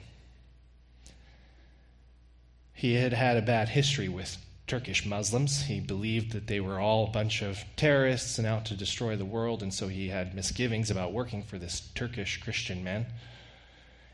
He 2.72 2.94
had 2.94 3.12
had 3.12 3.36
a 3.36 3.42
bad 3.42 3.70
history 3.70 4.08
with 4.08 4.36
Turkish 4.68 5.04
Muslims. 5.04 5.62
He 5.62 5.80
believed 5.80 6.30
that 6.30 6.46
they 6.46 6.60
were 6.60 6.78
all 6.78 7.08
a 7.08 7.10
bunch 7.10 7.42
of 7.42 7.58
terrorists 7.74 8.38
and 8.38 8.46
out 8.46 8.64
to 8.66 8.76
destroy 8.76 9.16
the 9.16 9.24
world, 9.24 9.64
and 9.64 9.74
so 9.74 9.88
he 9.88 10.10
had 10.10 10.34
misgivings 10.34 10.88
about 10.88 11.12
working 11.12 11.42
for 11.42 11.58
this 11.58 11.80
Turkish 11.96 12.40
Christian 12.40 12.84
man. 12.84 13.06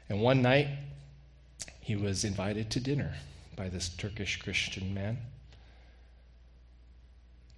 And 0.08 0.22
one 0.22 0.40
night, 0.40 0.68
he 1.80 1.94
was 1.94 2.24
invited 2.24 2.70
to 2.70 2.80
dinner 2.80 3.16
by 3.54 3.68
this 3.68 3.90
Turkish 3.90 4.40
Christian 4.40 4.94
man. 4.94 5.18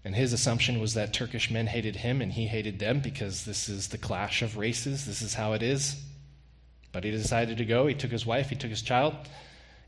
And 0.05 0.15
his 0.15 0.35
assumption 0.35 0.81
was 0.81 0.95
that 0.95 1.15
Turkish 1.15 1.51
men 1.51 1.67
hated 1.67 1.97
him 1.97 2.21
and 2.21 2.33
he 2.33 2.47
hated 2.47 2.79
them 2.79 3.01
because 3.01 3.45
this 3.45 3.69
is 3.71 3.89
the 3.89 3.99
clash 3.99 4.43
of 4.43 4.59
races. 4.59 5.07
This 5.07 5.23
is 5.23 5.35
how 5.35 5.55
it 5.55 5.63
is. 5.63 5.97
But 6.93 7.05
he 7.05 7.11
decided 7.11 7.57
to 7.59 7.65
go. 7.65 7.87
He 7.87 7.95
took 7.95 8.11
his 8.11 8.27
wife, 8.27 8.51
he 8.51 8.57
took 8.57 8.71
his 8.71 8.83
child, 8.83 9.15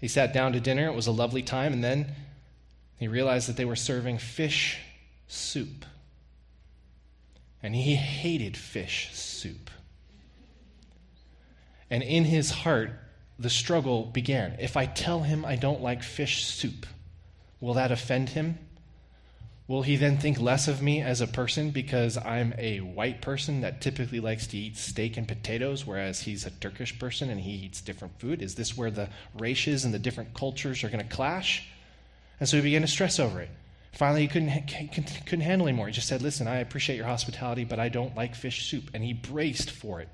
He 0.01 0.09
sat 0.09 0.33
down 0.33 0.53
to 0.53 0.61
dinner. 0.61 0.89
It 0.89 0.95
was 0.95 1.07
a 1.07 1.13
lovely 1.13 1.43
time. 1.43 1.73
And 1.73 1.85
then 1.85 2.13
he 2.97 3.09
realized 3.09 3.49
that 3.49 3.57
they 3.57 3.67
were 3.67 3.77
serving 3.77 4.19
fish 4.19 4.79
soup. 5.29 5.85
And 7.63 7.75
he 7.75 7.95
hated 7.95 8.57
fish 8.57 9.11
soup. 9.13 9.71
And 11.91 12.03
in 12.03 12.25
his 12.25 12.51
heart, 12.51 12.91
the 13.39 13.51
struggle 13.51 14.05
began. 14.05 14.57
If 14.59 14.77
I 14.77 14.87
tell 14.87 15.21
him 15.21 15.45
I 15.45 15.57
don't 15.57 15.83
like 15.83 16.03
fish 16.03 16.47
soup, 16.47 16.87
will 17.61 17.75
that 17.75 17.93
offend 17.93 18.31
him? 18.31 18.59
Will 19.69 19.83
he 19.83 19.97
then 19.97 20.17
think 20.19 20.41
less 20.41 20.69
of 20.69 20.81
me 20.81 21.03
as 21.03 21.21
a 21.21 21.27
person 21.27 21.71
because 21.71 22.17
I'm 22.17 22.55
a 22.57 22.79
white 22.79 23.21
person 23.21 23.63
that 23.63 23.81
typically 23.81 24.21
likes 24.21 24.47
to 24.49 24.57
eat 24.57 24.77
steak 24.77 25.17
and 25.17 25.27
potatoes, 25.27 25.85
whereas 25.85 26.21
he's 26.21 26.47
a 26.47 26.51
Turkish 26.51 26.97
person 27.01 27.31
and 27.31 27.41
he 27.41 27.51
eats 27.51 27.81
different 27.81 28.21
food? 28.21 28.43
Is 28.43 28.55
this 28.55 28.77
where 28.77 28.93
the 28.93 29.09
races 29.37 29.85
and 29.85 29.93
the 29.93 29.99
different 29.99 30.35
cultures 30.35 30.85
are 30.85 30.89
going 30.89 31.07
to 31.07 31.15
clash? 31.15 31.67
And 32.39 32.49
so 32.49 32.59
he 32.59 32.63
began 32.63 32.83
to 32.83 32.89
stress 32.89 33.19
over 33.19 33.41
it. 33.41 33.51
Finally, 33.93 34.21
he 34.23 34.29
couldn't, 34.29 34.69
couldn't 35.27 35.41
handle 35.41 35.67
anymore. 35.67 35.87
He 35.87 35.93
just 35.93 36.07
said, 36.07 36.23
Listen, 36.23 36.47
I 36.47 36.59
appreciate 36.59 36.97
your 36.97 37.07
hospitality, 37.07 37.65
but 37.65 37.81
I 37.81 37.89
don't 37.89 38.15
like 38.15 38.37
fish 38.37 38.71
soup. 38.71 38.91
And 38.95 39.03
he 39.03 39.15
braced 39.15 39.71
for 39.71 40.01
it. 40.01 40.11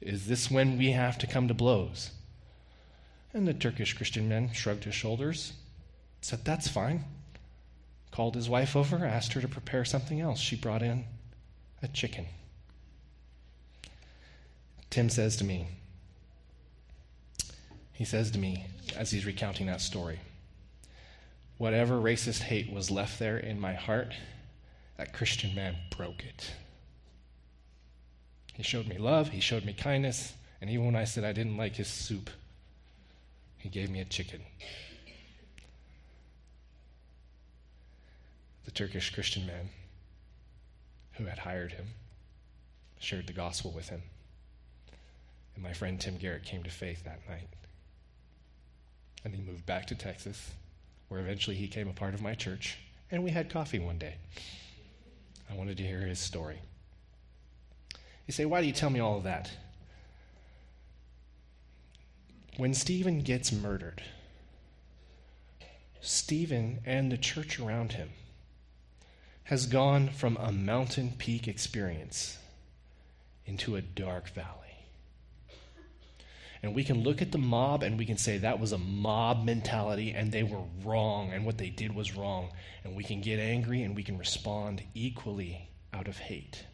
Is 0.00 0.26
this 0.26 0.50
when 0.50 0.76
we 0.76 0.90
have 0.90 1.16
to 1.18 1.26
come 1.26 1.48
to 1.48 1.54
blows? 1.54 2.10
And 3.32 3.48
the 3.48 3.54
Turkish 3.54 3.94
Christian 3.94 4.28
man 4.28 4.52
shrugged 4.52 4.84
his 4.84 4.94
shoulders, 4.94 5.54
said, 6.20 6.44
That's 6.44 6.68
fine. 6.68 7.04
Called 8.12 8.34
his 8.34 8.48
wife 8.48 8.76
over, 8.76 9.04
asked 9.04 9.32
her 9.32 9.40
to 9.40 9.48
prepare 9.48 9.84
something 9.84 10.20
else. 10.20 10.38
She 10.38 10.54
brought 10.54 10.82
in 10.82 11.04
a 11.82 11.88
chicken. 11.88 12.26
Tim 14.90 15.08
says 15.08 15.36
to 15.36 15.44
me, 15.44 15.66
he 17.92 18.04
says 18.04 18.30
to 18.32 18.38
me 18.38 18.66
as 18.96 19.10
he's 19.10 19.24
recounting 19.24 19.66
that 19.66 19.80
story, 19.80 20.20
whatever 21.56 21.94
racist 21.94 22.42
hate 22.42 22.70
was 22.70 22.90
left 22.90 23.18
there 23.18 23.38
in 23.38 23.58
my 23.58 23.72
heart, 23.72 24.12
that 24.98 25.14
Christian 25.14 25.54
man 25.54 25.76
broke 25.96 26.22
it. 26.22 26.52
He 28.52 28.62
showed 28.62 28.86
me 28.86 28.98
love, 28.98 29.30
he 29.30 29.40
showed 29.40 29.64
me 29.64 29.72
kindness, 29.72 30.34
and 30.60 30.68
even 30.68 30.84
when 30.84 30.96
I 30.96 31.04
said 31.04 31.24
I 31.24 31.32
didn't 31.32 31.56
like 31.56 31.76
his 31.76 31.88
soup, 31.88 32.28
he 33.56 33.70
gave 33.70 33.88
me 33.88 34.00
a 34.00 34.04
chicken. 34.04 34.42
The 38.64 38.70
Turkish 38.70 39.12
Christian 39.12 39.46
man 39.46 39.70
who 41.12 41.24
had 41.24 41.38
hired 41.38 41.72
him 41.72 41.86
shared 42.98 43.26
the 43.26 43.32
gospel 43.32 43.72
with 43.72 43.88
him. 43.88 44.02
And 45.54 45.62
my 45.62 45.72
friend 45.72 46.00
Tim 46.00 46.16
Garrett 46.16 46.44
came 46.44 46.62
to 46.62 46.70
faith 46.70 47.04
that 47.04 47.28
night. 47.28 47.48
And 49.24 49.34
he 49.34 49.42
moved 49.42 49.66
back 49.66 49.86
to 49.86 49.94
Texas, 49.94 50.52
where 51.08 51.20
eventually 51.20 51.56
he 51.56 51.66
became 51.66 51.88
a 51.88 51.92
part 51.92 52.14
of 52.14 52.22
my 52.22 52.34
church, 52.34 52.78
and 53.10 53.22
we 53.22 53.30
had 53.30 53.50
coffee 53.50 53.78
one 53.78 53.98
day. 53.98 54.14
I 55.50 55.54
wanted 55.54 55.76
to 55.76 55.82
hear 55.82 56.00
his 56.00 56.18
story. 56.18 56.60
You 58.26 58.32
say, 58.32 58.46
why 58.46 58.60
do 58.60 58.66
you 58.66 58.72
tell 58.72 58.90
me 58.90 59.00
all 59.00 59.18
of 59.18 59.24
that? 59.24 59.50
When 62.56 62.74
Stephen 62.74 63.20
gets 63.20 63.52
murdered, 63.52 64.02
Stephen 66.00 66.80
and 66.84 67.10
the 67.10 67.16
church 67.18 67.58
around 67.58 67.92
him 67.92 68.10
has 69.44 69.66
gone 69.66 70.08
from 70.08 70.36
a 70.36 70.52
mountain 70.52 71.12
peak 71.18 71.48
experience 71.48 72.38
into 73.44 73.76
a 73.76 73.82
dark 73.82 74.28
valley. 74.30 74.58
And 76.62 76.76
we 76.76 76.84
can 76.84 77.02
look 77.02 77.20
at 77.20 77.32
the 77.32 77.38
mob 77.38 77.82
and 77.82 77.98
we 77.98 78.06
can 78.06 78.16
say 78.16 78.38
that 78.38 78.60
was 78.60 78.70
a 78.70 78.78
mob 78.78 79.44
mentality 79.44 80.12
and 80.12 80.30
they 80.30 80.44
were 80.44 80.62
wrong 80.84 81.32
and 81.32 81.44
what 81.44 81.58
they 81.58 81.70
did 81.70 81.92
was 81.92 82.16
wrong. 82.16 82.50
And 82.84 82.94
we 82.94 83.02
can 83.02 83.20
get 83.20 83.40
angry 83.40 83.82
and 83.82 83.96
we 83.96 84.04
can 84.04 84.16
respond 84.16 84.82
equally 84.94 85.68
out 85.92 86.06
of 86.06 86.18
hate. 86.18 86.64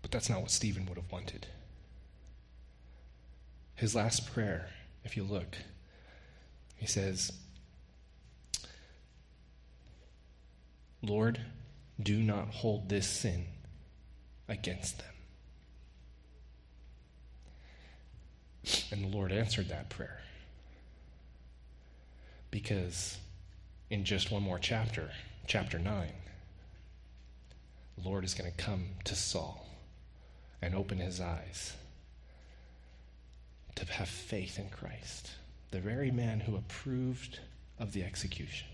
But 0.00 0.12
that's 0.12 0.30
not 0.30 0.42
what 0.42 0.52
Stephen 0.52 0.86
would 0.86 0.96
have 0.96 1.10
wanted. 1.10 1.48
His 3.74 3.96
last 3.96 4.32
prayer, 4.32 4.68
if 5.02 5.16
you 5.16 5.24
look, 5.24 5.56
he 6.76 6.86
says, 6.86 7.32
Lord, 11.04 11.40
do 12.02 12.18
not 12.18 12.48
hold 12.48 12.88
this 12.88 13.06
sin 13.06 13.46
against 14.48 14.98
them. 14.98 15.06
And 18.90 19.04
the 19.04 19.08
Lord 19.08 19.30
answered 19.30 19.68
that 19.68 19.90
prayer. 19.90 20.20
Because 22.50 23.18
in 23.90 24.04
just 24.04 24.30
one 24.30 24.42
more 24.42 24.58
chapter, 24.58 25.10
chapter 25.46 25.78
9, 25.78 26.08
the 27.98 28.08
Lord 28.08 28.24
is 28.24 28.34
going 28.34 28.50
to 28.50 28.56
come 28.56 28.86
to 29.04 29.14
Saul 29.14 29.66
and 30.62 30.74
open 30.74 30.98
his 30.98 31.20
eyes 31.20 31.74
to 33.74 33.84
have 33.86 34.08
faith 34.08 34.58
in 34.58 34.70
Christ, 34.70 35.30
the 35.70 35.80
very 35.80 36.10
man 36.10 36.40
who 36.40 36.56
approved 36.56 37.40
of 37.78 37.92
the 37.92 38.04
execution 38.04 38.68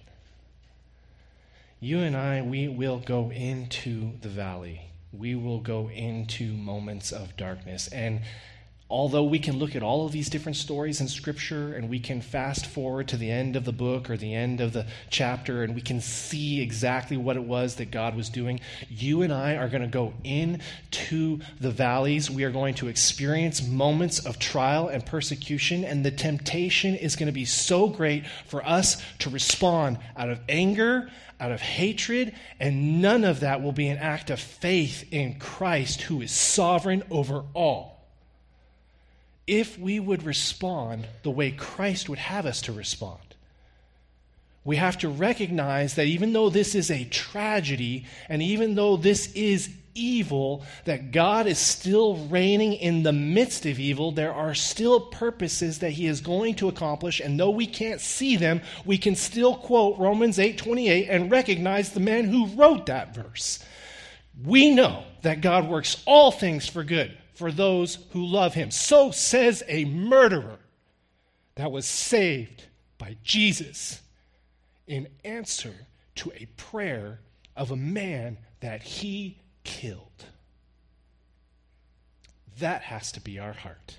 you 1.81 2.01
and 2.01 2.17
I, 2.17 2.43
we 2.43 2.69
will 2.69 2.99
go 2.99 3.31
into 3.31 4.19
the 4.21 4.29
valley. 4.29 4.93
We 5.13 5.35
will 5.35 5.61
go 5.61 5.89
into 5.89 6.53
moments 6.53 7.11
of 7.11 7.37
darkness. 7.37 7.89
And 7.89 8.21
although 8.91 9.25
we 9.25 9.39
can 9.39 9.59
look 9.59 9.77
at 9.77 9.83
all 9.83 10.05
of 10.05 10.13
these 10.13 10.29
different 10.29 10.57
stories 10.57 11.01
in 11.01 11.07
Scripture 11.09 11.75
and 11.75 11.89
we 11.89 12.01
can 12.01 12.21
fast 12.21 12.67
forward 12.67 13.07
to 13.09 13.17
the 13.17 13.31
end 13.31 13.55
of 13.55 13.65
the 13.65 13.73
book 13.73 14.11
or 14.11 14.17
the 14.17 14.35
end 14.35 14.61
of 14.61 14.73
the 14.73 14.85
chapter 15.09 15.63
and 15.63 15.75
we 15.75 15.81
can 15.81 16.01
see 16.01 16.61
exactly 16.61 17.17
what 17.17 17.37
it 17.37 17.45
was 17.45 17.77
that 17.77 17.91
God 17.91 18.17
was 18.17 18.29
doing, 18.29 18.61
you 18.89 19.23
and 19.23 19.33
I 19.33 19.57
are 19.57 19.69
going 19.69 19.83
to 19.83 19.89
go 19.89 20.13
into 20.25 21.41
the 21.61 21.71
valleys. 21.71 22.31
We 22.31 22.45
are 22.45 22.51
going 22.51 22.75
to 22.75 22.89
experience 22.89 23.63
moments 23.63 24.19
of 24.27 24.39
trial 24.39 24.89
and 24.89 25.07
persecution, 25.07 25.85
and 25.85 26.05
the 26.05 26.11
temptation 26.11 26.97
is 26.97 27.17
going 27.17 27.27
to 27.29 27.33
be 27.33 27.45
so 27.45 27.89
great 27.89 28.27
for 28.47 28.67
us 28.67 29.01
to 29.21 29.31
respond 29.31 29.99
out 30.17 30.31
of 30.31 30.41
anger, 30.49 31.09
out 31.39 31.53
of 31.53 31.61
hatred, 31.61 32.35
and 32.59 33.01
none 33.01 33.25
of 33.25 33.41
that 33.41 33.63
will 33.63 33.73
be 33.73 33.89
an 33.89 33.99
act 33.99 34.31
of 34.31 34.41
faith 34.41 35.05
in 35.13 35.39
Christ 35.39 36.03
who 36.03 36.21
is 36.21 36.33
sovereign 36.33 37.05
over 37.11 37.45
all. 37.55 38.00
If 39.51 39.77
we 39.77 39.99
would 39.99 40.23
respond 40.23 41.09
the 41.25 41.31
way 41.33 41.51
Christ 41.51 42.09
would 42.09 42.21
have 42.21 42.47
us 42.47 42.63
to 42.63 42.73
respond, 42.73 43.35
we 44.65 44.77
have 44.77 44.97
to 44.99 45.09
recognize 45.09 45.97
that 45.97 46.07
even 46.07 46.33
though 46.33 46.51
this 46.51 46.77
is 46.77 46.89
a 46.89 47.03
tragedy, 47.07 48.07
and 48.29 48.43
even 48.43 48.77
though 48.77 48.97
this 48.97 49.33
is 49.33 49.69
evil, 49.93 50.65
that 50.85 51.11
God 51.11 51.49
is 51.49 51.59
still 51.59 52.29
reigning 52.29 52.75
in 52.75 53.03
the 53.03 53.13
midst 53.13 53.67
of 53.67 53.81
evil. 53.81 54.13
There 54.13 54.33
are 54.33 54.55
still 54.55 55.01
purposes 55.01 55.81
that 55.81 55.91
he 55.91 56.07
is 56.07 56.21
going 56.21 56.55
to 56.57 56.69
accomplish, 56.69 57.19
and 57.19 57.41
though 57.41 57.51
we 57.51 57.67
can't 57.67 58.01
see 58.01 58.37
them, 58.37 58.63
we 58.85 58.99
can 58.99 59.17
still 59.17 59.57
quote 59.57 59.99
Romans 59.99 60.39
8:28 60.39 61.09
and 61.11 61.29
recognize 61.29 61.91
the 61.91 61.99
man 61.99 62.27
who 62.27 62.47
wrote 62.47 62.87
that 62.87 63.17
verse. 63.17 63.59
We 64.45 64.71
know 64.71 65.03
that 65.23 65.41
God 65.41 65.69
works 65.69 66.01
all 66.07 66.31
things 66.31 66.69
for 66.69 66.85
good 66.85 67.19
for 67.41 67.51
those 67.51 67.97
who 68.13 68.27
love 68.27 68.53
him. 68.53 68.71
So 68.71 69.13
says 69.13 69.63
a 69.67 69.87
murderer 69.87 70.59
that 71.55 71.73
was 71.73 71.87
saved 71.87 72.65
by 72.99 73.17
Jesus 73.25 74.03
in 74.87 75.09
answer 75.25 75.73
to 76.17 76.31
a 76.37 76.45
prayer 76.59 77.21
of 77.57 77.71
a 77.71 77.77
man 77.77 78.37
that 78.61 78.83
he 78.83 79.39
killed. 79.65 80.27
That 82.59 82.83
has 82.83 83.11
to 83.13 83.23
be 83.23 83.39
our 83.39 83.55
heart. 83.55 83.97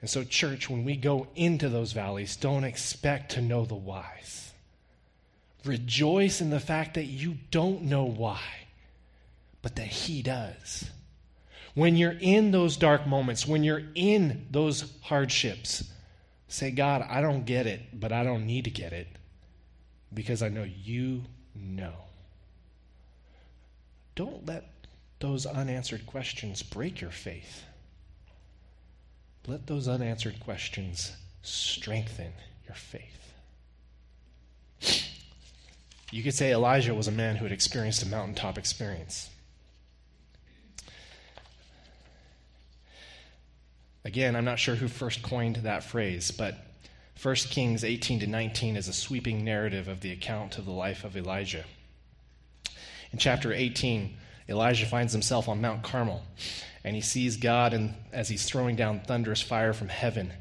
And 0.00 0.10
so, 0.10 0.24
church, 0.24 0.68
when 0.68 0.84
we 0.84 0.96
go 0.96 1.28
into 1.36 1.68
those 1.68 1.92
valleys, 1.92 2.34
don't 2.34 2.64
expect 2.64 3.30
to 3.32 3.40
know 3.40 3.64
the 3.64 3.76
whys. 3.76 4.52
Rejoice 5.64 6.40
in 6.40 6.50
the 6.50 6.58
fact 6.58 6.94
that 6.94 7.04
you 7.04 7.38
don't 7.52 7.82
know 7.82 8.06
why, 8.06 8.42
but 9.62 9.76
that 9.76 9.86
He 9.86 10.20
does. 10.20 10.90
When 11.74 11.96
you're 11.96 12.16
in 12.20 12.52
those 12.52 12.76
dark 12.76 13.06
moments, 13.06 13.46
when 13.46 13.64
you're 13.64 13.82
in 13.94 14.46
those 14.50 14.92
hardships, 15.02 15.84
say, 16.48 16.70
God, 16.70 17.04
I 17.08 17.20
don't 17.20 17.44
get 17.44 17.66
it, 17.66 17.98
but 17.98 18.12
I 18.12 18.22
don't 18.22 18.46
need 18.46 18.64
to 18.64 18.70
get 18.70 18.92
it 18.92 19.08
because 20.12 20.42
I 20.42 20.48
know 20.48 20.62
you 20.62 21.22
know. 21.54 21.94
Don't 24.14 24.46
let 24.46 24.70
those 25.18 25.46
unanswered 25.46 26.06
questions 26.06 26.62
break 26.62 27.00
your 27.00 27.10
faith. 27.10 27.64
Let 29.46 29.66
those 29.66 29.88
unanswered 29.88 30.38
questions 30.40 31.12
strengthen 31.42 32.32
your 32.66 32.76
faith. 32.76 33.32
You 36.10 36.22
could 36.22 36.34
say 36.34 36.52
Elijah 36.52 36.94
was 36.94 37.08
a 37.08 37.12
man 37.12 37.36
who 37.36 37.44
had 37.44 37.52
experienced 37.52 38.02
a 38.04 38.06
mountaintop 38.06 38.56
experience. 38.56 39.30
Again, 44.04 44.36
I'm 44.36 44.44
not 44.44 44.58
sure 44.58 44.74
who 44.74 44.88
first 44.88 45.22
coined 45.22 45.56
that 45.56 45.82
phrase, 45.82 46.30
but 46.30 46.56
1 47.22 47.34
Kings 47.36 47.84
18 47.84 48.20
to 48.20 48.26
19 48.26 48.76
is 48.76 48.88
a 48.88 48.92
sweeping 48.92 49.44
narrative 49.44 49.88
of 49.88 50.00
the 50.00 50.12
account 50.12 50.58
of 50.58 50.66
the 50.66 50.72
life 50.72 51.04
of 51.04 51.16
Elijah. 51.16 51.64
In 53.12 53.18
chapter 53.18 53.52
18, 53.52 54.16
Elijah 54.48 54.84
finds 54.84 55.12
himself 55.12 55.48
on 55.48 55.60
Mount 55.60 55.82
Carmel, 55.82 56.22
and 56.82 56.94
he 56.94 57.00
sees 57.00 57.38
God 57.38 57.72
and, 57.72 57.94
as 58.12 58.28
he's 58.28 58.44
throwing 58.44 58.76
down 58.76 59.00
thunderous 59.00 59.40
fire 59.40 59.72
from 59.72 59.88
heaven, 59.88 60.32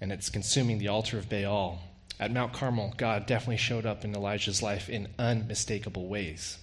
and 0.00 0.12
it's 0.12 0.28
consuming 0.28 0.78
the 0.78 0.88
altar 0.88 1.16
of 1.16 1.30
Baal. 1.30 1.78
At 2.20 2.32
Mount 2.32 2.52
Carmel, 2.52 2.92
God 2.96 3.26
definitely 3.26 3.56
showed 3.56 3.86
up 3.86 4.04
in 4.04 4.14
Elijah's 4.14 4.62
life 4.62 4.90
in 4.90 5.08
unmistakable 5.18 6.08
ways. 6.08 6.58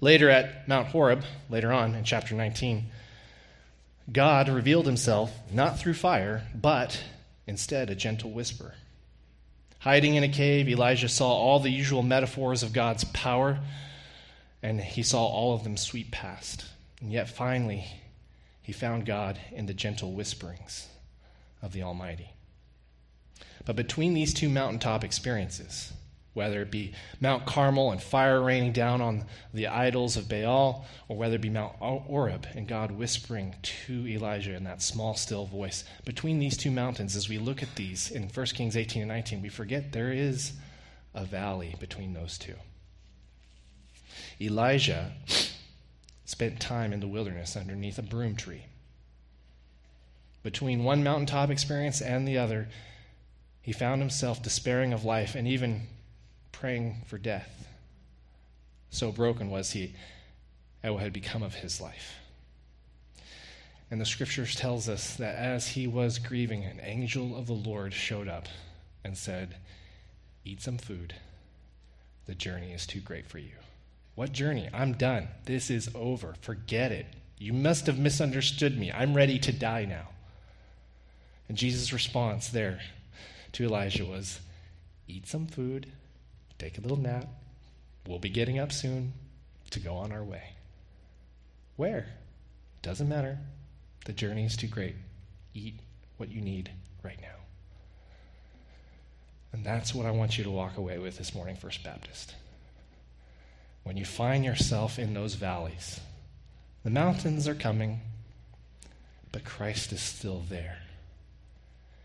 Later 0.00 0.30
at 0.30 0.66
Mount 0.66 0.88
Horeb, 0.88 1.22
later 1.48 1.72
on 1.72 1.94
in 1.94 2.02
chapter 2.02 2.34
19, 2.34 2.86
God 4.12 4.48
revealed 4.48 4.86
himself 4.86 5.32
not 5.52 5.78
through 5.78 5.94
fire, 5.94 6.46
but 6.54 7.02
instead 7.46 7.90
a 7.90 7.94
gentle 7.94 8.30
whisper. 8.30 8.74
Hiding 9.80 10.14
in 10.14 10.24
a 10.24 10.28
cave, 10.28 10.68
Elijah 10.68 11.08
saw 11.08 11.30
all 11.30 11.60
the 11.60 11.70
usual 11.70 12.02
metaphors 12.02 12.62
of 12.62 12.72
God's 12.72 13.04
power, 13.04 13.60
and 14.62 14.80
he 14.80 15.02
saw 15.02 15.24
all 15.24 15.54
of 15.54 15.64
them 15.64 15.76
sweep 15.76 16.10
past. 16.10 16.66
And 17.00 17.12
yet 17.12 17.28
finally, 17.28 17.86
he 18.60 18.72
found 18.72 19.06
God 19.06 19.38
in 19.52 19.66
the 19.66 19.74
gentle 19.74 20.12
whisperings 20.12 20.86
of 21.62 21.72
the 21.72 21.82
Almighty. 21.82 22.30
But 23.64 23.76
between 23.76 24.14
these 24.14 24.34
two 24.34 24.48
mountaintop 24.48 25.04
experiences, 25.04 25.92
whether 26.32 26.62
it 26.62 26.70
be 26.70 26.92
Mount 27.20 27.44
Carmel 27.44 27.90
and 27.90 28.02
fire 28.02 28.40
raining 28.40 28.72
down 28.72 29.00
on 29.00 29.24
the 29.52 29.66
idols 29.66 30.16
of 30.16 30.28
Baal, 30.28 30.86
or 31.08 31.16
whether 31.16 31.34
it 31.34 31.40
be 31.40 31.50
Mount 31.50 31.74
Horeb 31.76 32.46
and 32.54 32.68
God 32.68 32.92
whispering 32.92 33.56
to 33.62 34.06
Elijah 34.06 34.54
in 34.54 34.64
that 34.64 34.82
small, 34.82 35.14
still 35.14 35.46
voice. 35.46 35.84
Between 36.04 36.38
these 36.38 36.56
two 36.56 36.70
mountains, 36.70 37.16
as 37.16 37.28
we 37.28 37.38
look 37.38 37.62
at 37.62 37.74
these 37.74 38.10
in 38.10 38.28
1 38.28 38.46
Kings 38.46 38.76
18 38.76 39.02
and 39.02 39.08
19, 39.08 39.42
we 39.42 39.48
forget 39.48 39.92
there 39.92 40.12
is 40.12 40.52
a 41.14 41.24
valley 41.24 41.74
between 41.80 42.14
those 42.14 42.38
two. 42.38 42.54
Elijah 44.40 45.12
spent 46.24 46.60
time 46.60 46.92
in 46.92 47.00
the 47.00 47.08
wilderness 47.08 47.56
underneath 47.56 47.98
a 47.98 48.02
broom 48.02 48.36
tree. 48.36 48.66
Between 50.42 50.84
one 50.84 51.02
mountaintop 51.02 51.50
experience 51.50 52.00
and 52.00 52.26
the 52.26 52.38
other, 52.38 52.68
he 53.60 53.72
found 53.72 54.00
himself 54.00 54.42
despairing 54.42 54.92
of 54.92 55.04
life 55.04 55.34
and 55.34 55.46
even 55.46 55.88
praying 56.52 57.02
for 57.06 57.18
death. 57.18 57.68
So 58.90 59.12
broken 59.12 59.50
was 59.50 59.72
he 59.72 59.94
at 60.82 60.92
what 60.92 61.02
had 61.02 61.12
become 61.12 61.42
of 61.42 61.54
his 61.54 61.80
life. 61.80 62.14
And 63.90 64.00
the 64.00 64.06
scriptures 64.06 64.54
tells 64.54 64.88
us 64.88 65.16
that 65.16 65.34
as 65.34 65.68
he 65.68 65.86
was 65.86 66.18
grieving, 66.18 66.64
an 66.64 66.80
angel 66.82 67.36
of 67.36 67.46
the 67.46 67.52
Lord 67.52 67.92
showed 67.92 68.28
up 68.28 68.46
and 69.04 69.16
said, 69.16 69.56
Eat 70.44 70.62
some 70.62 70.78
food. 70.78 71.14
The 72.26 72.34
journey 72.34 72.72
is 72.72 72.86
too 72.86 73.00
great 73.00 73.26
for 73.26 73.38
you. 73.38 73.52
What 74.14 74.32
journey? 74.32 74.68
I'm 74.72 74.92
done. 74.92 75.28
This 75.44 75.70
is 75.70 75.90
over. 75.94 76.34
Forget 76.40 76.92
it. 76.92 77.06
You 77.38 77.52
must 77.52 77.86
have 77.86 77.98
misunderstood 77.98 78.78
me. 78.78 78.92
I'm 78.92 79.14
ready 79.14 79.38
to 79.40 79.52
die 79.52 79.86
now. 79.86 80.08
And 81.48 81.58
Jesus' 81.58 81.92
response 81.92 82.48
there 82.48 82.80
to 83.52 83.64
Elijah 83.64 84.04
was, 84.04 84.40
Eat 85.08 85.26
some 85.26 85.46
food 85.46 85.90
take 86.60 86.78
a 86.78 86.80
little 86.80 86.98
nap. 86.98 87.26
We'll 88.06 88.18
be 88.18 88.28
getting 88.28 88.58
up 88.58 88.72
soon 88.72 89.14
to 89.70 89.80
go 89.80 89.94
on 89.94 90.12
our 90.12 90.22
way. 90.22 90.54
Where? 91.76 92.06
Doesn't 92.82 93.08
matter. 93.08 93.38
The 94.04 94.12
journey 94.12 94.44
is 94.44 94.56
too 94.56 94.66
great. 94.66 94.94
Eat 95.54 95.80
what 96.16 96.30
you 96.30 96.40
need 96.40 96.70
right 97.02 97.20
now. 97.20 97.28
And 99.52 99.64
that's 99.64 99.94
what 99.94 100.06
I 100.06 100.10
want 100.10 100.38
you 100.38 100.44
to 100.44 100.50
walk 100.50 100.76
away 100.76 100.98
with 100.98 101.18
this 101.18 101.34
morning, 101.34 101.56
First 101.56 101.82
Baptist. 101.82 102.34
When 103.82 103.96
you 103.96 104.04
find 104.04 104.44
yourself 104.44 104.98
in 104.98 105.14
those 105.14 105.34
valleys, 105.34 106.00
the 106.84 106.90
mountains 106.90 107.48
are 107.48 107.54
coming, 107.54 108.00
but 109.32 109.44
Christ 109.44 109.92
is 109.92 110.00
still 110.00 110.42
there. 110.48 110.78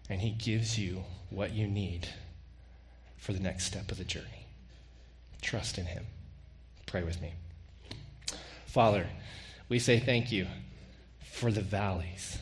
And 0.10 0.22
he 0.22 0.32
gives 0.32 0.80
you 0.80 1.04
what 1.30 1.52
you 1.52 1.68
need 1.68 2.08
for 3.18 3.34
the 3.34 3.40
next 3.40 3.66
step 3.66 3.92
of 3.92 3.98
the 3.98 4.04
journey. 4.04 4.45
Trust 5.42 5.78
in 5.78 5.86
Him. 5.86 6.06
Pray 6.86 7.04
with 7.04 7.22
me. 7.22 7.34
Father, 8.66 9.08
we 9.70 9.80
say 9.80 10.00
thank 10.00 10.32
you 10.32 10.48
for 11.24 11.52
the 11.52 11.62
valleys. 11.62 12.38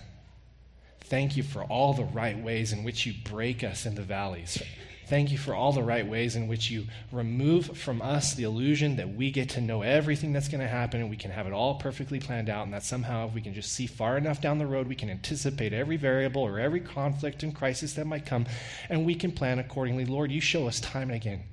Thank 1.01 1.37
you 1.37 1.43
for 1.43 1.63
all 1.63 1.93
the 1.93 2.05
right 2.05 2.37
ways 2.37 2.73
in 2.73 2.83
which 2.83 3.05
you 3.05 3.13
break 3.23 3.63
us 3.63 3.85
in 3.85 3.95
the 3.95 4.01
valleys. 4.01 4.61
Thank 5.07 5.31
you 5.31 5.37
for 5.37 5.53
all 5.53 5.73
the 5.73 5.83
right 5.83 6.07
ways 6.07 6.35
in 6.35 6.47
which 6.47 6.71
you 6.71 6.85
remove 7.11 7.77
from 7.77 8.01
us 8.01 8.33
the 8.33 8.43
illusion 8.43 8.95
that 8.95 9.13
we 9.13 9.31
get 9.31 9.49
to 9.49 9.61
know 9.61 9.81
everything 9.81 10.31
that's 10.31 10.47
going 10.47 10.61
to 10.61 10.67
happen 10.67 11.01
and 11.01 11.09
we 11.09 11.17
can 11.17 11.29
have 11.29 11.45
it 11.45 11.53
all 11.53 11.75
perfectly 11.75 12.19
planned 12.19 12.49
out, 12.49 12.63
and 12.63 12.73
that 12.73 12.83
somehow, 12.83 13.27
if 13.27 13.33
we 13.33 13.41
can 13.41 13.53
just 13.53 13.73
see 13.73 13.85
far 13.85 14.17
enough 14.17 14.41
down 14.41 14.57
the 14.57 14.65
road, 14.65 14.87
we 14.87 14.95
can 14.95 15.09
anticipate 15.09 15.73
every 15.73 15.97
variable 15.97 16.41
or 16.41 16.57
every 16.57 16.79
conflict 16.79 17.43
and 17.43 17.53
crisis 17.53 17.93
that 17.93 18.07
might 18.07 18.25
come, 18.25 18.45
and 18.89 19.05
we 19.05 19.13
can 19.13 19.31
plan 19.31 19.59
accordingly. 19.59 20.05
Lord, 20.05 20.31
you 20.31 20.41
show 20.41 20.67
us 20.67 20.79
time 20.79 21.09
and 21.09 21.17
again 21.17 21.43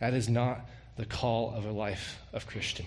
that 0.00 0.14
is 0.14 0.28
not 0.28 0.60
the 0.96 1.04
call 1.04 1.54
of 1.54 1.64
a 1.64 1.72
life 1.72 2.18
of 2.32 2.46
Christian. 2.46 2.86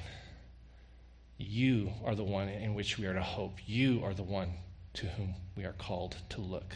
You 1.37 1.91
are 2.05 2.15
the 2.15 2.23
one 2.23 2.49
in 2.49 2.73
which 2.75 2.97
we 2.97 3.05
are 3.05 3.13
to 3.13 3.21
hope. 3.21 3.57
You 3.65 4.03
are 4.03 4.13
the 4.13 4.23
one 4.23 4.53
to 4.95 5.07
whom 5.07 5.35
we 5.55 5.65
are 5.65 5.73
called 5.73 6.15
to 6.29 6.41
look. 6.41 6.75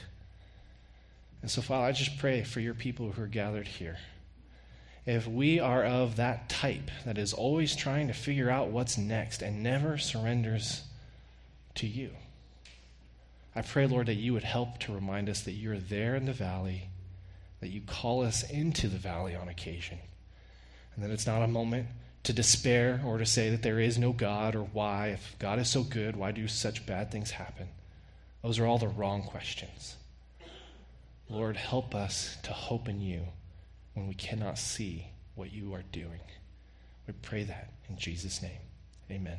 And 1.41 1.51
so, 1.51 1.61
Father, 1.61 1.85
I 1.85 1.91
just 1.91 2.17
pray 2.17 2.43
for 2.43 2.59
your 2.59 2.73
people 2.73 3.11
who 3.11 3.21
are 3.21 3.27
gathered 3.27 3.67
here. 3.67 3.97
If 5.05 5.27
we 5.27 5.59
are 5.59 5.83
of 5.83 6.15
that 6.15 6.49
type 6.49 6.89
that 7.05 7.17
is 7.17 7.33
always 7.33 7.75
trying 7.75 8.07
to 8.07 8.13
figure 8.13 8.49
out 8.49 8.69
what's 8.69 8.97
next 8.97 9.43
and 9.43 9.61
never 9.61 9.99
surrenders 9.99 10.81
to 11.75 11.85
you, 11.85 12.11
I 13.55 13.61
pray, 13.61 13.85
Lord, 13.85 14.07
that 14.07 14.15
you 14.15 14.33
would 14.33 14.43
help 14.43 14.79
to 14.79 14.93
remind 14.93 15.29
us 15.29 15.41
that 15.41 15.51
you're 15.51 15.77
there 15.77 16.15
in 16.15 16.25
the 16.25 16.33
valley, 16.33 16.89
that 17.59 17.69
you 17.69 17.81
call 17.81 18.23
us 18.23 18.49
into 18.49 18.87
the 18.87 18.97
valley 18.97 19.35
on 19.35 19.47
occasion 19.47 19.99
and 20.95 21.03
that 21.03 21.11
it's 21.11 21.27
not 21.27 21.41
a 21.41 21.47
moment 21.47 21.87
to 22.23 22.33
despair 22.33 23.01
or 23.05 23.17
to 23.17 23.25
say 23.25 23.49
that 23.49 23.61
there 23.61 23.79
is 23.79 23.97
no 23.97 24.11
God 24.11 24.55
or 24.55 24.63
why. 24.63 25.09
If 25.09 25.35
God 25.39 25.59
is 25.59 25.69
so 25.69 25.83
good, 25.83 26.15
why 26.15 26.31
do 26.31 26.47
such 26.47 26.85
bad 26.85 27.11
things 27.11 27.31
happen? 27.31 27.67
Those 28.41 28.59
are 28.59 28.65
all 28.65 28.77
the 28.77 28.87
wrong 28.87 29.23
questions. 29.23 29.95
Lord, 31.29 31.57
help 31.57 31.95
us 31.95 32.37
to 32.43 32.51
hope 32.51 32.87
in 32.87 33.01
you 33.01 33.23
when 33.93 34.07
we 34.07 34.13
cannot 34.13 34.59
see 34.59 35.07
what 35.35 35.51
you 35.51 35.73
are 35.73 35.83
doing. 35.91 36.21
We 37.07 37.13
pray 37.21 37.43
that 37.43 37.71
in 37.89 37.97
Jesus' 37.97 38.41
name. 38.41 38.61
Amen. 39.11 39.37